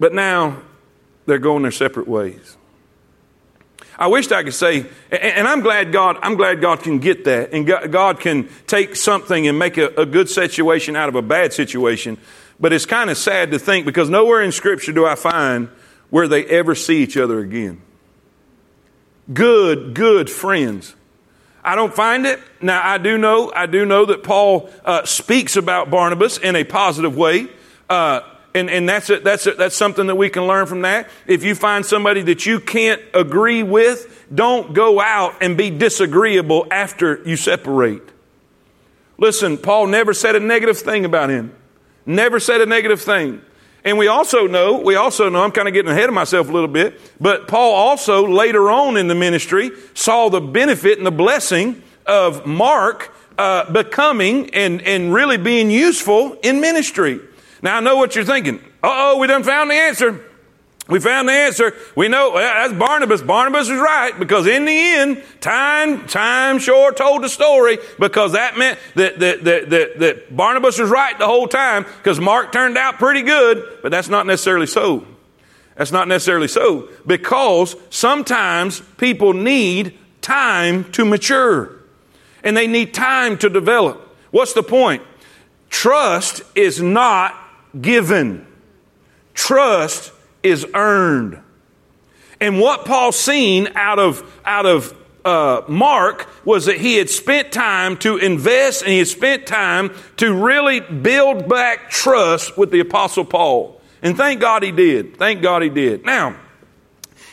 But 0.00 0.14
now 0.14 0.62
they're 1.26 1.38
going 1.38 1.62
their 1.62 1.72
separate 1.72 2.08
ways. 2.08 2.57
I 3.98 4.06
wished 4.06 4.30
I 4.30 4.44
could 4.44 4.54
say, 4.54 4.86
and 5.10 5.48
I'm 5.48 5.60
glad 5.60 5.90
God, 5.90 6.18
I'm 6.22 6.36
glad 6.36 6.60
God 6.60 6.82
can 6.82 7.00
get 7.00 7.24
that, 7.24 7.52
and 7.52 7.66
God 7.66 8.20
can 8.20 8.48
take 8.66 8.94
something 8.94 9.48
and 9.48 9.58
make 9.58 9.76
a, 9.76 9.88
a 9.88 10.06
good 10.06 10.28
situation 10.28 10.94
out 10.94 11.08
of 11.08 11.16
a 11.16 11.22
bad 11.22 11.52
situation. 11.52 12.16
But 12.60 12.72
it's 12.72 12.86
kind 12.86 13.10
of 13.10 13.18
sad 13.18 13.50
to 13.50 13.58
think 13.58 13.86
because 13.86 14.08
nowhere 14.08 14.42
in 14.42 14.52
Scripture 14.52 14.92
do 14.92 15.04
I 15.04 15.16
find 15.16 15.68
where 16.10 16.28
they 16.28 16.44
ever 16.44 16.74
see 16.74 17.02
each 17.02 17.16
other 17.16 17.40
again. 17.40 17.82
Good, 19.32 19.94
good 19.94 20.30
friends. 20.30 20.94
I 21.62 21.74
don't 21.74 21.94
find 21.94 22.24
it. 22.24 22.40
Now, 22.62 22.80
I 22.82 22.98
do 22.98 23.18
know, 23.18 23.52
I 23.54 23.66
do 23.66 23.84
know 23.84 24.06
that 24.06 24.22
Paul 24.22 24.70
uh, 24.84 25.04
speaks 25.04 25.56
about 25.56 25.90
Barnabas 25.90 26.38
in 26.38 26.56
a 26.56 26.64
positive 26.64 27.16
way. 27.16 27.48
Uh, 27.90 28.20
and, 28.58 28.68
and 28.68 28.88
that's, 28.88 29.08
a, 29.08 29.20
that's, 29.20 29.46
a, 29.46 29.52
that's 29.52 29.76
something 29.76 30.08
that 30.08 30.16
we 30.16 30.28
can 30.28 30.46
learn 30.46 30.66
from 30.66 30.82
that. 30.82 31.08
If 31.26 31.44
you 31.44 31.54
find 31.54 31.86
somebody 31.86 32.22
that 32.22 32.44
you 32.44 32.60
can't 32.60 33.00
agree 33.14 33.62
with, 33.62 34.26
don't 34.34 34.74
go 34.74 35.00
out 35.00 35.36
and 35.40 35.56
be 35.56 35.70
disagreeable 35.70 36.66
after 36.70 37.22
you 37.24 37.36
separate. 37.36 38.02
Listen, 39.16 39.56
Paul 39.56 39.86
never 39.86 40.12
said 40.12 40.36
a 40.36 40.40
negative 40.40 40.78
thing 40.78 41.04
about 41.04 41.30
him. 41.30 41.54
Never 42.04 42.40
said 42.40 42.60
a 42.60 42.66
negative 42.66 43.00
thing. 43.00 43.42
And 43.84 43.96
we 43.96 44.08
also 44.08 44.46
know, 44.46 44.80
we 44.80 44.96
also 44.96 45.28
know, 45.28 45.42
I'm 45.42 45.52
kind 45.52 45.68
of 45.68 45.74
getting 45.74 45.90
ahead 45.90 46.08
of 46.08 46.14
myself 46.14 46.48
a 46.48 46.52
little 46.52 46.68
bit, 46.68 47.00
but 47.20 47.48
Paul 47.48 47.74
also 47.74 48.26
later 48.26 48.70
on 48.70 48.96
in 48.96 49.08
the 49.08 49.14
ministry 49.14 49.70
saw 49.94 50.28
the 50.28 50.40
benefit 50.40 50.98
and 50.98 51.06
the 51.06 51.12
blessing 51.12 51.82
of 52.04 52.44
Mark 52.44 53.14
uh, 53.38 53.70
becoming 53.70 54.50
and, 54.50 54.82
and 54.82 55.14
really 55.14 55.36
being 55.36 55.70
useful 55.70 56.34
in 56.42 56.60
ministry. 56.60 57.20
Now 57.62 57.78
I 57.78 57.80
know 57.80 57.96
what 57.96 58.14
you're 58.14 58.24
thinking. 58.24 58.62
Oh, 58.82 59.18
we 59.18 59.26
done 59.26 59.42
found 59.42 59.70
the 59.70 59.74
answer. 59.74 60.24
We 60.88 61.00
found 61.00 61.28
the 61.28 61.32
answer. 61.32 61.74
We 61.94 62.08
know 62.08 62.32
that's 62.34 62.72
Barnabas. 62.72 63.20
Barnabas 63.20 63.68
was 63.68 63.78
right 63.78 64.18
because 64.18 64.46
in 64.46 64.64
the 64.64 64.72
end, 64.72 65.22
time, 65.40 66.06
time 66.06 66.58
sure 66.58 66.94
told 66.94 67.22
the 67.22 67.28
story 67.28 67.78
because 67.98 68.32
that 68.32 68.56
meant 68.56 68.78
that, 68.94 69.18
that, 69.18 69.44
that, 69.44 69.70
that, 69.70 69.98
that 69.98 70.36
Barnabas 70.36 70.78
was 70.78 70.88
right 70.88 71.18
the 71.18 71.26
whole 71.26 71.46
time 71.46 71.84
because 71.98 72.18
Mark 72.18 72.52
turned 72.52 72.78
out 72.78 72.94
pretty 72.94 73.20
good, 73.20 73.80
but 73.82 73.90
that's 73.90 74.08
not 74.08 74.26
necessarily 74.26 74.66
so. 74.66 75.06
That's 75.76 75.92
not 75.92 76.08
necessarily 76.08 76.48
so 76.48 76.88
because 77.06 77.76
sometimes 77.90 78.80
people 78.96 79.34
need 79.34 79.96
time 80.22 80.90
to 80.92 81.04
mature 81.04 81.76
and 82.42 82.56
they 82.56 82.66
need 82.66 82.94
time 82.94 83.36
to 83.38 83.50
develop. 83.50 84.00
What's 84.30 84.54
the 84.54 84.62
point? 84.62 85.02
Trust 85.68 86.42
is 86.54 86.80
not 86.80 87.34
given. 87.80 88.46
Trust 89.34 90.12
is 90.42 90.66
earned. 90.74 91.40
And 92.40 92.60
what 92.60 92.84
Paul 92.84 93.12
seen 93.12 93.68
out 93.74 93.98
of, 93.98 94.40
out 94.44 94.66
of 94.66 94.94
uh, 95.24 95.62
Mark 95.68 96.28
was 96.44 96.66
that 96.66 96.78
he 96.78 96.96
had 96.96 97.10
spent 97.10 97.52
time 97.52 97.96
to 97.98 98.16
invest 98.16 98.82
and 98.82 98.92
he 98.92 98.98
had 98.98 99.08
spent 99.08 99.46
time 99.46 99.90
to 100.16 100.32
really 100.32 100.80
build 100.80 101.48
back 101.48 101.90
trust 101.90 102.56
with 102.56 102.70
the 102.70 102.80
Apostle 102.80 103.24
Paul. 103.24 103.80
And 104.02 104.16
thank 104.16 104.40
God 104.40 104.62
he 104.62 104.72
did. 104.72 105.16
Thank 105.16 105.42
God 105.42 105.62
he 105.62 105.68
did. 105.68 106.04
Now, 106.04 106.36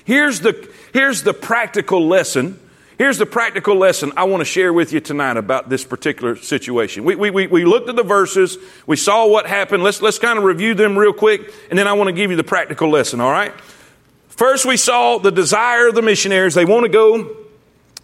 here's 0.04 0.42
the, 0.42 0.70
here's 0.94 1.24
the 1.24 1.34
practical 1.34 2.08
lesson. 2.08 2.60
Here's 2.98 3.18
the 3.18 3.26
practical 3.26 3.76
lesson 3.76 4.14
I 4.16 4.24
want 4.24 4.42
to 4.42 4.46
share 4.46 4.72
with 4.72 4.94
you 4.94 5.02
tonight 5.02 5.36
about 5.36 5.68
this 5.68 5.84
particular 5.84 6.38
situation. 6.38 7.04
We, 7.04 7.16
we, 7.16 7.30
we, 7.30 7.48
we 7.48 7.66
looked 7.66 7.90
at 7.90 7.98
the 7.98 8.04
verses, 8.04 8.58
we 8.88 8.96
saw 8.96 9.28
what 9.28 9.48
happened. 9.48 9.84
Let's, 9.84 10.02
let's 10.02 10.18
kind 10.18 10.38
of 10.38 10.46
review 10.46 10.76
them 10.76 10.98
real 10.98 11.12
quick, 11.12 11.54
and 11.70 11.78
then 11.78 11.88
I 11.88 11.94
want 11.94 12.08
to 12.08 12.14
give 12.14 12.32
you 12.32 12.38
the 12.38 12.44
practical 12.44 12.90
lesson, 12.90 13.20
all 13.20 13.32
right? 13.32 13.54
First, 14.30 14.66
we 14.66 14.78
saw 14.78 15.18
the 15.18 15.32
desire 15.32 15.90
of 15.90 15.96
the 15.96 16.02
missionaries. 16.02 16.56
They 16.56 16.64
want 16.64 16.84
to 16.84 16.90
go 16.90 17.45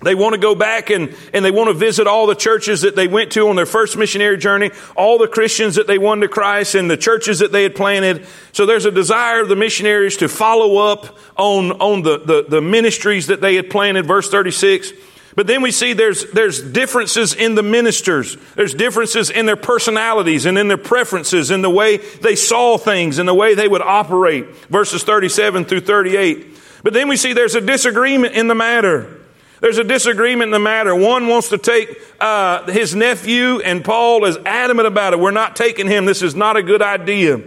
they 0.01 0.15
want 0.15 0.33
to 0.33 0.39
go 0.39 0.55
back 0.55 0.89
and, 0.89 1.15
and 1.33 1.45
they 1.45 1.51
want 1.51 1.69
to 1.69 1.73
visit 1.73 2.07
all 2.07 2.25
the 2.25 2.35
churches 2.35 2.81
that 2.81 2.95
they 2.95 3.07
went 3.07 3.31
to 3.33 3.47
on 3.49 3.55
their 3.55 3.65
first 3.65 3.95
missionary 3.97 4.37
journey, 4.37 4.71
all 4.95 5.17
the 5.17 5.27
Christians 5.27 5.75
that 5.75 5.85
they 5.85 5.97
won 5.97 6.21
to 6.21 6.27
Christ 6.27 6.75
and 6.75 6.89
the 6.89 6.97
churches 6.97 7.39
that 7.39 7.51
they 7.51 7.63
had 7.63 7.75
planted. 7.75 8.25
So 8.51 8.65
there's 8.65 8.85
a 8.85 8.91
desire 8.91 9.41
of 9.41 9.49
the 9.49 9.55
missionaries 9.55 10.17
to 10.17 10.27
follow 10.27 10.77
up 10.77 11.17
on, 11.37 11.71
on 11.73 12.01
the, 12.01 12.17
the, 12.19 12.45
the 12.49 12.61
ministries 12.61 13.27
that 13.27 13.41
they 13.41 13.55
had 13.55 13.69
planted, 13.69 14.07
verse 14.07 14.29
36. 14.29 14.91
But 15.35 15.47
then 15.47 15.61
we 15.61 15.71
see 15.71 15.93
there's, 15.93 16.29
there's 16.31 16.61
differences 16.61 17.33
in 17.33 17.55
the 17.55 17.63
ministers. 17.63 18.37
There's 18.55 18.73
differences 18.73 19.29
in 19.29 19.45
their 19.45 19.55
personalities 19.55 20.45
and 20.45 20.57
in 20.57 20.67
their 20.67 20.77
preferences, 20.77 21.51
in 21.51 21.61
the 21.61 21.69
way 21.69 21.97
they 21.97 22.35
saw 22.35 22.77
things 22.77 23.17
and 23.17 23.29
the 23.29 23.33
way 23.33 23.53
they 23.53 23.67
would 23.67 23.81
operate. 23.81 24.47
Verses 24.67 25.03
37 25.03 25.65
through 25.65 25.81
38. 25.81 26.47
But 26.83 26.93
then 26.93 27.07
we 27.07 27.15
see 27.15 27.33
there's 27.33 27.55
a 27.55 27.61
disagreement 27.61 28.33
in 28.33 28.47
the 28.47 28.55
matter. 28.55 29.20
There's 29.61 29.77
a 29.77 29.83
disagreement 29.83 30.49
in 30.49 30.51
the 30.51 30.59
matter. 30.59 30.93
One 30.95 31.27
wants 31.27 31.49
to 31.49 31.57
take 31.59 32.01
uh, 32.19 32.69
his 32.71 32.95
nephew, 32.95 33.61
and 33.61 33.85
Paul 33.85 34.25
is 34.25 34.37
adamant 34.43 34.87
about 34.87 35.13
it. 35.13 35.19
We're 35.19 35.29
not 35.29 35.55
taking 35.55 35.87
him. 35.87 36.05
This 36.05 36.23
is 36.23 36.35
not 36.35 36.57
a 36.57 36.63
good 36.63 36.81
idea. 36.81 37.39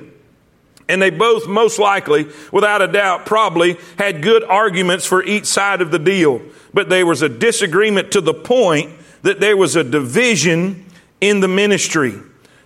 And 0.88 1.02
they 1.02 1.10
both, 1.10 1.48
most 1.48 1.80
likely, 1.80 2.28
without 2.52 2.82
a 2.82 2.86
doubt, 2.86 3.26
probably 3.26 3.78
had 3.98 4.22
good 4.22 4.44
arguments 4.44 5.04
for 5.04 5.24
each 5.24 5.46
side 5.46 5.80
of 5.80 5.90
the 5.90 5.98
deal. 5.98 6.40
But 6.72 6.88
there 6.88 7.04
was 7.04 7.22
a 7.22 7.28
disagreement 7.28 8.12
to 8.12 8.20
the 8.20 8.34
point 8.34 8.92
that 9.22 9.40
there 9.40 9.56
was 9.56 9.74
a 9.74 9.82
division 9.82 10.86
in 11.20 11.40
the 11.40 11.48
ministry. 11.48 12.14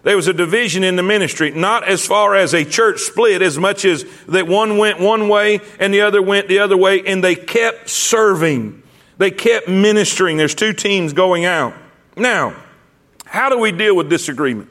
There 0.03 0.17
was 0.17 0.29
a 0.29 0.35
division 0.35 0.85
in 0.85 0.97
the 0.97 1.03
ministry, 1.03 1.53
not 1.53 1.89
as 1.89 2.07
far 2.07 2.35
as 2.35 2.53
a 2.55 2.65
church 2.65 3.01
split, 3.01 3.41
as 3.41 3.57
much 3.57 3.87
as 3.87 4.05
that 4.27 4.47
one 4.47 4.77
went 4.77 5.01
one 5.01 5.29
way 5.29 5.61
and 5.79 5.95
the 5.95 6.03
other 6.03 6.21
went 6.21 6.49
the 6.49 6.59
other 6.59 6.77
way, 6.77 7.03
and 7.07 7.25
they 7.25 7.35
kept 7.35 7.89
serving. 7.89 8.83
They 9.19 9.31
kept 9.31 9.69
ministering. 9.69 10.37
There's 10.37 10.55
two 10.55 10.73
teams 10.73 11.13
going 11.13 11.45
out. 11.45 11.75
Now, 12.17 12.57
how 13.25 13.49
do 13.49 13.59
we 13.59 13.73
deal 13.73 13.95
with 13.95 14.09
disagreement? 14.09 14.71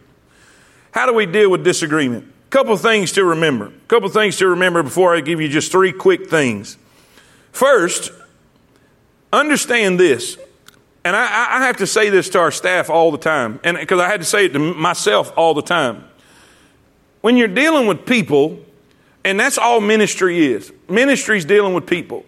How 0.92 1.06
do 1.06 1.14
we 1.14 1.26
deal 1.26 1.52
with 1.52 1.64
disagreement? 1.64 2.26
A 2.48 2.50
couple 2.50 2.76
things 2.78 3.12
to 3.14 3.24
remember. 3.24 3.68
A 3.68 3.88
couple 3.88 4.10
things 4.10 4.38
to 4.38 4.48
remember 4.48 4.82
before 4.82 5.16
I 5.16 5.22
give 5.22 5.40
you 5.42 5.50
just 5.50 5.72
three 5.72 5.92
quick 5.92 6.30
things. 6.30 6.78
First, 7.52 8.12
understand 9.32 10.00
this. 10.00 10.38
And 11.04 11.16
I, 11.16 11.22
I 11.24 11.66
have 11.66 11.78
to 11.78 11.88
say 11.88 12.10
this 12.10 12.30
to 12.30 12.40
our 12.40 12.52
staff 12.52 12.90
all 12.90 13.12
the 13.12 13.18
time, 13.18 13.62
and 13.64 13.78
because 13.78 14.00
I 14.00 14.10
had 14.10 14.20
to 14.20 14.26
say 14.26 14.46
it 14.46 14.54
to 14.54 14.60
myself 14.60 15.32
all 15.38 15.54
the 15.54 15.62
time. 15.62 16.04
When 17.22 17.38
you're 17.38 17.48
dealing 17.48 17.88
with 17.88 18.06
people, 18.06 18.60
and 19.24 19.40
that's 19.40 19.58
all 19.58 19.80
ministry 19.80 20.48
is. 20.48 20.72
Ministry 20.90 21.38
is 21.38 21.46
dealing 21.46 21.74
with 21.74 21.88
people. 21.88 22.26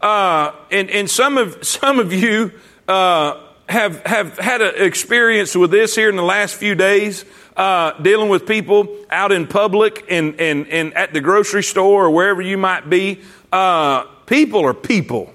Uh, 0.00 0.52
and, 0.70 0.90
and 0.90 1.10
some 1.10 1.38
of, 1.38 1.58
some 1.64 1.98
of 1.98 2.12
you, 2.12 2.52
uh, 2.88 3.40
have, 3.70 4.04
have 4.04 4.38
had 4.38 4.60
an 4.60 4.82
experience 4.82 5.54
with 5.54 5.70
this 5.70 5.94
here 5.94 6.08
in 6.08 6.16
the 6.16 6.22
last 6.22 6.56
few 6.56 6.74
days, 6.74 7.24
uh, 7.56 7.92
dealing 8.02 8.28
with 8.28 8.46
people 8.46 8.96
out 9.10 9.32
in 9.32 9.46
public 9.46 10.04
and, 10.10 10.40
and, 10.40 10.66
and 10.68 10.92
at 10.94 11.12
the 11.12 11.20
grocery 11.20 11.62
store 11.62 12.06
or 12.06 12.10
wherever 12.10 12.42
you 12.42 12.58
might 12.58 12.90
be. 12.90 13.20
Uh, 13.52 14.04
people 14.26 14.64
are 14.64 14.74
people. 14.74 15.32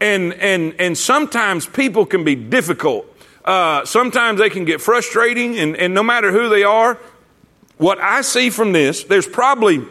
And, 0.00 0.34
and, 0.34 0.74
and 0.78 0.96
sometimes 0.96 1.66
people 1.66 2.06
can 2.06 2.22
be 2.22 2.34
difficult. 2.34 3.06
Uh, 3.44 3.84
sometimes 3.84 4.38
they 4.38 4.50
can 4.50 4.64
get 4.64 4.80
frustrating, 4.80 5.58
and, 5.58 5.76
and 5.76 5.94
no 5.94 6.02
matter 6.02 6.32
who 6.32 6.48
they 6.48 6.64
are, 6.64 6.98
what 7.78 8.00
I 8.00 8.22
see 8.22 8.50
from 8.50 8.72
this, 8.72 9.04
there's 9.04 9.26
probably, 9.26 9.84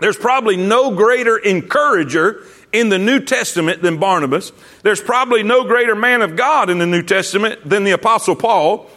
there's 0.00 0.16
probably 0.16 0.56
no 0.56 0.94
greater 0.94 1.36
encourager 1.38 2.44
in 2.72 2.88
the 2.88 2.98
New 2.98 3.20
Testament 3.20 3.82
than 3.82 3.98
Barnabas. 3.98 4.50
There's 4.82 5.00
probably 5.00 5.42
no 5.42 5.64
greater 5.64 5.94
man 5.94 6.22
of 6.22 6.36
God 6.36 6.70
in 6.70 6.78
the 6.78 6.86
New 6.86 7.02
Testament 7.02 7.60
than 7.68 7.84
the 7.84 7.90
Apostle 7.92 8.34
Paul. 8.34 8.90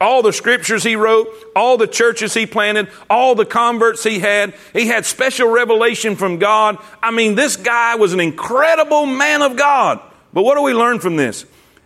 All 0.00 0.22
the 0.22 0.32
scriptures 0.32 0.84
he 0.84 0.96
wrote, 0.96 1.28
all 1.56 1.76
the 1.76 1.86
churches 1.86 2.32
he 2.32 2.46
planted, 2.46 2.88
all 3.10 3.34
the 3.34 3.44
converts 3.44 4.04
he 4.04 4.20
had. 4.20 4.54
He 4.72 4.86
had 4.86 5.04
special 5.04 5.48
revelation 5.50 6.16
from 6.16 6.38
God. 6.38 6.78
I 7.02 7.10
mean, 7.10 7.34
this 7.34 7.56
guy 7.56 7.96
was 7.96 8.12
an 8.12 8.20
incredible 8.20 9.06
man 9.06 9.42
of 9.42 9.56
God. 9.56 10.00
But 10.32 10.42
what 10.42 10.54
do 10.54 10.62
we 10.62 10.72
learn 10.72 11.00
from 11.00 11.16
this? 11.16 11.44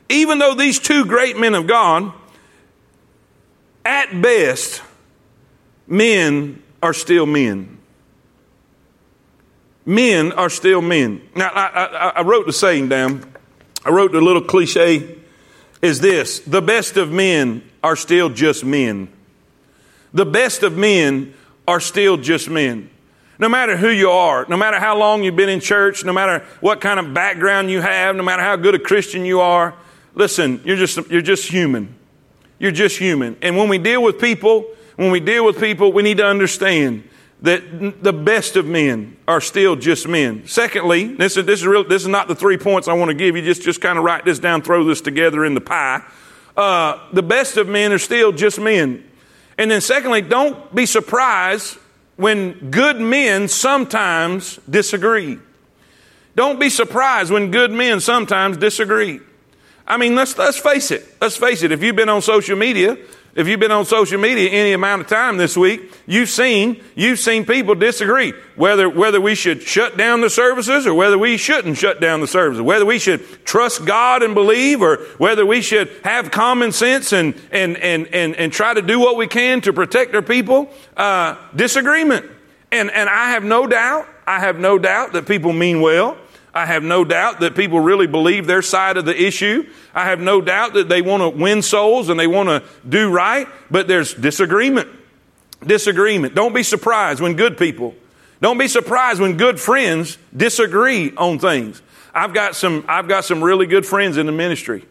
Even 0.09 0.39
though 0.39 0.55
these 0.55 0.79
two 0.79 1.07
great 1.07 1.39
men 1.39 1.55
of 1.55 1.67
God, 1.67 2.13
at 3.85 4.21
best, 4.21 4.83
men 5.87 6.63
are 6.83 6.93
still 6.93 7.25
men 7.25 7.72
men 9.85 10.33
are 10.33 10.51
still 10.51 10.83
men. 10.83 11.23
Now, 11.35 11.49
I, 11.49 11.85
I, 11.85 12.09
I, 12.17 12.23
wrote 12.23 12.47
the 12.47 12.53
saying 12.53 12.89
down. 12.89 13.25
I 13.85 13.91
wrote 13.91 14.13
the 14.13 14.21
little 14.21 14.43
cliche 14.43 15.19
is 15.81 16.01
this 16.01 16.39
the 16.41 16.63
best 16.63 16.97
of 16.97 17.11
men 17.11 17.69
are 17.83 17.97
still 17.97 18.29
just 18.29 18.65
men. 18.65 19.09
The 20.15 20.27
best 20.27 20.63
of 20.63 20.77
men 20.77 21.35
are 21.67 21.81
still 21.81 22.17
just 22.17 22.49
men. 22.49 22.91
No 23.39 23.49
matter 23.49 23.77
who 23.77 23.89
you 23.89 24.11
are, 24.11 24.47
no 24.49 24.57
matter 24.57 24.79
how 24.79 24.97
long 24.97 25.25
you've 25.25 25.35
been 25.37 25.49
in 25.49 25.59
church, 25.59 26.05
no 26.05 26.13
matter 26.13 26.45
what 26.61 26.81
kind 26.81 27.01
of 27.01 27.13
background 27.13 27.71
you 27.71 27.81
have, 27.81 28.15
no 28.15 28.23
matter 28.23 28.43
how 28.43 28.57
good 28.57 28.75
a 28.75 28.79
Christian 28.79 29.25
you 29.25 29.41
are, 29.41 29.75
listen, 30.15 30.61
you're 30.65 30.77
just, 30.77 31.11
you're 31.11 31.23
just 31.23 31.51
human. 31.51 31.95
You're 32.61 32.71
just 32.71 32.99
human. 32.99 33.37
And 33.43 33.57
when 33.57 33.69
we 33.69 33.79
deal 33.79 34.03
with 34.03 34.21
people, 34.21 34.67
when 34.95 35.11
we 35.11 35.19
deal 35.19 35.45
with 35.45 35.59
people, 35.59 35.93
we 35.93 36.05
need 36.05 36.19
to 36.19 36.27
understand 36.27 37.03
that 37.43 38.03
the 38.03 38.13
best 38.13 38.55
of 38.57 38.67
men 38.67 39.17
are 39.27 39.41
still 39.41 39.75
just 39.75 40.07
men. 40.07 40.47
Secondly, 40.47 41.15
this 41.15 41.37
is, 41.37 41.45
this 41.45 41.61
is, 41.61 41.67
real, 41.67 41.85
this 41.85 42.03
is 42.03 42.09
not 42.09 42.29
the 42.29 42.37
three 42.37 42.57
points 42.57 42.87
I 42.87 42.93
want 42.93 43.09
to 43.09 43.15
give 43.15 43.37
you. 43.37 43.43
Just, 43.43 43.63
just 43.63 43.81
kind 43.81 43.99
of 43.99 44.05
write 44.05 44.25
this 44.25 44.39
down, 44.39 44.63
throw 44.63 44.85
this 44.85 45.01
together 45.01 45.45
in 45.45 45.55
the 45.55 45.61
pie. 45.61 46.03
Uh, 46.57 46.99
the 47.13 47.23
best 47.23 47.57
of 47.57 47.67
men 47.69 47.93
are 47.93 47.99
still 47.99 48.31
just 48.31 48.61
men. 48.61 49.05
And 49.59 49.71
then 49.71 49.81
secondly, 49.81 50.23
don't 50.23 50.73
be 50.75 50.87
surprised 50.87 51.79
when 52.17 52.71
good 52.71 53.01
men 53.01 53.49
sometimes 53.49 54.61
disagree. 54.71 55.39
Don't 56.37 56.61
be 56.61 56.71
surprised 56.71 57.33
when 57.33 57.51
good 57.51 57.73
men 57.73 58.01
sometimes 58.01 58.57
disagree. 58.57 59.21
I 59.87 59.97
mean, 59.97 60.15
let's, 60.15 60.39
let's 60.39 60.59
face 60.59 60.93
it. 60.93 61.05
Let's 61.21 61.37
face 61.37 61.63
it. 61.65 61.73
If 61.73 61.83
you've 61.83 61.97
been 61.97 62.09
on 62.09 62.23
social 62.23 62.57
media, 62.57 62.97
if 63.35 63.49
you've 63.49 63.61
been 63.61 63.73
on 63.73 63.87
social 63.87 64.21
media 64.21 64.51
any 64.51 64.73
amount 64.73 65.01
of 65.01 65.09
time 65.09 65.39
this 65.39 65.57
week, 65.57 65.91
you've 66.07 66.29
seen, 66.29 66.83
you've 66.95 67.19
seen 67.19 67.47
people 67.47 67.75
disagree 67.75 68.35
whether, 68.57 68.89
whether 68.89 69.21
we 69.21 69.35
should 69.35 69.63
shut 69.63 69.97
down 69.97 70.21
the 70.21 70.29
services 70.29 70.87
or 70.87 70.93
whether 70.93 71.17
we 71.17 71.39
shouldn't 71.39 71.79
shut 71.79 72.01
down 72.01 72.21
the 72.21 72.27
services, 72.27 72.61
whether 72.61 72.85
we 72.85 72.99
should 72.99 73.23
trust 73.47 73.87
God 73.87 74.23
and 74.23 74.35
believe 74.35 74.83
or 74.83 74.97
whether 75.17 75.47
we 75.47 75.63
should 75.63 75.91
have 76.05 76.31
common 76.31 76.73
sense 76.73 77.13
and, 77.15 77.35
and, 77.51 77.79
and, 77.79 78.07
and, 78.09 78.37
and 78.37 78.53
try 78.53 78.75
to 78.75 78.83
do 78.83 79.01
what 79.01 79.17
we 79.17 79.27
can 79.27 79.63
to 79.63 79.73
protect 79.73 80.15
our 80.15 80.23
people. 80.23 80.71
Uh, 80.95 81.37
disagreement. 81.57 82.27
And, 82.71 82.91
and 82.91 83.09
I 83.09 83.31
have 83.31 83.45
no 83.45 83.67
doubt, 83.67 84.09
I 84.27 84.41
have 84.41 84.59
no 84.59 84.79
doubt 84.79 85.15
that 85.15 85.27
people 85.27 85.53
mean 85.53 85.81
well. 85.81 86.19
I 86.55 86.67
have 86.67 86.83
no 86.83 87.05
doubt 87.05 87.41
that 87.41 87.57
people 87.57 87.81
really 87.81 88.07
believe 88.07 88.47
their 88.47 88.63
side 88.63 88.97
of 88.97 89.05
the 89.07 89.21
issue. 89.21 89.69
I 89.95 90.05
have 90.05 90.21
no 90.21 90.41
doubt 90.41 90.75
that 90.75 90.89
they 90.89 91.01
want 91.01 91.23
to 91.23 91.31
win 91.31 91.63
souls 91.63 92.11
and 92.11 92.21
they 92.21 92.27
want 92.27 92.49
to 92.49 92.63
do 92.87 93.11
right, 93.11 93.49
but 93.71 93.89
there's 93.89 94.13
disagreement. 94.13 94.89
Disagreement. 95.65 96.35
Don't 96.35 96.55
be 96.55 96.63
surprised 96.63 97.21
when 97.21 97.37
good 97.37 97.57
people, 97.57 97.95
don't 98.41 98.59
be 98.59 98.69
surprised 98.69 99.21
when 99.21 99.37
good 99.37 99.61
friends 99.61 100.19
disagree 100.37 101.15
on 101.17 101.39
things. 101.39 101.81
I've 102.15 102.35
got 102.35 102.57
some, 102.57 102.85
I've 102.89 103.09
got 103.09 103.25
some 103.25 103.43
really 103.43 103.67
good 103.67 103.87
friends 103.87 104.19
in 104.19 104.27
the 104.27 104.33
ministry. 104.33 104.85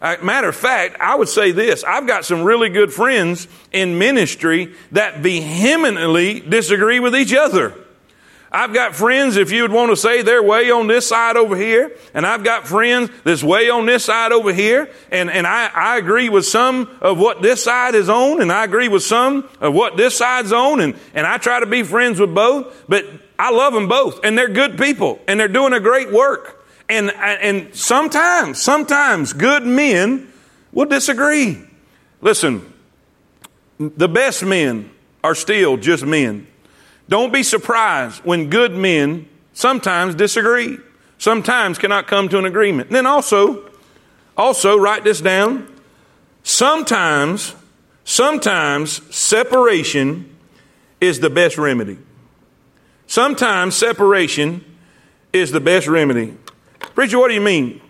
Uh, 0.00 0.16
matter 0.22 0.48
of 0.48 0.56
fact, 0.56 0.96
I 1.00 1.14
would 1.14 1.28
say 1.28 1.52
this 1.52 1.84
I've 1.84 2.06
got 2.06 2.24
some 2.24 2.42
really 2.42 2.68
good 2.68 2.92
friends 2.92 3.48
in 3.72 3.98
ministry 3.98 4.74
that 4.92 5.18
vehemently 5.18 6.40
disagree 6.40 7.00
with 7.00 7.14
each 7.14 7.34
other. 7.34 7.74
I've 8.56 8.72
got 8.72 8.96
friends, 8.96 9.36
if 9.36 9.52
you 9.52 9.60
would 9.60 9.70
want 9.70 9.90
to 9.90 9.96
say 9.96 10.22
they're 10.22 10.42
way 10.42 10.70
on 10.70 10.86
this 10.86 11.06
side 11.06 11.36
over 11.36 11.54
here, 11.54 11.94
and 12.14 12.26
I've 12.26 12.42
got 12.42 12.66
friends 12.66 13.10
that's 13.22 13.44
way 13.44 13.68
on 13.68 13.84
this 13.84 14.06
side 14.06 14.32
over 14.32 14.50
here, 14.50 14.88
and, 15.12 15.28
and 15.30 15.46
I, 15.46 15.66
I 15.66 15.98
agree 15.98 16.30
with 16.30 16.46
some 16.46 16.88
of 17.02 17.18
what 17.18 17.42
this 17.42 17.62
side 17.62 17.94
is 17.94 18.08
on, 18.08 18.40
and 18.40 18.50
I 18.50 18.64
agree 18.64 18.88
with 18.88 19.02
some 19.02 19.46
of 19.60 19.74
what 19.74 19.98
this 19.98 20.16
side's 20.16 20.52
on, 20.52 20.80
and, 20.80 20.94
and 21.12 21.26
I 21.26 21.36
try 21.36 21.60
to 21.60 21.66
be 21.66 21.82
friends 21.82 22.18
with 22.18 22.34
both, 22.34 22.84
but 22.88 23.04
I 23.38 23.50
love 23.50 23.74
them 23.74 23.88
both, 23.88 24.24
and 24.24 24.38
they're 24.38 24.48
good 24.48 24.78
people, 24.78 25.20
and 25.28 25.38
they're 25.38 25.48
doing 25.48 25.74
a 25.74 25.80
great 25.80 26.10
work. 26.10 26.66
And, 26.88 27.10
and 27.10 27.74
sometimes, 27.74 28.62
sometimes 28.62 29.34
good 29.34 29.64
men 29.64 30.32
will 30.72 30.86
disagree. 30.86 31.62
Listen, 32.22 32.72
the 33.78 34.08
best 34.08 34.42
men 34.42 34.90
are 35.22 35.34
still 35.34 35.76
just 35.76 36.06
men. 36.06 36.46
Don't 37.08 37.32
be 37.32 37.42
surprised 37.42 38.24
when 38.24 38.50
good 38.50 38.72
men 38.72 39.28
sometimes 39.52 40.14
disagree, 40.14 40.78
sometimes 41.18 41.78
cannot 41.78 42.06
come 42.06 42.28
to 42.28 42.38
an 42.38 42.44
agreement. 42.44 42.88
And 42.88 42.96
then 42.96 43.06
also, 43.06 43.64
Also, 44.36 44.76
write 44.76 45.02
this 45.02 45.20
down. 45.20 45.66
Sometimes, 46.42 47.54
sometimes 48.04 49.02
separation 49.14 50.36
is 51.00 51.20
the 51.20 51.30
best 51.30 51.56
remedy. 51.56 51.98
Sometimes 53.06 53.74
separation 53.76 54.64
is 55.32 55.52
the 55.52 55.60
best 55.60 55.88
remedy. 55.88 56.36
Preacher, 56.94 57.18
what 57.18 57.28
do 57.28 57.34
you 57.34 57.40
mean? 57.40 57.80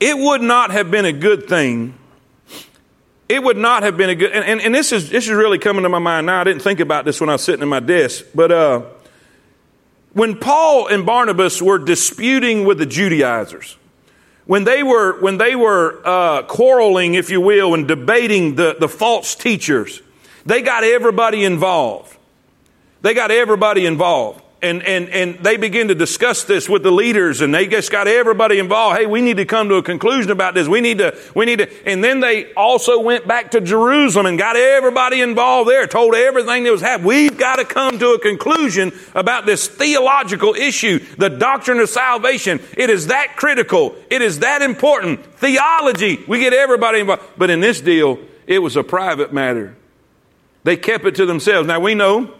It 0.00 0.16
would 0.16 0.40
not 0.40 0.70
have 0.70 0.90
been 0.90 1.04
a 1.04 1.12
good 1.12 1.48
thing. 1.48 1.94
It 3.32 3.42
would 3.42 3.56
not 3.56 3.82
have 3.82 3.96
been 3.96 4.10
a 4.10 4.14
good, 4.14 4.30
and, 4.30 4.44
and, 4.44 4.60
and 4.60 4.74
this 4.74 4.92
is 4.92 5.08
this 5.08 5.24
is 5.24 5.30
really 5.30 5.58
coming 5.58 5.84
to 5.84 5.88
my 5.88 5.98
mind 5.98 6.26
now. 6.26 6.42
I 6.42 6.44
didn't 6.44 6.60
think 6.60 6.80
about 6.80 7.06
this 7.06 7.18
when 7.18 7.30
I 7.30 7.32
was 7.32 7.42
sitting 7.42 7.62
at 7.62 7.66
my 7.66 7.80
desk, 7.80 8.26
but 8.34 8.52
uh, 8.52 8.82
when 10.12 10.38
Paul 10.38 10.88
and 10.88 11.06
Barnabas 11.06 11.62
were 11.62 11.78
disputing 11.78 12.66
with 12.66 12.76
the 12.76 12.84
Judaizers, 12.84 13.78
when 14.44 14.64
they 14.64 14.82
were 14.82 15.18
when 15.22 15.38
they 15.38 15.56
were 15.56 16.02
uh, 16.04 16.42
quarreling, 16.42 17.14
if 17.14 17.30
you 17.30 17.40
will, 17.40 17.72
and 17.72 17.88
debating 17.88 18.56
the, 18.56 18.76
the 18.78 18.86
false 18.86 19.34
teachers, 19.34 20.02
they 20.44 20.60
got 20.60 20.84
everybody 20.84 21.42
involved. 21.42 22.14
They 23.00 23.14
got 23.14 23.30
everybody 23.30 23.86
involved 23.86 24.42
and, 24.62 24.82
and, 24.84 25.08
and 25.10 25.38
they 25.40 25.56
begin 25.56 25.88
to 25.88 25.94
discuss 25.94 26.44
this 26.44 26.68
with 26.68 26.84
the 26.84 26.90
leaders 26.92 27.40
and 27.40 27.52
they 27.52 27.66
just 27.66 27.90
got 27.90 28.06
everybody 28.06 28.60
involved. 28.60 28.96
Hey, 28.96 29.06
we 29.06 29.20
need 29.20 29.38
to 29.38 29.44
come 29.44 29.68
to 29.68 29.74
a 29.74 29.82
conclusion 29.82 30.30
about 30.30 30.54
this. 30.54 30.68
We 30.68 30.80
need 30.80 30.98
to, 30.98 31.18
we 31.34 31.46
need 31.46 31.58
to, 31.58 31.88
and 31.88 32.02
then 32.02 32.20
they 32.20 32.52
also 32.54 33.00
went 33.00 33.26
back 33.26 33.50
to 33.50 33.60
Jerusalem 33.60 34.26
and 34.26 34.38
got 34.38 34.56
everybody 34.56 35.20
involved 35.20 35.68
there, 35.68 35.86
told 35.88 36.14
everything 36.14 36.62
that 36.62 36.70
was 36.70 36.80
happening. 36.80 37.08
We've 37.08 37.36
got 37.36 37.56
to 37.56 37.64
come 37.64 37.98
to 37.98 38.10
a 38.10 38.18
conclusion 38.20 38.92
about 39.16 39.46
this 39.46 39.66
theological 39.66 40.54
issue, 40.54 41.00
the 41.18 41.28
doctrine 41.28 41.80
of 41.80 41.88
salvation. 41.88 42.60
It 42.76 42.88
is 42.88 43.08
that 43.08 43.36
critical. 43.36 43.96
It 44.10 44.22
is 44.22 44.38
that 44.38 44.62
important. 44.62 45.24
Theology. 45.36 46.22
We 46.28 46.38
get 46.38 46.52
everybody 46.52 47.00
involved. 47.00 47.22
But 47.36 47.50
in 47.50 47.60
this 47.60 47.80
deal, 47.80 48.20
it 48.46 48.60
was 48.60 48.76
a 48.76 48.84
private 48.84 49.32
matter. 49.32 49.74
They 50.62 50.76
kept 50.76 51.04
it 51.04 51.16
to 51.16 51.26
themselves. 51.26 51.66
Now 51.66 51.80
we 51.80 51.96
know 51.96 52.32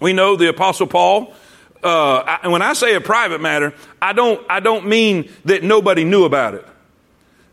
we 0.00 0.12
know 0.12 0.36
the 0.36 0.48
Apostle 0.48 0.86
Paul. 0.86 1.34
Uh, 1.82 2.38
I, 2.42 2.48
when 2.48 2.62
I 2.62 2.72
say 2.72 2.94
a 2.94 3.00
private 3.00 3.40
matter, 3.40 3.74
I 4.02 4.12
don't, 4.12 4.44
I 4.50 4.60
don't 4.60 4.86
mean 4.86 5.30
that 5.44 5.62
nobody 5.62 6.04
knew 6.04 6.24
about 6.24 6.54
it. 6.54 6.66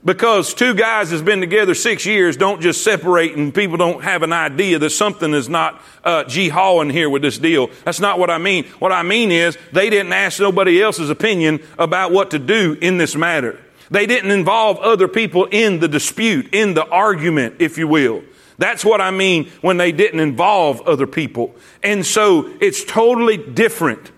Because 0.06 0.54
two 0.54 0.74
guys 0.74 1.10
that's 1.10 1.22
been 1.22 1.42
together 1.42 1.74
six 1.74 2.06
years 2.06 2.38
don't 2.38 2.62
just 2.62 2.84
separate 2.84 3.36
and 3.36 3.54
people 3.54 3.78
don't 3.78 4.04
have 4.04 4.24
an 4.24 4.32
idea 4.32 4.80
that 4.80 4.92
something 4.92 5.34
is 5.34 5.50
not 5.50 5.82
uh, 6.04 6.24
hawing 6.30 6.90
here 6.90 7.10
with 7.10 7.22
this 7.22 7.38
deal. 7.38 7.70
That's 7.84 8.00
not 8.00 8.18
what 8.20 8.30
I 8.30 8.38
mean. 8.38 8.66
What 8.80 8.92
I 8.92 9.04
mean 9.04 9.32
is 9.32 9.58
they 9.74 9.90
didn't 9.90 10.14
ask 10.14 10.40
nobody 10.40 10.82
else's 10.82 11.10
opinion 11.10 11.62
about 11.78 12.12
what 12.12 12.32
to 12.32 12.40
do 12.40 12.78
in 12.80 12.98
this 12.98 13.16
matter. 13.16 13.60
They 13.90 14.06
didn't 14.06 14.32
involve 14.32 14.78
other 14.80 15.08
people 15.08 15.46
in 15.46 15.80
the 15.80 15.88
dispute, 15.88 16.54
in 16.54 16.74
the 16.74 16.86
argument, 16.86 17.56
if 17.60 17.78
you 17.78 17.88
will. 17.88 18.24
That's 18.58 18.84
what 18.84 19.02
I 19.02 19.12
mean 19.12 19.50
when 19.62 19.78
they 19.78 19.92
didn't 19.92 20.20
involve 20.20 20.82
other 20.82 21.08
people. 21.08 21.56
And 21.84 22.06
so 22.06 22.52
it's 22.60 22.84
totally 22.84 23.38
different. 23.38 24.12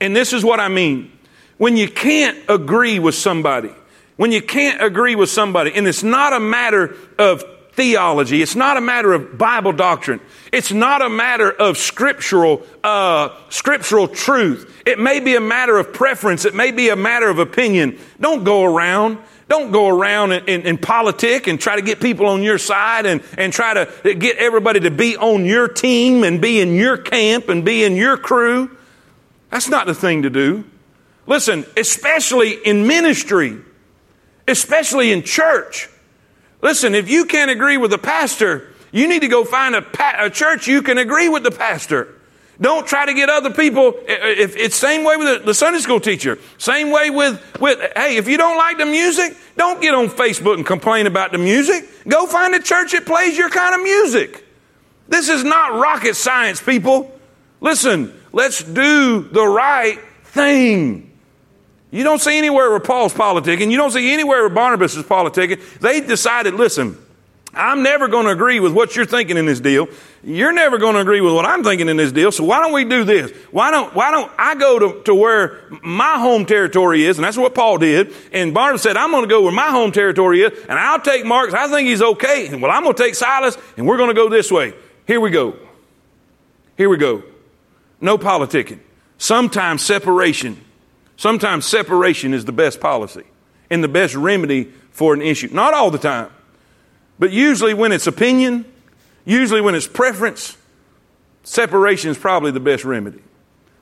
And 0.00 0.14
this 0.14 0.32
is 0.32 0.44
what 0.44 0.60
I 0.60 0.68
mean. 0.68 1.12
When 1.56 1.76
you 1.76 1.88
can't 1.88 2.38
agree 2.48 2.98
with 2.98 3.14
somebody, 3.14 3.72
when 4.16 4.32
you 4.32 4.42
can't 4.42 4.82
agree 4.82 5.14
with 5.14 5.30
somebody, 5.30 5.72
and 5.74 5.86
it's 5.86 6.02
not 6.02 6.34
a 6.34 6.40
matter 6.40 6.94
of 7.18 7.42
theology, 7.72 8.42
it's 8.42 8.56
not 8.56 8.76
a 8.76 8.80
matter 8.80 9.12
of 9.14 9.38
Bible 9.38 9.72
doctrine, 9.72 10.20
it's 10.52 10.72
not 10.72 11.00
a 11.00 11.08
matter 11.08 11.50
of 11.50 11.78
scriptural, 11.78 12.62
uh, 12.84 13.30
scriptural 13.48 14.08
truth. 14.08 14.82
It 14.86 14.98
may 14.98 15.20
be 15.20 15.36
a 15.36 15.40
matter 15.40 15.78
of 15.78 15.94
preference, 15.94 16.44
it 16.44 16.54
may 16.54 16.70
be 16.70 16.90
a 16.90 16.96
matter 16.96 17.30
of 17.30 17.38
opinion. 17.38 17.98
Don't 18.20 18.44
go 18.44 18.64
around 18.64 19.18
don't 19.48 19.70
go 19.70 19.88
around 19.88 20.32
and, 20.32 20.48
and, 20.48 20.66
and 20.66 20.82
politic 20.82 21.46
and 21.46 21.60
try 21.60 21.76
to 21.76 21.82
get 21.82 22.00
people 22.00 22.26
on 22.26 22.42
your 22.42 22.58
side 22.58 23.06
and, 23.06 23.22
and 23.38 23.52
try 23.52 23.74
to 23.74 24.14
get 24.14 24.38
everybody 24.38 24.80
to 24.80 24.90
be 24.90 25.16
on 25.16 25.44
your 25.44 25.68
team 25.68 26.24
and 26.24 26.40
be 26.40 26.60
in 26.60 26.74
your 26.74 26.96
camp 26.96 27.48
and 27.48 27.64
be 27.64 27.84
in 27.84 27.94
your 27.94 28.16
crew. 28.16 28.76
That's 29.50 29.68
not 29.68 29.86
the 29.86 29.94
thing 29.94 30.22
to 30.22 30.30
do. 30.30 30.64
Listen, 31.28 31.64
especially 31.76 32.52
in 32.52 32.86
ministry, 32.86 33.58
especially 34.48 35.12
in 35.12 35.22
church. 35.22 35.88
Listen, 36.60 36.94
if 36.94 37.08
you 37.08 37.24
can't 37.24 37.50
agree 37.50 37.76
with 37.76 37.92
the 37.92 37.98
pastor, 37.98 38.72
you 38.90 39.06
need 39.08 39.20
to 39.20 39.28
go 39.28 39.44
find 39.44 39.76
a, 39.76 39.82
pa- 39.82 40.16
a 40.18 40.30
church 40.30 40.66
you 40.66 40.82
can 40.82 40.98
agree 40.98 41.28
with 41.28 41.44
the 41.44 41.50
pastor. 41.50 42.15
Don't 42.60 42.86
try 42.86 43.04
to 43.04 43.12
get 43.12 43.28
other 43.28 43.50
people. 43.50 43.94
If 44.06 44.56
it's 44.56 44.76
same 44.76 45.04
way 45.04 45.16
with 45.16 45.44
the 45.44 45.54
Sunday 45.54 45.80
school 45.80 46.00
teacher. 46.00 46.38
Same 46.58 46.90
way 46.90 47.10
with, 47.10 47.40
with, 47.60 47.78
hey, 47.94 48.16
if 48.16 48.28
you 48.28 48.38
don't 48.38 48.56
like 48.56 48.78
the 48.78 48.86
music, 48.86 49.36
don't 49.56 49.80
get 49.82 49.94
on 49.94 50.08
Facebook 50.08 50.54
and 50.54 50.64
complain 50.64 51.06
about 51.06 51.32
the 51.32 51.38
music. 51.38 51.84
Go 52.08 52.26
find 52.26 52.54
a 52.54 52.60
church 52.60 52.92
that 52.92 53.04
plays 53.04 53.36
your 53.36 53.50
kind 53.50 53.74
of 53.74 53.82
music. 53.82 54.44
This 55.08 55.28
is 55.28 55.44
not 55.44 55.74
rocket 55.74 56.14
science, 56.16 56.62
people. 56.62 57.12
Listen, 57.60 58.18
let's 58.32 58.62
do 58.62 59.20
the 59.20 59.46
right 59.46 59.98
thing. 60.24 61.12
You 61.90 62.04
don't 62.04 62.20
see 62.20 62.36
anywhere 62.36 62.70
where 62.70 62.80
Paul's 62.80 63.14
politicking. 63.14 63.70
You 63.70 63.76
don't 63.76 63.92
see 63.92 64.12
anywhere 64.12 64.40
where 64.40 64.48
Barnabas 64.48 64.96
is 64.96 65.04
politicking. 65.04 65.60
They 65.78 66.00
decided, 66.00 66.54
listen, 66.54 66.98
I'm 67.56 67.82
never 67.82 68.06
going 68.06 68.26
to 68.26 68.32
agree 68.32 68.60
with 68.60 68.72
what 68.72 68.94
you're 68.94 69.06
thinking 69.06 69.36
in 69.36 69.46
this 69.46 69.60
deal. 69.60 69.88
You're 70.22 70.52
never 70.52 70.76
going 70.76 70.94
to 70.94 71.00
agree 71.00 71.20
with 71.20 71.32
what 71.32 71.46
I'm 71.46 71.64
thinking 71.64 71.88
in 71.88 71.96
this 71.96 72.12
deal. 72.12 72.30
So 72.30 72.44
why 72.44 72.60
don't 72.60 72.72
we 72.72 72.84
do 72.84 73.04
this? 73.04 73.30
Why 73.50 73.70
don't, 73.70 73.94
why 73.94 74.10
don't 74.10 74.30
I 74.38 74.54
go 74.54 74.78
to, 74.78 75.02
to 75.04 75.14
where 75.14 75.60
my 75.82 76.18
home 76.18 76.44
territory 76.44 77.04
is? 77.04 77.16
And 77.16 77.24
that's 77.24 77.36
what 77.36 77.54
Paul 77.54 77.78
did. 77.78 78.12
And 78.32 78.52
Barnabas 78.52 78.82
said, 78.82 78.96
I'm 78.96 79.10
going 79.10 79.22
to 79.22 79.28
go 79.28 79.42
where 79.42 79.52
my 79.52 79.70
home 79.70 79.92
territory 79.92 80.42
is 80.42 80.52
and 80.68 80.78
I'll 80.78 81.00
take 81.00 81.24
Mark. 81.24 81.54
I 81.54 81.68
think 81.68 81.88
he's 81.88 82.02
okay. 82.02 82.48
And 82.48 82.60
well, 82.60 82.70
I'm 82.70 82.82
going 82.82 82.94
to 82.94 83.02
take 83.02 83.14
Silas 83.14 83.56
and 83.76 83.86
we're 83.86 83.96
going 83.96 84.10
to 84.10 84.14
go 84.14 84.28
this 84.28 84.52
way. 84.52 84.74
Here 85.06 85.20
we 85.20 85.30
go. 85.30 85.56
Here 86.76 86.88
we 86.88 86.98
go. 86.98 87.22
No 88.00 88.18
politicking. 88.18 88.80
Sometimes 89.18 89.82
separation. 89.82 90.62
Sometimes 91.16 91.64
separation 91.64 92.34
is 92.34 92.44
the 92.44 92.52
best 92.52 92.80
policy 92.80 93.24
and 93.70 93.82
the 93.82 93.88
best 93.88 94.14
remedy 94.14 94.64
for 94.90 95.14
an 95.14 95.22
issue. 95.22 95.48
Not 95.50 95.72
all 95.72 95.90
the 95.90 95.98
time. 95.98 96.30
But 97.18 97.32
usually, 97.32 97.74
when 97.74 97.92
it's 97.92 98.06
opinion, 98.06 98.64
usually 99.24 99.60
when 99.60 99.74
it's 99.74 99.86
preference, 99.86 100.56
separation 101.44 102.10
is 102.10 102.18
probably 102.18 102.50
the 102.50 102.60
best 102.60 102.84
remedy. 102.84 103.22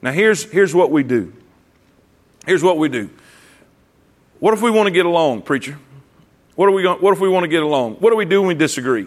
Now, 0.03 0.13
here's, 0.13 0.45
here's 0.45 0.75
what 0.75 0.91
we 0.91 1.03
do. 1.03 1.33
Here's 2.47 2.63
what 2.63 2.79
we 2.79 2.89
do. 2.89 3.11
What 4.39 4.53
if 4.53 4.61
we 4.61 4.71
want 4.71 4.87
to 4.87 4.91
get 4.91 5.07
along, 5.07 5.43
preacher? 5.43 5.79
What, 6.55 6.69
are 6.69 6.73
we 6.73 6.87
what 6.87 7.13
if 7.13 7.21
we 7.21 7.29
want 7.29 7.45
to 7.45 7.49
get 7.49 7.63
along? 7.63 7.95
What 7.95 8.11
do 8.11 8.17
we 8.17 8.27
do 8.27 8.41
when 8.43 8.49
we 8.49 8.55
disagree? 8.55 9.07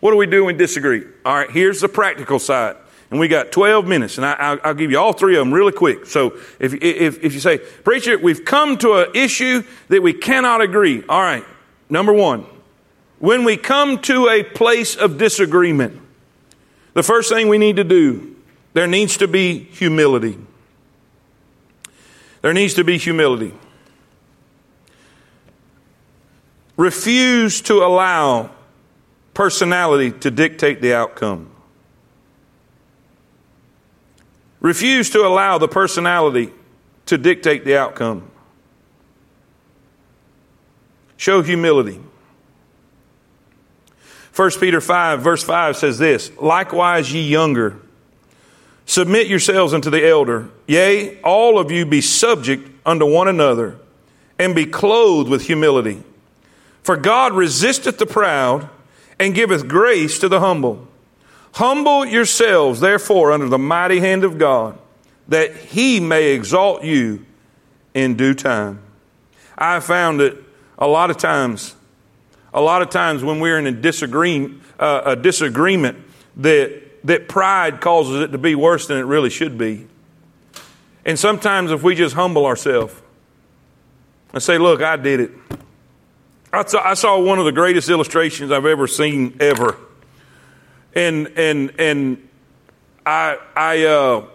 What 0.00 0.10
do 0.10 0.16
we 0.16 0.26
do 0.26 0.44
when 0.44 0.56
we 0.56 0.58
disagree? 0.58 1.04
All 1.24 1.34
right, 1.34 1.50
here's 1.50 1.80
the 1.80 1.88
practical 1.88 2.38
side. 2.38 2.76
And 3.10 3.20
we 3.20 3.28
got 3.28 3.52
12 3.52 3.86
minutes, 3.86 4.18
and 4.18 4.26
I, 4.26 4.58
will 4.64 4.74
give 4.74 4.90
you 4.90 4.98
all 4.98 5.12
three 5.12 5.36
of 5.36 5.44
them 5.44 5.54
really 5.54 5.72
quick. 5.72 6.06
So 6.06 6.36
if, 6.58 6.74
if, 6.74 7.22
if 7.22 7.32
you 7.32 7.40
say, 7.40 7.58
Preacher, 7.58 8.18
we've 8.18 8.44
come 8.44 8.76
to 8.78 8.94
an 8.94 9.14
issue 9.14 9.62
that 9.88 10.02
we 10.02 10.12
cannot 10.12 10.60
agree. 10.60 11.04
All 11.08 11.20
right, 11.20 11.44
number 11.88 12.12
one, 12.12 12.44
when 13.24 13.42
we 13.42 13.56
come 13.56 13.98
to 14.02 14.28
a 14.28 14.42
place 14.42 14.96
of 14.96 15.16
disagreement, 15.16 15.98
the 16.92 17.02
first 17.02 17.30
thing 17.30 17.48
we 17.48 17.56
need 17.56 17.76
to 17.76 17.82
do, 17.82 18.36
there 18.74 18.86
needs 18.86 19.16
to 19.16 19.26
be 19.26 19.60
humility. 19.60 20.36
There 22.42 22.52
needs 22.52 22.74
to 22.74 22.84
be 22.84 22.98
humility. 22.98 23.54
Refuse 26.76 27.62
to 27.62 27.82
allow 27.82 28.50
personality 29.32 30.10
to 30.20 30.30
dictate 30.30 30.82
the 30.82 30.92
outcome. 30.92 31.50
Refuse 34.60 35.08
to 35.08 35.20
allow 35.26 35.56
the 35.56 35.68
personality 35.68 36.52
to 37.06 37.16
dictate 37.16 37.64
the 37.64 37.78
outcome. 37.78 38.30
Show 41.16 41.40
humility. 41.40 42.02
1 44.34 44.50
Peter 44.58 44.80
5, 44.80 45.20
verse 45.20 45.44
5 45.44 45.76
says 45.76 45.98
this 45.98 46.30
Likewise, 46.40 47.12
ye 47.12 47.22
younger, 47.22 47.76
submit 48.84 49.28
yourselves 49.28 49.72
unto 49.72 49.90
the 49.90 50.06
elder. 50.06 50.48
Yea, 50.66 51.20
all 51.22 51.58
of 51.58 51.70
you 51.70 51.86
be 51.86 52.00
subject 52.00 52.68
unto 52.84 53.06
one 53.06 53.28
another, 53.28 53.78
and 54.38 54.54
be 54.54 54.66
clothed 54.66 55.30
with 55.30 55.42
humility. 55.42 56.02
For 56.82 56.96
God 56.96 57.32
resisteth 57.32 57.98
the 57.98 58.06
proud, 58.06 58.68
and 59.18 59.34
giveth 59.34 59.68
grace 59.68 60.18
to 60.18 60.28
the 60.28 60.40
humble. 60.40 60.88
Humble 61.52 62.04
yourselves, 62.04 62.80
therefore, 62.80 63.30
under 63.30 63.48
the 63.48 63.58
mighty 63.58 64.00
hand 64.00 64.24
of 64.24 64.38
God, 64.38 64.76
that 65.28 65.54
he 65.54 66.00
may 66.00 66.32
exalt 66.32 66.82
you 66.82 67.24
in 67.94 68.16
due 68.16 68.34
time. 68.34 68.80
I 69.56 69.78
found 69.78 70.18
that 70.18 70.36
a 70.76 70.88
lot 70.88 71.10
of 71.10 71.16
times 71.16 71.76
a 72.54 72.60
lot 72.60 72.82
of 72.82 72.88
times 72.88 73.24
when 73.24 73.40
we're 73.40 73.58
in 73.58 73.66
a 73.66 73.72
disagreement, 73.72 74.62
uh, 74.78 75.02
a 75.04 75.16
disagreement 75.16 75.98
that, 76.36 76.82
that 77.02 77.28
pride 77.28 77.80
causes 77.80 78.22
it 78.22 78.28
to 78.28 78.38
be 78.38 78.54
worse 78.54 78.86
than 78.86 78.96
it 78.96 79.02
really 79.02 79.28
should 79.28 79.58
be. 79.58 79.88
And 81.04 81.18
sometimes 81.18 81.72
if 81.72 81.82
we 81.82 81.96
just 81.96 82.14
humble 82.14 82.46
ourselves 82.46 82.94
and 84.32 84.42
say, 84.42 84.56
look, 84.56 84.80
I 84.80 84.96
did 84.96 85.20
it. 85.20 85.30
I 86.52 86.64
saw, 86.64 86.88
I 86.88 86.94
saw 86.94 87.20
one 87.20 87.40
of 87.40 87.44
the 87.44 87.52
greatest 87.52 87.90
illustrations 87.90 88.52
I've 88.52 88.64
ever 88.64 88.86
seen 88.86 89.36
ever. 89.40 89.76
And, 90.94 91.32
and, 91.36 91.72
and 91.80 92.28
I, 93.04 93.38
I, 93.56 93.84
uh, 93.84 94.26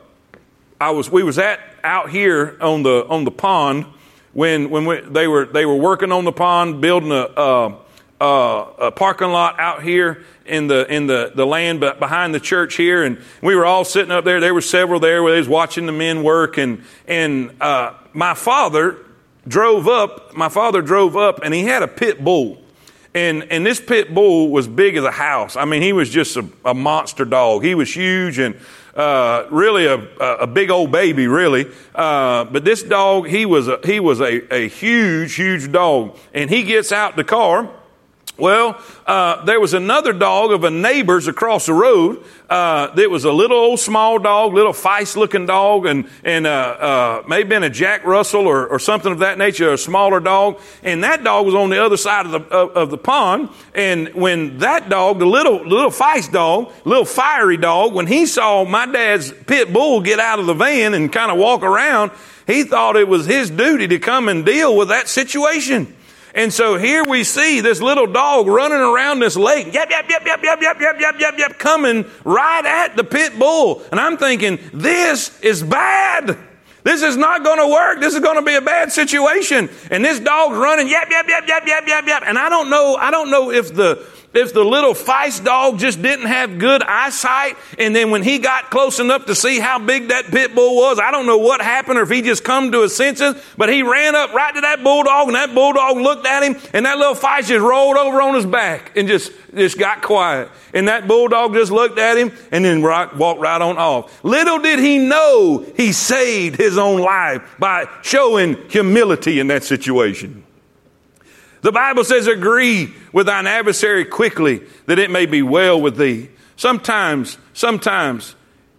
I 0.79 0.91
was, 0.91 1.09
we 1.09 1.23
was 1.23 1.39
at 1.39 1.61
out 1.85 2.09
here 2.09 2.57
on 2.59 2.83
the, 2.83 3.07
on 3.07 3.23
the 3.23 3.31
pond 3.31 3.85
when, 4.33 4.69
when 4.69 4.85
we, 4.85 4.99
they 4.99 5.27
were, 5.27 5.45
they 5.45 5.65
were 5.65 5.77
working 5.77 6.11
on 6.11 6.25
the 6.25 6.33
pond, 6.33 6.81
building 6.81 7.11
a, 7.11 7.21
uh, 7.21 7.75
uh, 8.19 8.65
a 8.79 8.91
parking 8.91 9.31
lot 9.31 9.59
out 9.59 9.83
here 9.83 10.23
in 10.45 10.67
the 10.67 10.91
in 10.93 11.07
the, 11.07 11.31
the 11.35 11.45
land 11.45 11.79
behind 11.79 12.33
the 12.33 12.39
church 12.39 12.75
here, 12.75 13.03
and 13.03 13.19
we 13.41 13.55
were 13.55 13.65
all 13.65 13.85
sitting 13.85 14.11
up 14.11 14.25
there. 14.25 14.39
There 14.39 14.53
were 14.53 14.61
several 14.61 14.99
there 14.99 15.23
where 15.23 15.33
they 15.33 15.39
was 15.39 15.49
watching 15.49 15.85
the 15.85 15.91
men 15.91 16.23
work, 16.23 16.57
and 16.57 16.83
and 17.07 17.55
uh, 17.61 17.93
my 18.13 18.33
father 18.33 18.97
drove 19.47 19.87
up. 19.87 20.35
My 20.35 20.49
father 20.49 20.81
drove 20.81 21.15
up, 21.15 21.39
and 21.43 21.53
he 21.53 21.63
had 21.63 21.83
a 21.83 21.87
pit 21.87 22.23
bull. 22.23 22.61
And, 23.11 23.51
and 23.51 23.65
this 23.65 23.81
pit 23.81 24.13
bull 24.13 24.51
was 24.51 24.67
big 24.67 24.95
as 24.95 25.03
a 25.03 25.11
house. 25.11 25.55
I 25.55 25.65
mean, 25.65 25.81
he 25.81 25.93
was 25.93 26.11
just 26.11 26.37
a, 26.37 26.47
a 26.63 26.75
monster 26.75 27.25
dog. 27.25 27.63
He 27.63 27.73
was 27.73 27.93
huge 27.93 28.37
and 28.37 28.55
uh, 28.95 29.47
really 29.49 29.87
a, 29.87 29.95
a 29.95 30.45
big 30.45 30.69
old 30.69 30.91
baby, 30.91 31.27
really. 31.27 31.65
Uh, 31.95 32.45
but 32.45 32.63
this 32.63 32.83
dog, 32.83 33.27
he 33.27 33.47
was 33.47 33.67
a, 33.67 33.79
he 33.83 33.99
was 33.99 34.21
a, 34.21 34.53
a 34.53 34.67
huge, 34.67 35.33
huge 35.33 35.71
dog. 35.71 36.17
And 36.35 36.51
he 36.51 36.61
gets 36.61 36.91
out 36.91 37.15
the 37.15 37.23
car 37.23 37.69
well, 38.39 38.81
uh, 39.05 39.43
there 39.45 39.59
was 39.59 39.73
another 39.73 40.13
dog 40.13 40.51
of 40.51 40.63
a 40.63 40.69
neighbor's 40.69 41.27
across 41.27 41.65
the 41.65 41.73
road. 41.73 42.23
Uh, 42.49 42.93
that 42.95 43.11
was 43.11 43.25
a 43.25 43.31
little 43.31 43.57
old 43.57 43.79
small 43.79 44.17
dog, 44.17 44.53
little 44.53 44.73
feist 44.73 45.15
looking 45.15 45.45
dog, 45.45 45.85
and 45.85 46.09
and 46.23 46.47
uh, 46.47 47.21
uh, 47.29 47.43
been 47.43 47.63
a 47.63 47.69
Jack 47.69 48.05
Russell 48.05 48.47
or, 48.47 48.67
or 48.67 48.79
something 48.79 49.11
of 49.11 49.19
that 49.19 49.37
nature, 49.37 49.71
a 49.73 49.77
smaller 49.77 50.19
dog. 50.19 50.59
And 50.81 51.03
that 51.03 51.23
dog 51.23 51.45
was 51.45 51.55
on 51.55 51.69
the 51.69 51.83
other 51.83 51.97
side 51.97 52.25
of 52.25 52.31
the 52.31 52.41
of, 52.41 52.71
of 52.71 52.89
the 52.89 52.97
pond. 52.97 53.49
And 53.75 54.13
when 54.15 54.59
that 54.59 54.89
dog, 54.89 55.19
the 55.19 55.27
little 55.27 55.63
little 55.65 55.91
feist 55.91 56.31
dog, 56.31 56.71
little 56.85 57.05
fiery 57.05 57.57
dog, 57.57 57.93
when 57.93 58.07
he 58.07 58.25
saw 58.25 58.65
my 58.65 58.85
dad's 58.85 59.31
pit 59.31 59.71
bull 59.71 60.01
get 60.01 60.19
out 60.19 60.39
of 60.39 60.45
the 60.45 60.53
van 60.55 60.93
and 60.93 61.11
kind 61.11 61.31
of 61.31 61.37
walk 61.37 61.61
around, 61.61 62.11
he 62.47 62.63
thought 62.63 62.95
it 62.95 63.07
was 63.07 63.25
his 63.27 63.51
duty 63.51 63.87
to 63.87 63.99
come 63.99 64.27
and 64.27 64.45
deal 64.45 64.75
with 64.75 64.87
that 64.89 65.07
situation. 65.07 65.95
And 66.35 66.53
so 66.53 66.77
here 66.77 67.03
we 67.03 67.23
see 67.23 67.59
this 67.61 67.81
little 67.81 68.05
dog 68.05 68.47
running 68.47 68.79
around 68.79 69.19
this 69.19 69.35
lake, 69.35 69.73
yep, 69.73 69.89
yep, 69.89 70.05
yep, 70.09 70.23
yep, 70.25 70.43
yep, 70.43 70.61
yep, 70.61 70.79
yep, 70.79 70.99
yep, 70.99 71.15
yep, 71.19 71.33
yep, 71.37 71.59
coming 71.59 72.05
right 72.23 72.65
at 72.65 72.95
the 72.95 73.03
pit 73.03 73.37
bull. 73.39 73.81
And 73.91 73.99
I'm 73.99 74.17
thinking, 74.17 74.59
this 74.73 75.39
is 75.41 75.63
bad. 75.63 76.37
This 76.83 77.01
is 77.01 77.17
not 77.17 77.43
going 77.43 77.59
to 77.59 77.67
work. 77.67 77.99
This 77.99 78.13
is 78.13 78.19
going 78.19 78.37
to 78.37 78.41
be 78.41 78.55
a 78.55 78.61
bad 78.61 78.91
situation. 78.91 79.69
And 79.91 80.05
this 80.05 80.19
dog's 80.19 80.57
running, 80.57 80.87
yep, 80.87 81.07
yep, 81.09 81.25
yep, 81.27 81.43
yep, 81.47 81.63
yep, 81.65 81.83
yep, 81.87 82.07
yep. 82.07 82.23
And 82.25 82.37
I 82.37 82.49
don't 82.49 82.69
know, 82.69 82.95
I 82.95 83.11
don't 83.11 83.31
know 83.31 83.51
if 83.51 83.73
the 83.73 84.05
if 84.33 84.53
the 84.53 84.63
little 84.63 84.93
feist 84.93 85.43
dog 85.43 85.79
just 85.79 86.01
didn't 86.01 86.27
have 86.27 86.59
good 86.59 86.83
eyesight, 86.83 87.57
and 87.77 87.95
then 87.95 88.11
when 88.11 88.21
he 88.21 88.37
got 88.37 88.69
close 88.69 88.99
enough 88.99 89.25
to 89.25 89.35
see 89.35 89.59
how 89.59 89.79
big 89.79 90.09
that 90.09 90.25
pit 90.25 90.53
bull 90.53 90.75
was, 90.75 90.99
I 90.99 91.09
don't 91.11 91.25
know 91.25 91.37
what 91.37 91.61
happened 91.61 91.97
or 91.97 92.03
if 92.03 92.09
he 92.09 92.21
just 92.21 92.43
come 92.43 92.71
to 92.71 92.83
his 92.83 92.95
senses, 92.95 93.41
but 93.57 93.69
he 93.69 93.81
ran 93.81 94.15
up 94.15 94.33
right 94.33 94.53
to 94.53 94.61
that 94.61 94.83
bulldog, 94.83 95.27
and 95.27 95.35
that 95.35 95.55
bulldog 95.55 95.97
looked 95.97 96.27
at 96.27 96.43
him, 96.43 96.55
and 96.73 96.85
that 96.85 96.97
little 96.97 97.15
feist 97.15 97.47
just 97.47 97.61
rolled 97.61 97.97
over 97.97 98.21
on 98.21 98.35
his 98.35 98.45
back 98.45 98.95
and 98.95 99.07
just, 99.07 99.31
just 99.55 99.79
got 99.79 100.01
quiet. 100.01 100.49
And 100.73 100.87
that 100.87 101.07
bulldog 101.07 101.53
just 101.53 101.71
looked 101.71 101.97
at 101.97 102.17
him 102.17 102.31
and 102.51 102.63
then 102.63 102.81
walked 102.83 103.15
right 103.17 103.61
on 103.61 103.77
off. 103.77 104.23
Little 104.23 104.59
did 104.59 104.77
he 104.77 104.99
know 104.99 105.65
he 105.75 105.91
saved 105.91 106.57
his 106.57 106.77
own 106.77 107.01
life 107.01 107.41
by 107.57 107.87
showing 108.03 108.57
humility 108.69 109.39
in 109.39 109.47
that 109.47 109.63
situation. 109.63 110.43
The 111.61 111.71
Bible 111.71 112.03
says, 112.03 112.27
agree 112.27 112.93
with 113.11 113.25
thine 113.25 113.47
adversary 113.47 114.05
quickly 114.05 114.61
that 114.85 114.99
it 114.99 115.11
may 115.11 115.25
be 115.25 115.41
well 115.41 115.79
with 115.79 115.97
thee. 115.97 116.29
Sometimes, 116.55 117.37
sometimes 117.53 118.35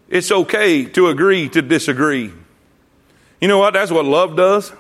it's 0.09 0.33
okay 0.33 0.85
to 0.87 1.09
agree 1.09 1.49
to 1.51 1.63
disagree. 1.63 2.33
You 3.41 3.49
know 3.49 3.59
what? 3.59 3.75
That's 3.75 3.91
what 3.91 4.05
love 4.05 4.37
does. 4.37 4.73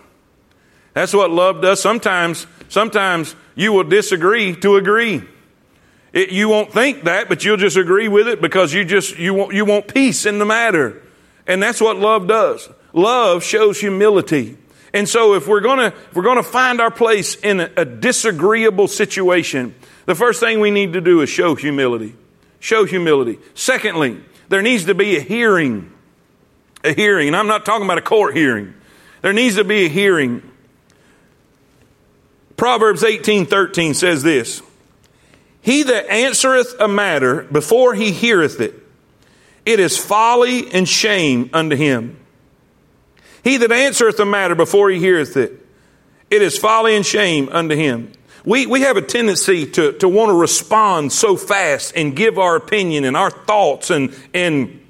That's 0.92 1.14
what 1.14 1.30
love 1.30 1.62
does. 1.62 1.80
Sometimes, 1.80 2.46
sometimes 2.68 3.34
you 3.54 3.72
will 3.72 3.84
disagree 3.84 4.56
to 4.56 4.76
agree. 4.76 5.22
It, 6.12 6.30
you 6.30 6.48
won't 6.48 6.72
think 6.72 7.04
that, 7.04 7.28
but 7.28 7.44
you'll 7.44 7.56
just 7.56 7.76
agree 7.76 8.08
with 8.08 8.26
it 8.26 8.40
because 8.40 8.72
you 8.72 8.84
just, 8.84 9.18
you 9.18 9.32
want, 9.32 9.54
you 9.54 9.64
want 9.64 9.88
peace 9.92 10.26
in 10.26 10.38
the 10.38 10.44
matter. 10.44 11.00
And 11.46 11.62
that's 11.62 11.80
what 11.80 11.96
love 11.96 12.26
does. 12.26 12.68
Love 12.92 13.44
shows 13.44 13.80
humility. 13.80 14.58
And 14.92 15.08
so 15.08 15.34
if 15.34 15.46
we're 15.46 15.60
gonna, 15.60 15.88
if 16.10 16.14
we're 16.14 16.22
gonna 16.22 16.42
find 16.42 16.80
our 16.80 16.90
place 16.90 17.36
in 17.36 17.60
a, 17.60 17.70
a 17.76 17.84
disagreeable 17.84 18.88
situation, 18.88 19.74
the 20.06 20.14
first 20.14 20.40
thing 20.40 20.60
we 20.60 20.70
need 20.70 20.94
to 20.94 21.00
do 21.00 21.20
is 21.20 21.28
show 21.28 21.54
humility. 21.54 22.14
Show 22.58 22.84
humility. 22.84 23.38
Secondly, 23.54 24.20
there 24.48 24.62
needs 24.62 24.86
to 24.86 24.94
be 24.94 25.16
a 25.16 25.20
hearing. 25.20 25.92
A 26.84 26.92
hearing. 26.92 27.28
And 27.28 27.36
I'm 27.36 27.46
not 27.46 27.64
talking 27.64 27.84
about 27.84 27.98
a 27.98 28.02
court 28.02 28.36
hearing. 28.36 28.74
There 29.22 29.32
needs 29.32 29.56
to 29.56 29.64
be 29.64 29.86
a 29.86 29.88
hearing. 29.88 30.42
Proverbs 32.56 33.04
18 33.04 33.46
13 33.46 33.94
says 33.94 34.22
this 34.22 34.62
He 35.62 35.82
that 35.84 36.10
answereth 36.10 36.74
a 36.78 36.88
matter 36.88 37.44
before 37.44 37.94
he 37.94 38.12
heareth 38.12 38.60
it, 38.60 38.74
it 39.64 39.80
is 39.80 39.96
folly 39.96 40.70
and 40.70 40.88
shame 40.88 41.50
unto 41.52 41.76
him. 41.76 42.19
He 43.42 43.56
that 43.58 43.72
answereth 43.72 44.16
the 44.16 44.26
matter 44.26 44.54
before 44.54 44.90
he 44.90 44.98
heareth 44.98 45.36
it, 45.36 45.66
it 46.30 46.42
is 46.42 46.58
folly 46.58 46.94
and 46.94 47.04
shame 47.04 47.48
unto 47.50 47.74
him. 47.74 48.12
We, 48.44 48.66
we 48.66 48.82
have 48.82 48.96
a 48.96 49.02
tendency 49.02 49.66
to, 49.72 49.92
to 49.94 50.08
want 50.08 50.30
to 50.30 50.34
respond 50.34 51.12
so 51.12 51.36
fast 51.36 51.92
and 51.94 52.16
give 52.16 52.38
our 52.38 52.56
opinion 52.56 53.04
and 53.04 53.16
our 53.16 53.30
thoughts 53.30 53.90
and, 53.90 54.14
and 54.32 54.80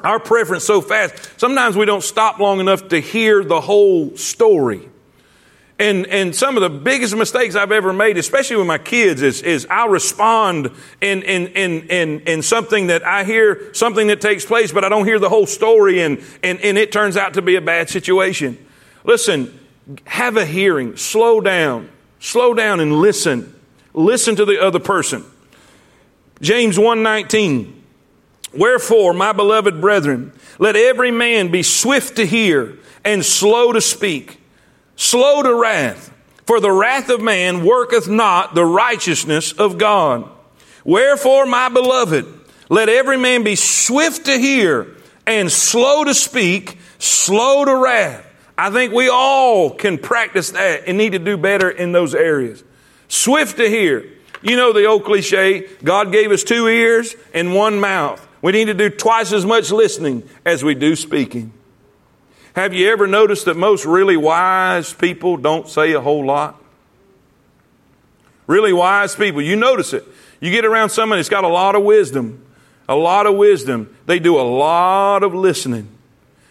our 0.00 0.18
preference 0.18 0.64
so 0.64 0.80
fast. 0.80 1.38
Sometimes 1.38 1.76
we 1.76 1.86
don't 1.86 2.02
stop 2.02 2.38
long 2.38 2.60
enough 2.60 2.88
to 2.88 3.00
hear 3.00 3.44
the 3.44 3.60
whole 3.60 4.16
story. 4.16 4.88
And, 5.78 6.06
and 6.06 6.34
some 6.34 6.56
of 6.56 6.62
the 6.62 6.70
biggest 6.70 7.14
mistakes 7.14 7.54
I've 7.54 7.70
ever 7.70 7.92
made, 7.92 8.16
especially 8.16 8.56
with 8.56 8.66
my 8.66 8.78
kids, 8.78 9.20
is, 9.20 9.42
is 9.42 9.66
I'll 9.68 9.90
respond 9.90 10.70
in, 11.02 11.22
in, 11.22 11.48
in, 11.48 11.88
in, 11.88 12.20
in 12.20 12.42
something 12.42 12.86
that 12.86 13.04
I 13.04 13.24
hear, 13.24 13.74
something 13.74 14.06
that 14.06 14.22
takes 14.22 14.46
place, 14.46 14.72
but 14.72 14.84
I 14.84 14.88
don't 14.88 15.04
hear 15.04 15.18
the 15.18 15.28
whole 15.28 15.46
story 15.46 16.00
and, 16.00 16.22
and, 16.42 16.58
and 16.60 16.78
it 16.78 16.92
turns 16.92 17.18
out 17.18 17.34
to 17.34 17.42
be 17.42 17.56
a 17.56 17.60
bad 17.60 17.90
situation. 17.90 18.56
Listen, 19.04 19.58
have 20.06 20.38
a 20.38 20.46
hearing, 20.46 20.96
slow 20.96 21.42
down, 21.42 21.90
slow 22.20 22.54
down 22.54 22.80
and 22.80 23.00
listen. 23.00 23.54
Listen 23.92 24.34
to 24.36 24.44
the 24.44 24.62
other 24.62 24.80
person. 24.80 25.24
James 26.40 26.76
1:19 26.76 27.72
Wherefore 28.52 29.12
my 29.12 29.32
beloved 29.32 29.80
brethren 29.80 30.32
let 30.58 30.76
every 30.76 31.10
man 31.10 31.50
be 31.50 31.62
swift 31.62 32.16
to 32.16 32.26
hear 32.26 32.78
and 33.04 33.24
slow 33.24 33.72
to 33.72 33.80
speak 33.80 34.35
slow 34.96 35.42
to 35.42 35.54
wrath, 35.54 36.12
for 36.44 36.60
the 36.60 36.72
wrath 36.72 37.08
of 37.08 37.20
man 37.20 37.64
worketh 37.64 38.08
not 38.08 38.54
the 38.54 38.64
righteousness 38.64 39.52
of 39.52 39.78
God. 39.78 40.28
Wherefore, 40.84 41.46
my 41.46 41.68
beloved, 41.68 42.26
let 42.68 42.88
every 42.88 43.16
man 43.16 43.44
be 43.44 43.56
swift 43.56 44.26
to 44.26 44.38
hear 44.38 44.96
and 45.26 45.50
slow 45.50 46.04
to 46.04 46.14
speak, 46.14 46.78
slow 46.98 47.64
to 47.64 47.76
wrath. 47.76 48.24
I 48.58 48.70
think 48.70 48.92
we 48.92 49.08
all 49.08 49.70
can 49.70 49.98
practice 49.98 50.50
that 50.50 50.84
and 50.86 50.96
need 50.96 51.12
to 51.12 51.18
do 51.18 51.36
better 51.36 51.68
in 51.68 51.92
those 51.92 52.14
areas. 52.14 52.64
Swift 53.08 53.58
to 53.58 53.68
hear. 53.68 54.12
You 54.42 54.56
know 54.56 54.72
the 54.72 54.86
old 54.86 55.04
cliche, 55.04 55.68
God 55.82 56.12
gave 56.12 56.30
us 56.30 56.44
two 56.44 56.68
ears 56.68 57.14
and 57.34 57.54
one 57.54 57.80
mouth. 57.80 58.26
We 58.42 58.52
need 58.52 58.66
to 58.66 58.74
do 58.74 58.90
twice 58.90 59.32
as 59.32 59.44
much 59.44 59.70
listening 59.70 60.28
as 60.44 60.62
we 60.62 60.74
do 60.74 60.94
speaking. 60.94 61.52
Have 62.56 62.72
you 62.72 62.90
ever 62.90 63.06
noticed 63.06 63.44
that 63.44 63.58
most 63.58 63.84
really 63.84 64.16
wise 64.16 64.94
people 64.94 65.36
don't 65.36 65.68
say 65.68 65.92
a 65.92 66.00
whole 66.00 66.24
lot? 66.24 66.58
Really 68.46 68.72
wise 68.72 69.14
people, 69.14 69.42
you 69.42 69.56
notice 69.56 69.92
it. 69.92 70.04
You 70.40 70.50
get 70.50 70.64
around 70.64 70.88
someone 70.88 71.18
that's 71.18 71.28
got 71.28 71.44
a 71.44 71.48
lot 71.48 71.74
of 71.74 71.82
wisdom, 71.82 72.42
a 72.88 72.96
lot 72.96 73.26
of 73.26 73.34
wisdom. 73.36 73.94
They 74.06 74.18
do 74.18 74.40
a 74.40 74.42
lot 74.42 75.22
of 75.22 75.34
listening. 75.34 75.86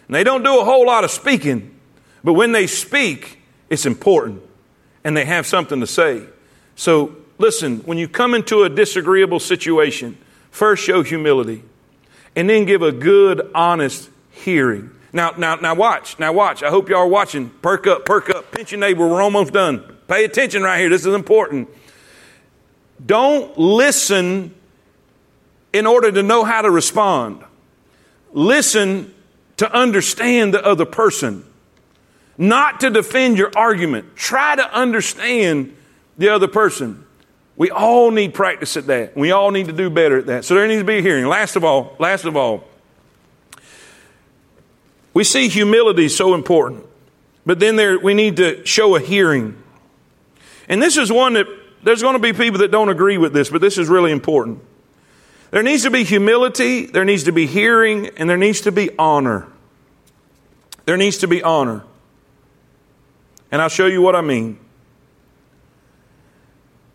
And 0.06 0.14
they 0.14 0.22
don't 0.22 0.44
do 0.44 0.60
a 0.60 0.64
whole 0.64 0.86
lot 0.86 1.02
of 1.02 1.10
speaking, 1.10 1.76
but 2.22 2.34
when 2.34 2.52
they 2.52 2.68
speak, 2.68 3.42
it's 3.68 3.84
important 3.84 4.42
and 5.02 5.16
they 5.16 5.24
have 5.24 5.44
something 5.44 5.80
to 5.80 5.88
say. 5.88 6.22
So 6.76 7.16
listen, 7.36 7.78
when 7.78 7.98
you 7.98 8.06
come 8.06 8.32
into 8.32 8.62
a 8.62 8.68
disagreeable 8.68 9.40
situation, 9.40 10.18
first 10.52 10.84
show 10.84 11.02
humility 11.02 11.64
and 12.36 12.48
then 12.48 12.64
give 12.64 12.82
a 12.82 12.92
good, 12.92 13.50
honest 13.56 14.08
hearing. 14.30 14.92
Now, 15.16 15.30
now, 15.38 15.54
now 15.56 15.74
watch. 15.74 16.18
Now 16.18 16.34
watch. 16.34 16.62
I 16.62 16.68
hope 16.68 16.90
y'all 16.90 16.98
are 16.98 17.06
watching. 17.08 17.48
Perk 17.48 17.86
up, 17.86 18.04
perk 18.04 18.28
up. 18.28 18.52
Pinch 18.52 18.72
your 18.72 18.80
neighbor. 18.80 19.08
We're 19.08 19.22
almost 19.22 19.50
done. 19.50 19.96
Pay 20.08 20.24
attention 20.24 20.62
right 20.62 20.78
here. 20.78 20.90
This 20.90 21.06
is 21.06 21.14
important. 21.14 21.70
Don't 23.04 23.56
listen 23.56 24.54
in 25.72 25.86
order 25.86 26.12
to 26.12 26.22
know 26.22 26.44
how 26.44 26.60
to 26.60 26.70
respond. 26.70 27.42
Listen 28.34 29.14
to 29.56 29.72
understand 29.72 30.52
the 30.52 30.62
other 30.62 30.84
person, 30.84 31.44
not 32.36 32.80
to 32.80 32.90
defend 32.90 33.38
your 33.38 33.50
argument. 33.56 34.16
Try 34.16 34.54
to 34.54 34.70
understand 34.70 35.74
the 36.18 36.28
other 36.28 36.46
person. 36.46 37.06
We 37.56 37.70
all 37.70 38.10
need 38.10 38.34
practice 38.34 38.76
at 38.76 38.86
that. 38.88 39.16
We 39.16 39.30
all 39.30 39.50
need 39.50 39.68
to 39.68 39.72
do 39.72 39.88
better 39.88 40.18
at 40.18 40.26
that. 40.26 40.44
So 40.44 40.54
there 40.54 40.68
needs 40.68 40.82
to 40.82 40.86
be 40.86 40.98
a 40.98 41.02
hearing. 41.02 41.24
Last 41.24 41.56
of 41.56 41.64
all, 41.64 41.96
last 41.98 42.26
of 42.26 42.36
all, 42.36 42.64
we 45.16 45.24
see 45.24 45.48
humility 45.48 46.10
so 46.10 46.34
important, 46.34 46.84
but 47.46 47.58
then 47.58 47.76
there 47.76 47.98
we 47.98 48.12
need 48.12 48.36
to 48.36 48.66
show 48.66 48.96
a 48.96 49.00
hearing. 49.00 49.56
And 50.68 50.82
this 50.82 50.98
is 50.98 51.10
one 51.10 51.32
that 51.32 51.46
there's 51.82 52.02
going 52.02 52.16
to 52.16 52.18
be 52.18 52.34
people 52.34 52.58
that 52.58 52.70
don't 52.70 52.90
agree 52.90 53.16
with 53.16 53.32
this, 53.32 53.48
but 53.48 53.62
this 53.62 53.78
is 53.78 53.88
really 53.88 54.12
important. 54.12 54.62
There 55.52 55.62
needs 55.62 55.84
to 55.84 55.90
be 55.90 56.04
humility, 56.04 56.84
there 56.84 57.06
needs 57.06 57.24
to 57.24 57.32
be 57.32 57.46
hearing, 57.46 58.08
and 58.18 58.28
there 58.28 58.36
needs 58.36 58.60
to 58.60 58.72
be 58.72 58.90
honor. 58.98 59.48
There 60.84 60.98
needs 60.98 61.16
to 61.18 61.28
be 61.28 61.42
honor. 61.42 61.82
And 63.50 63.62
I'll 63.62 63.70
show 63.70 63.86
you 63.86 64.02
what 64.02 64.14
I 64.14 64.20
mean. 64.20 64.58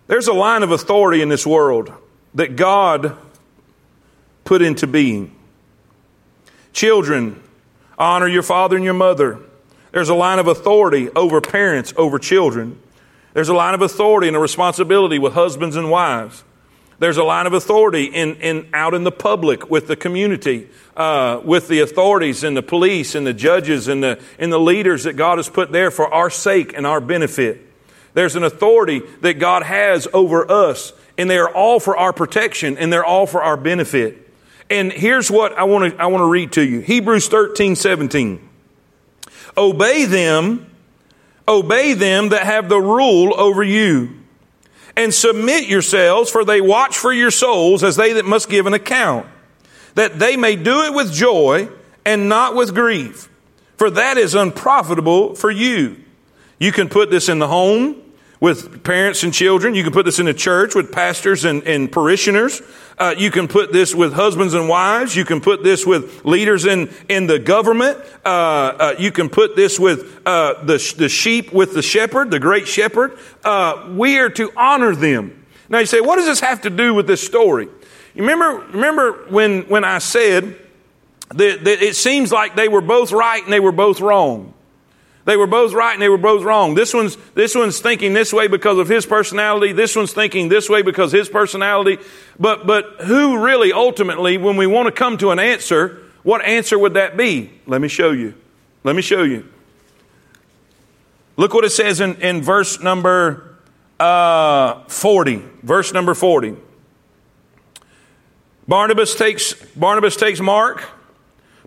There's 0.05 0.27
a 0.27 0.33
line 0.33 0.61
of 0.61 0.69
authority 0.69 1.23
in 1.23 1.29
this 1.29 1.47
world 1.47 1.91
that 2.35 2.55
God 2.55 3.17
put 4.43 4.61
into 4.61 4.85
being. 4.85 5.35
Children, 6.71 7.41
honor 8.01 8.27
your 8.27 8.43
father 8.43 8.75
and 8.75 8.83
your 8.83 8.95
mother. 8.95 9.39
There's 9.91 10.09
a 10.09 10.15
line 10.15 10.39
of 10.39 10.47
authority 10.47 11.09
over 11.11 11.39
parents, 11.39 11.93
over 11.95 12.17
children. 12.17 12.79
There's 13.33 13.49
a 13.49 13.53
line 13.53 13.75
of 13.75 13.81
authority 13.81 14.27
and 14.27 14.35
a 14.35 14.39
responsibility 14.39 15.19
with 15.19 15.33
husbands 15.33 15.75
and 15.75 15.89
wives. 15.89 16.43
There's 16.99 17.17
a 17.17 17.23
line 17.23 17.47
of 17.47 17.53
authority 17.53 18.05
in, 18.05 18.35
in 18.35 18.69
out 18.73 18.93
in 18.93 19.03
the 19.03 19.11
public 19.11 19.69
with 19.69 19.87
the 19.87 19.95
community, 19.95 20.69
uh, 20.95 21.41
with 21.43 21.67
the 21.67 21.79
authorities 21.79 22.43
and 22.43 22.55
the 22.55 22.63
police 22.63 23.15
and 23.15 23.25
the 23.25 23.33
judges 23.33 23.87
and 23.87 24.03
the, 24.03 24.21
and 24.37 24.51
the 24.51 24.59
leaders 24.59 25.03
that 25.03 25.13
God 25.13 25.37
has 25.37 25.49
put 25.49 25.71
there 25.71 25.91
for 25.91 26.11
our 26.13 26.29
sake 26.29 26.73
and 26.75 26.85
our 26.85 27.01
benefit. 27.01 27.67
There's 28.13 28.35
an 28.35 28.43
authority 28.43 29.01
that 29.21 29.39
God 29.39 29.63
has 29.63 30.07
over 30.13 30.49
us, 30.51 30.93
and 31.17 31.29
they 31.29 31.37
are 31.37 31.49
all 31.49 31.79
for 31.79 31.97
our 31.97 32.13
protection 32.13 32.77
and 32.77 32.91
they're 32.91 33.05
all 33.05 33.25
for 33.25 33.41
our 33.41 33.57
benefit. 33.57 34.30
And 34.71 34.91
here's 34.91 35.29
what 35.29 35.57
I 35.57 35.65
want 35.65 35.93
to 35.93 36.01
I 36.01 36.07
want 36.07 36.21
to 36.21 36.29
read 36.29 36.53
to 36.53 36.65
you. 36.65 36.79
Hebrews 36.79 37.27
13, 37.27 37.75
17. 37.75 38.49
Obey 39.57 40.05
them 40.05 40.71
Obey 41.51 41.93
them 41.93 42.29
that 42.29 42.45
have 42.45 42.69
the 42.69 42.79
rule 42.79 43.33
over 43.37 43.61
you. 43.61 44.17
And 44.95 45.13
submit 45.13 45.67
yourselves, 45.67 46.29
for 46.29 46.43
they 46.43 46.61
watch 46.61 46.97
for 46.97 47.13
your 47.13 47.31
souls 47.31 47.83
as 47.83 47.95
they 47.95 48.13
that 48.13 48.25
must 48.25 48.49
give 48.49 48.67
an 48.67 48.73
account, 48.73 49.25
that 49.95 50.19
they 50.19 50.35
may 50.37 50.55
do 50.55 50.83
it 50.83 50.93
with 50.93 51.13
joy 51.13 51.69
and 52.05 52.27
not 52.27 52.55
with 52.55 52.73
grief, 52.73 53.29
for 53.77 53.89
that 53.89 54.17
is 54.17 54.35
unprofitable 54.35 55.35
for 55.35 55.49
you. 55.49 55.97
You 56.59 56.71
can 56.71 56.89
put 56.89 57.09
this 57.09 57.29
in 57.29 57.39
the 57.39 57.47
home 57.47 58.01
with 58.41 58.83
parents 58.83 59.23
and 59.23 59.33
children. 59.33 59.75
You 59.75 59.83
can 59.83 59.93
put 59.93 60.03
this 60.03 60.19
in 60.19 60.25
the 60.25 60.33
church 60.33 60.75
with 60.75 60.91
pastors 60.91 61.45
and, 61.45 61.63
and 61.63 61.89
parishioners. 61.89 62.61
Uh, 62.97 63.15
you 63.17 63.31
can 63.31 63.47
put 63.47 63.71
this 63.71 63.95
with 63.95 64.13
husbands 64.13 64.55
and 64.55 64.67
wives. 64.67 65.15
You 65.15 65.23
can 65.23 65.39
put 65.39 65.63
this 65.63 65.85
with 65.85 66.25
leaders 66.25 66.65
in, 66.65 66.91
in 67.07 67.27
the 67.27 67.39
government. 67.39 67.99
Uh, 68.25 68.27
uh, 68.27 68.95
you 68.99 69.11
can 69.11 69.29
put 69.29 69.55
this 69.55 69.79
with 69.79 70.21
uh, 70.25 70.63
the, 70.63 70.93
the 70.97 71.07
sheep 71.07 71.53
with 71.53 71.73
the 71.73 71.83
shepherd, 71.83 72.31
the 72.31 72.39
great 72.39 72.67
shepherd. 72.67 73.17
Uh, 73.43 73.93
we 73.95 74.17
are 74.17 74.29
to 74.31 74.51
honor 74.57 74.95
them. 74.95 75.45
Now 75.69 75.79
you 75.79 75.85
say, 75.85 76.01
what 76.01 76.15
does 76.17 76.25
this 76.25 76.41
have 76.41 76.61
to 76.61 76.69
do 76.69 76.93
with 76.93 77.07
this 77.07 77.23
story? 77.23 77.67
You 78.15 78.23
remember, 78.23 78.65
remember 78.71 79.11
when, 79.29 79.61
when 79.69 79.85
I 79.85 79.99
said 79.99 80.59
that, 81.29 81.63
that 81.63 81.81
it 81.81 81.95
seems 81.95 82.31
like 82.31 82.55
they 82.55 82.67
were 82.67 82.81
both 82.81 83.11
right 83.11 83.41
and 83.41 83.53
they 83.53 83.59
were 83.59 83.71
both 83.71 84.01
wrong. 84.01 84.53
They 85.25 85.37
were 85.37 85.47
both 85.47 85.73
right 85.73 85.93
and 85.93 86.01
they 86.01 86.09
were 86.09 86.17
both 86.17 86.43
wrong. 86.43 86.73
This 86.73 86.93
one's, 86.93 87.15
this 87.35 87.53
one's 87.53 87.79
thinking 87.79 88.13
this 88.13 88.33
way 88.33 88.47
because 88.47 88.77
of 88.79 88.87
his 88.87 89.05
personality. 89.05 89.71
This 89.71 89.95
one's 89.95 90.13
thinking 90.13 90.49
this 90.49 90.69
way 90.69 90.81
because 90.81 91.11
his 91.11 91.29
personality. 91.29 91.99
But, 92.39 92.65
but 92.65 93.01
who 93.01 93.43
really 93.43 93.71
ultimately, 93.71 94.37
when 94.37 94.57
we 94.57 94.65
want 94.65 94.87
to 94.87 94.91
come 94.91 95.17
to 95.19 95.29
an 95.31 95.39
answer, 95.39 96.01
what 96.23 96.43
answer 96.43 96.77
would 96.77 96.95
that 96.95 97.17
be? 97.17 97.51
Let 97.67 97.81
me 97.81 97.87
show 97.87 98.11
you. 98.11 98.33
Let 98.83 98.95
me 98.95 99.01
show 99.03 99.23
you. 99.23 99.47
Look 101.37 101.53
what 101.53 101.65
it 101.65 101.71
says 101.71 102.01
in, 102.01 102.15
in 102.21 102.41
verse 102.41 102.81
number 102.81 103.57
uh, 103.99 104.83
40. 104.87 105.43
Verse 105.61 105.93
number 105.93 106.13
40. 106.15 106.55
Barnabas 108.67 109.15
takes, 109.15 109.53
Barnabas 109.75 110.15
takes 110.15 110.39
Mark. 110.39 110.83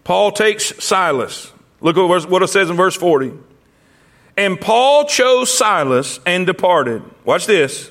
Paul 0.03 0.33
takes 0.33 0.85
Silas. 0.85 1.53
Look 1.81 1.97
at 1.99 2.29
what 2.31 2.43
it 2.43 2.49
says 2.49 2.71
in 2.71 2.77
verse 2.77 2.97
40. 2.97 3.33
And 4.37 4.61
Paul 4.61 5.05
chose 5.07 5.57
Silas 5.57 6.19
and 6.27 6.47
departed. 6.47 7.03
Watch 7.25 7.47
this. 7.47 7.91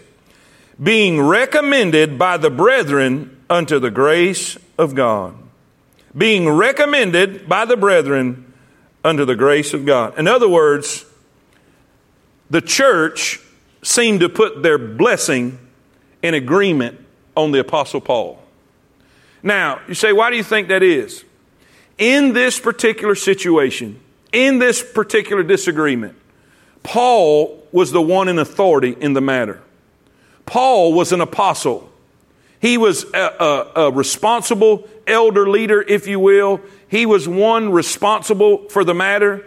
Being 0.81 1.21
recommended 1.21 2.17
by 2.17 2.37
the 2.37 2.49
brethren 2.49 3.43
unto 3.49 3.79
the 3.79 3.91
grace 3.91 4.57
of 4.77 4.95
God. 4.95 5.35
Being 6.17 6.49
recommended 6.49 7.47
by 7.47 7.65
the 7.65 7.77
brethren 7.77 8.53
unto 9.03 9.25
the 9.25 9.35
grace 9.35 9.73
of 9.73 9.85
God. 9.85 10.17
In 10.17 10.27
other 10.27 10.49
words, 10.49 11.05
the 12.49 12.61
church 12.61 13.39
seemed 13.83 14.21
to 14.21 14.29
put 14.29 14.63
their 14.63 14.77
blessing 14.77 15.59
in 16.21 16.33
agreement 16.33 16.99
on 17.35 17.51
the 17.51 17.59
Apostle 17.59 18.01
Paul. 18.01 18.41
Now, 19.41 19.81
you 19.87 19.93
say, 19.93 20.13
why 20.13 20.29
do 20.29 20.37
you 20.37 20.43
think 20.43 20.69
that 20.69 20.83
is? 20.83 21.25
In 21.97 22.33
this 22.33 22.59
particular 22.59 23.15
situation, 23.15 23.99
in 24.31 24.59
this 24.59 24.83
particular 24.83 25.43
disagreement, 25.43 26.15
Paul 26.81 27.65
was 27.71 27.91
the 27.91 28.01
one 28.01 28.27
in 28.27 28.39
authority 28.39 28.95
in 28.99 29.13
the 29.13 29.21
matter. 29.21 29.61
Paul 30.45 30.93
was 30.93 31.11
an 31.11 31.21
apostle. 31.21 31.89
He 32.59 32.77
was 32.77 33.05
a, 33.13 33.17
a, 33.17 33.71
a, 33.87 33.91
responsible 33.91 34.87
elder 35.07 35.49
leader, 35.49 35.81
if 35.81 36.07
you 36.07 36.19
will. 36.19 36.61
He 36.87 37.05
was 37.05 37.27
one 37.27 37.71
responsible 37.71 38.69
for 38.69 38.83
the 38.83 38.93
matter. 38.93 39.45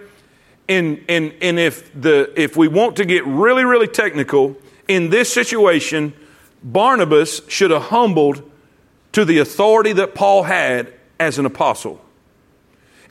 And, 0.68 1.05
and, 1.09 1.34
and 1.40 1.59
if, 1.59 1.90
the, 1.99 2.32
if 2.40 2.57
we 2.57 2.68
want 2.68 2.97
to 2.97 3.05
get 3.05 3.24
really, 3.26 3.64
really 3.64 3.86
technical, 3.86 4.57
in 4.88 5.11
this 5.11 5.32
situation, 5.32 6.12
Barnabas 6.62 7.42
should 7.49 7.70
have 7.70 7.82
humbled 7.82 8.51
to 9.12 9.24
the 9.24 9.38
authority 9.38 9.92
that 9.94 10.14
Paul 10.14 10.42
had 10.42 10.92
as 11.18 11.38
an 11.38 11.47
apostle. 11.47 12.01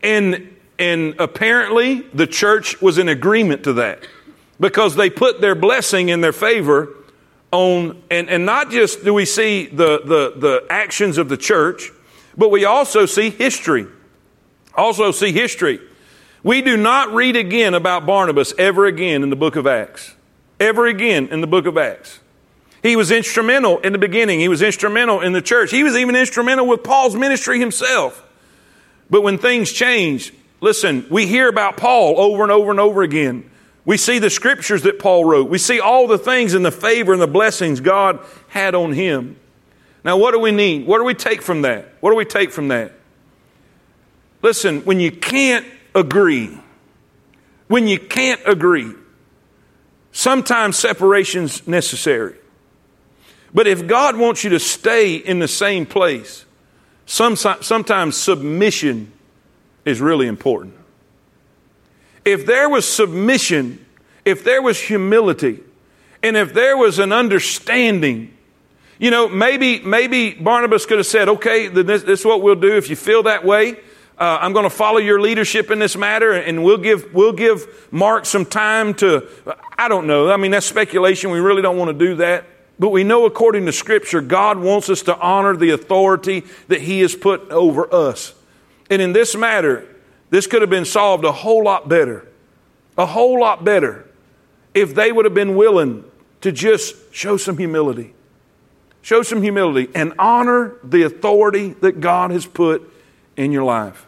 And, 0.06 0.56
and 0.78 1.16
apparently 1.20 2.02
the 2.14 2.28
church 2.28 2.80
was 2.80 3.00
in 3.00 3.10
agreement 3.10 3.64
to 3.64 3.74
that 3.74 4.08
because 4.60 4.96
they 4.96 5.10
put 5.10 5.42
their 5.42 5.56
blessing 5.56 6.10
in 6.10 6.22
their 6.22 6.32
favor 6.32 6.96
on, 7.52 8.04
and, 8.12 8.30
and 8.30 8.46
not 8.46 8.70
just 8.70 9.04
do 9.04 9.16
we 9.16 9.26
see 9.26 9.66
the, 9.66 10.02
the, 10.06 10.34
the 10.38 10.68
actions 10.70 11.18
of 11.18 11.28
the 11.28 11.38
church, 11.38 11.92
but 12.38 12.52
we 12.52 12.66
also 12.66 13.08
see 13.08 13.32
history. 13.32 13.88
Also 14.76 15.12
see 15.12 15.32
history. 15.32 15.80
We 16.44 16.62
do 16.62 16.78
not 16.78 17.12
read 17.12 17.36
again 17.36 17.74
about 17.74 18.06
Barnabas 18.06 18.54
ever 18.60 18.86
again 18.86 19.24
in 19.24 19.32
the 19.32 19.36
book 19.36 19.56
of 19.56 19.66
Acts. 19.66 20.14
Ever 20.60 20.86
again 20.86 21.30
in 21.30 21.42
the 21.42 21.48
book 21.48 21.66
of 21.66 21.80
Acts. 21.80 22.20
He 22.84 22.96
was 22.96 23.10
instrumental 23.10 23.80
in 23.80 23.94
the 23.94 23.98
beginning. 23.98 24.40
He 24.40 24.50
was 24.50 24.62
instrumental 24.62 25.22
in 25.22 25.34
the 25.34 25.42
church. 25.42 25.72
He 25.72 25.84
was 25.84 25.96
even 25.96 26.16
instrumental 26.16 26.68
with 26.68 26.84
Paul's 26.84 27.16
ministry 27.16 27.60
himself. 27.60 28.22
But 29.10 29.22
when 29.22 29.38
things 29.38 29.72
change, 29.72 30.34
listen, 30.62 31.06
we 31.10 31.28
hear 31.28 31.48
about 31.48 31.78
Paul 31.78 32.20
over 32.20 32.44
and 32.44 32.52
over 32.52 32.72
and 32.72 32.80
over 32.80 33.04
again. 33.04 33.50
We 33.86 33.98
see 33.98 34.18
the 34.18 34.32
scriptures 34.32 34.82
that 34.82 34.98
Paul 34.98 35.26
wrote. 35.26 35.50
We 35.50 35.60
see 35.60 35.80
all 35.80 36.08
the 36.08 36.18
things 36.18 36.56
and 36.56 36.66
the 36.66 36.72
favor 36.72 37.14
and 37.14 37.22
the 37.22 37.28
blessings 37.28 37.80
God 37.80 38.20
had 38.48 38.74
on 38.74 38.94
him. 38.94 39.38
Now, 40.04 40.18
what 40.18 40.32
do 40.32 40.40
we 40.40 40.52
need? 40.52 40.88
What 40.88 40.98
do 40.98 41.04
we 41.04 41.14
take 41.14 41.42
from 41.42 41.64
that? 41.64 41.94
What 42.00 42.12
do 42.12 42.16
we 42.16 42.26
take 42.26 42.52
from 42.52 42.70
that? 42.70 42.94
Listen, 44.42 44.82
when 44.82 45.00
you 45.00 45.12
can't 45.12 45.66
agree, 45.94 46.56
when 47.68 47.88
you 47.88 48.00
can't 48.00 48.42
agree, 48.46 48.92
sometimes 50.12 50.78
separation's 50.78 51.68
necessary. 51.68 52.36
But 53.54 53.68
if 53.68 53.88
God 53.88 54.18
wants 54.18 54.44
you 54.44 54.52
to 54.52 54.60
stay 54.60 55.16
in 55.16 55.40
the 55.40 55.48
same 55.48 55.86
place, 55.86 56.45
sometimes 57.06 58.18
submission 58.18 59.12
is 59.86 60.02
really 60.02 60.28
important. 60.28 60.74
If 62.24 62.46
there 62.46 62.68
was 62.68 62.92
submission, 62.92 63.86
if 64.26 64.44
there 64.44 64.62
was 64.62 64.80
humility, 64.80 65.60
and 66.24 66.36
if 66.36 66.54
there 66.54 66.76
was 66.76 66.98
an 66.98 67.12
understanding, 67.12 68.34
you 68.98 69.12
know, 69.12 69.30
maybe 69.30 69.80
maybe 69.82 70.32
Barnabas 70.32 70.86
could 70.86 70.98
have 70.98 71.06
said, 71.06 71.30
"Okay, 71.30 71.68
this, 71.68 72.04
this 72.04 72.22
is 72.22 72.26
what 72.26 72.42
we'll 72.42 72.56
do. 72.56 72.76
If 72.76 72.90
you 72.90 72.96
feel 72.96 73.24
that 73.24 73.46
way, 73.46 73.74
uh, 74.18 74.40
I'm 74.42 74.54
going 74.54 74.64
to 74.64 74.70
follow 74.70 74.98
your 74.98 75.20
leadership 75.20 75.70
in 75.70 75.80
this 75.80 75.96
matter, 75.96 76.32
and 76.32 76.64
we'll 76.64 76.78
give 76.78 77.14
we'll 77.14 77.34
give 77.34 77.88
Mark 77.92 78.26
some 78.26 78.46
time 78.46 78.94
to. 78.96 79.28
I 79.78 79.88
don't 79.88 80.08
know. 80.08 80.32
I 80.32 80.38
mean, 80.38 80.52
that's 80.52 80.66
speculation. 80.66 81.30
We 81.30 81.40
really 81.40 81.62
don't 81.62 81.78
want 81.78 81.90
to 81.90 82.06
do 82.06 82.16
that. 82.16 82.46
But 82.78 82.90
we 82.90 83.04
know 83.04 83.26
according 83.26 83.66
to 83.68 83.72
Scripture, 83.72 84.22
God 84.22 84.60
wants 84.60 84.90
us 84.90 85.02
to 85.04 85.18
honor 85.18 85.56
the 85.56 85.72
authority 85.72 86.44
that 86.68 86.82
He 86.82 87.02
has 87.02 87.16
put 87.16 87.50
over 87.50 87.94
us. 87.94 88.34
And 88.90 89.02
in 89.02 89.14
this 89.14 89.36
matter, 89.36 89.88
this 90.30 90.48
could 90.48 90.62
have 90.62 90.70
been 90.70 90.86
solved 90.86 91.24
a 91.24 91.32
whole 91.32 91.64
lot 91.64 91.88
better. 91.88 92.28
A 92.98 93.06
whole 93.06 93.40
lot 93.40 93.64
better 93.64 94.08
if 94.74 94.94
they 94.94 95.12
would 95.12 95.26
have 95.26 95.34
been 95.34 95.56
willing 95.56 96.04
to 96.42 96.52
just 96.52 96.96
show 97.14 97.38
some 97.38 97.58
humility. 97.58 98.14
Show 99.02 99.24
some 99.24 99.42
humility 99.42 99.90
and 99.96 100.14
honor 100.20 100.76
the 100.84 101.04
authority 101.04 101.70
that 101.82 102.02
God 102.02 102.32
has 102.32 102.46
put 102.46 102.92
in 103.38 103.52
your 103.52 103.64
life. 103.64 104.06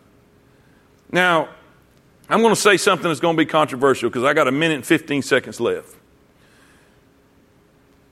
Now, 1.11 1.49
I'm 2.29 2.41
going 2.41 2.53
to 2.53 2.59
say 2.59 2.77
something 2.77 3.07
that's 3.07 3.19
going 3.19 3.35
to 3.35 3.37
be 3.37 3.45
controversial 3.45 4.09
because 4.09 4.23
I 4.23 4.33
got 4.33 4.47
a 4.47 4.51
minute 4.51 4.75
and 4.75 4.85
15 4.85 5.21
seconds 5.21 5.59
left. 5.59 5.95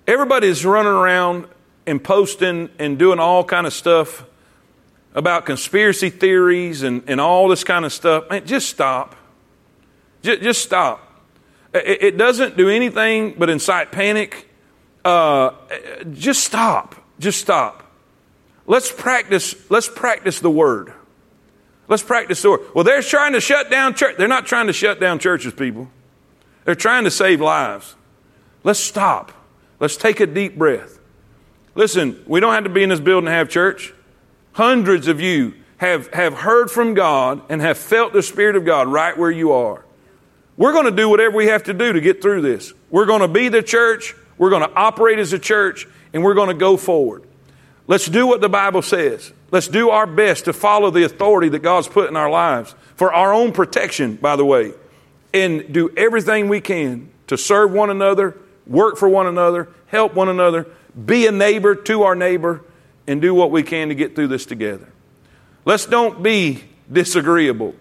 Everybody's 0.07 0.65
running 0.65 0.91
around 0.91 1.47
and 1.87 2.03
posting 2.03 2.69
and 2.79 2.97
doing 2.97 3.19
all 3.19 3.43
kind 3.43 3.65
of 3.65 3.73
stuff 3.73 4.25
about 5.13 5.45
conspiracy 5.45 6.09
theories 6.09 6.83
and, 6.83 7.03
and 7.07 7.21
all 7.21 7.47
this 7.47 7.63
kind 7.63 7.85
of 7.85 7.93
stuff. 7.93 8.29
Man, 8.29 8.45
just 8.45 8.69
stop. 8.69 9.15
Just, 10.21 10.41
just 10.41 10.61
stop. 10.61 11.01
It, 11.73 12.03
it, 12.03 12.17
doesn't 12.17 12.57
do 12.57 12.69
anything 12.69 13.35
but 13.37 13.49
incite 13.49 13.91
panic. 13.91 14.49
Uh, 15.03 15.51
just 16.11 16.43
stop. 16.43 16.95
Just 17.19 17.39
stop. 17.39 17.83
Let's 18.67 18.91
practice. 18.91 19.55
Let's 19.69 19.87
practice 19.87 20.39
the 20.39 20.49
word. 20.49 20.93
Let's 21.87 22.03
practice 22.03 22.41
the 22.41 22.51
word. 22.51 22.61
Well, 22.73 22.83
they're 22.83 23.01
trying 23.01 23.33
to 23.33 23.41
shut 23.41 23.69
down 23.69 23.93
church. 23.93 24.17
They're 24.17 24.27
not 24.27 24.45
trying 24.45 24.67
to 24.67 24.73
shut 24.73 24.99
down 24.99 25.19
churches, 25.19 25.53
people. 25.53 25.89
They're 26.63 26.75
trying 26.75 27.03
to 27.03 27.11
save 27.11 27.41
lives. 27.41 27.95
Let's 28.63 28.79
stop. 28.79 29.31
Let's 29.85 29.97
take 29.97 30.19
a 30.19 30.25
deep 30.25 30.57
breath. 30.57 30.97
Listen, 31.75 32.19
we 32.25 32.39
don't 32.39 32.55
have 32.55 32.63
to 32.63 32.71
be 32.71 32.81
in 32.81 32.89
this 32.89 32.99
building 32.99 33.27
to 33.27 33.31
have 33.31 33.49
church. 33.49 33.93
Hundreds 34.53 35.07
of 35.07 35.21
you 35.21 35.53
have, 35.77 36.11
have 36.11 36.33
heard 36.33 36.71
from 36.71 36.95
God 36.95 37.43
and 37.49 37.61
have 37.61 37.77
felt 37.77 38.11
the 38.11 38.23
Spirit 38.23 38.55
of 38.55 38.65
God 38.65 38.87
right 38.87 39.15
where 39.15 39.29
you 39.29 39.51
are. 39.51 39.85
We're 40.57 40.73
going 40.73 40.85
to 40.85 40.91
do 40.91 41.07
whatever 41.07 41.35
we 41.37 41.45
have 41.49 41.65
to 41.65 41.73
do 41.75 41.93
to 41.93 42.01
get 42.01 42.19
through 42.19 42.41
this. 42.41 42.73
We're 42.89 43.05
going 43.05 43.21
to 43.21 43.27
be 43.27 43.47
the 43.49 43.61
church, 43.61 44.15
we're 44.39 44.49
going 44.49 44.67
to 44.67 44.73
operate 44.73 45.19
as 45.19 45.33
a 45.33 45.37
church, 45.37 45.87
and 46.13 46.23
we're 46.23 46.33
going 46.33 46.49
to 46.49 46.55
go 46.55 46.77
forward. 46.77 47.23
Let's 47.85 48.07
do 48.07 48.25
what 48.25 48.41
the 48.41 48.49
Bible 48.49 48.81
says. 48.81 49.33
Let's 49.51 49.67
do 49.67 49.91
our 49.91 50.07
best 50.07 50.45
to 50.45 50.53
follow 50.53 50.89
the 50.89 51.03
authority 51.03 51.49
that 51.49 51.59
God's 51.59 51.87
put 51.87 52.09
in 52.09 52.17
our 52.17 52.31
lives 52.31 52.73
for 52.95 53.13
our 53.13 53.35
own 53.35 53.51
protection, 53.51 54.15
by 54.15 54.35
the 54.35 54.45
way, 54.45 54.73
and 55.31 55.71
do 55.71 55.93
everything 55.95 56.49
we 56.49 56.59
can 56.59 57.11
to 57.27 57.37
serve 57.37 57.71
one 57.71 57.91
another, 57.91 58.35
work 58.67 58.97
for 58.97 59.09
one 59.09 59.27
another, 59.27 59.69
help 59.87 60.13
one 60.13 60.29
another, 60.29 60.67
be 61.05 61.27
a 61.27 61.31
neighbor 61.31 61.75
to 61.75 62.03
our 62.03 62.15
neighbor, 62.15 62.61
and 63.07 63.21
do 63.21 63.33
what 63.33 63.51
we 63.51 63.63
can 63.63 63.89
to 63.89 63.95
get 63.95 64.15
through 64.15 64.27
this 64.27 64.45
together. 64.45 64.91
Let's 65.65 65.85
don't 65.85 66.23
be 66.23 66.63
disagreeable. 66.91 67.75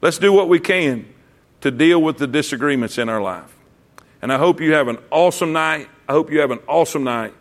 Let's 0.00 0.18
do 0.18 0.32
what 0.32 0.48
we 0.48 0.60
can 0.60 1.06
to 1.62 1.70
deal 1.70 2.00
with 2.00 2.18
the 2.18 2.26
disagreements 2.26 2.98
in 2.98 3.08
our 3.08 3.20
life. 3.20 3.52
And 4.22 4.32
I 4.32 4.38
hope 4.38 4.60
you 4.60 4.74
have 4.74 4.88
an 4.88 4.98
awesome 5.10 5.52
night. 5.52 5.88
I 6.08 6.12
hope 6.12 6.30
you 6.30 6.40
have 6.40 6.50
an 6.50 6.60
awesome 6.66 7.04
night. 7.04 7.34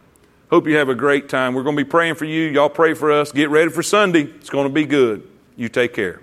Hope 0.49 0.67
you 0.67 0.77
have 0.77 0.89
a 0.89 0.95
great 0.95 1.29
time. 1.29 1.53
We're 1.53 1.63
going 1.63 1.75
to 1.75 1.83
be 1.83 1.89
praying 1.89 2.15
for 2.15 2.25
you. 2.25 2.43
Y'all 2.43 2.69
pray 2.69 2.93
for 2.93 3.11
us. 3.11 3.31
Get 3.31 3.49
ready 3.49 3.69
for 3.69 3.83
Sunday. 3.83 4.23
It's 4.23 4.49
going 4.49 4.67
to 4.67 4.73
be 4.73 4.85
good. 4.85 5.27
You 5.55 5.69
take 5.69 5.93
care. 5.93 6.21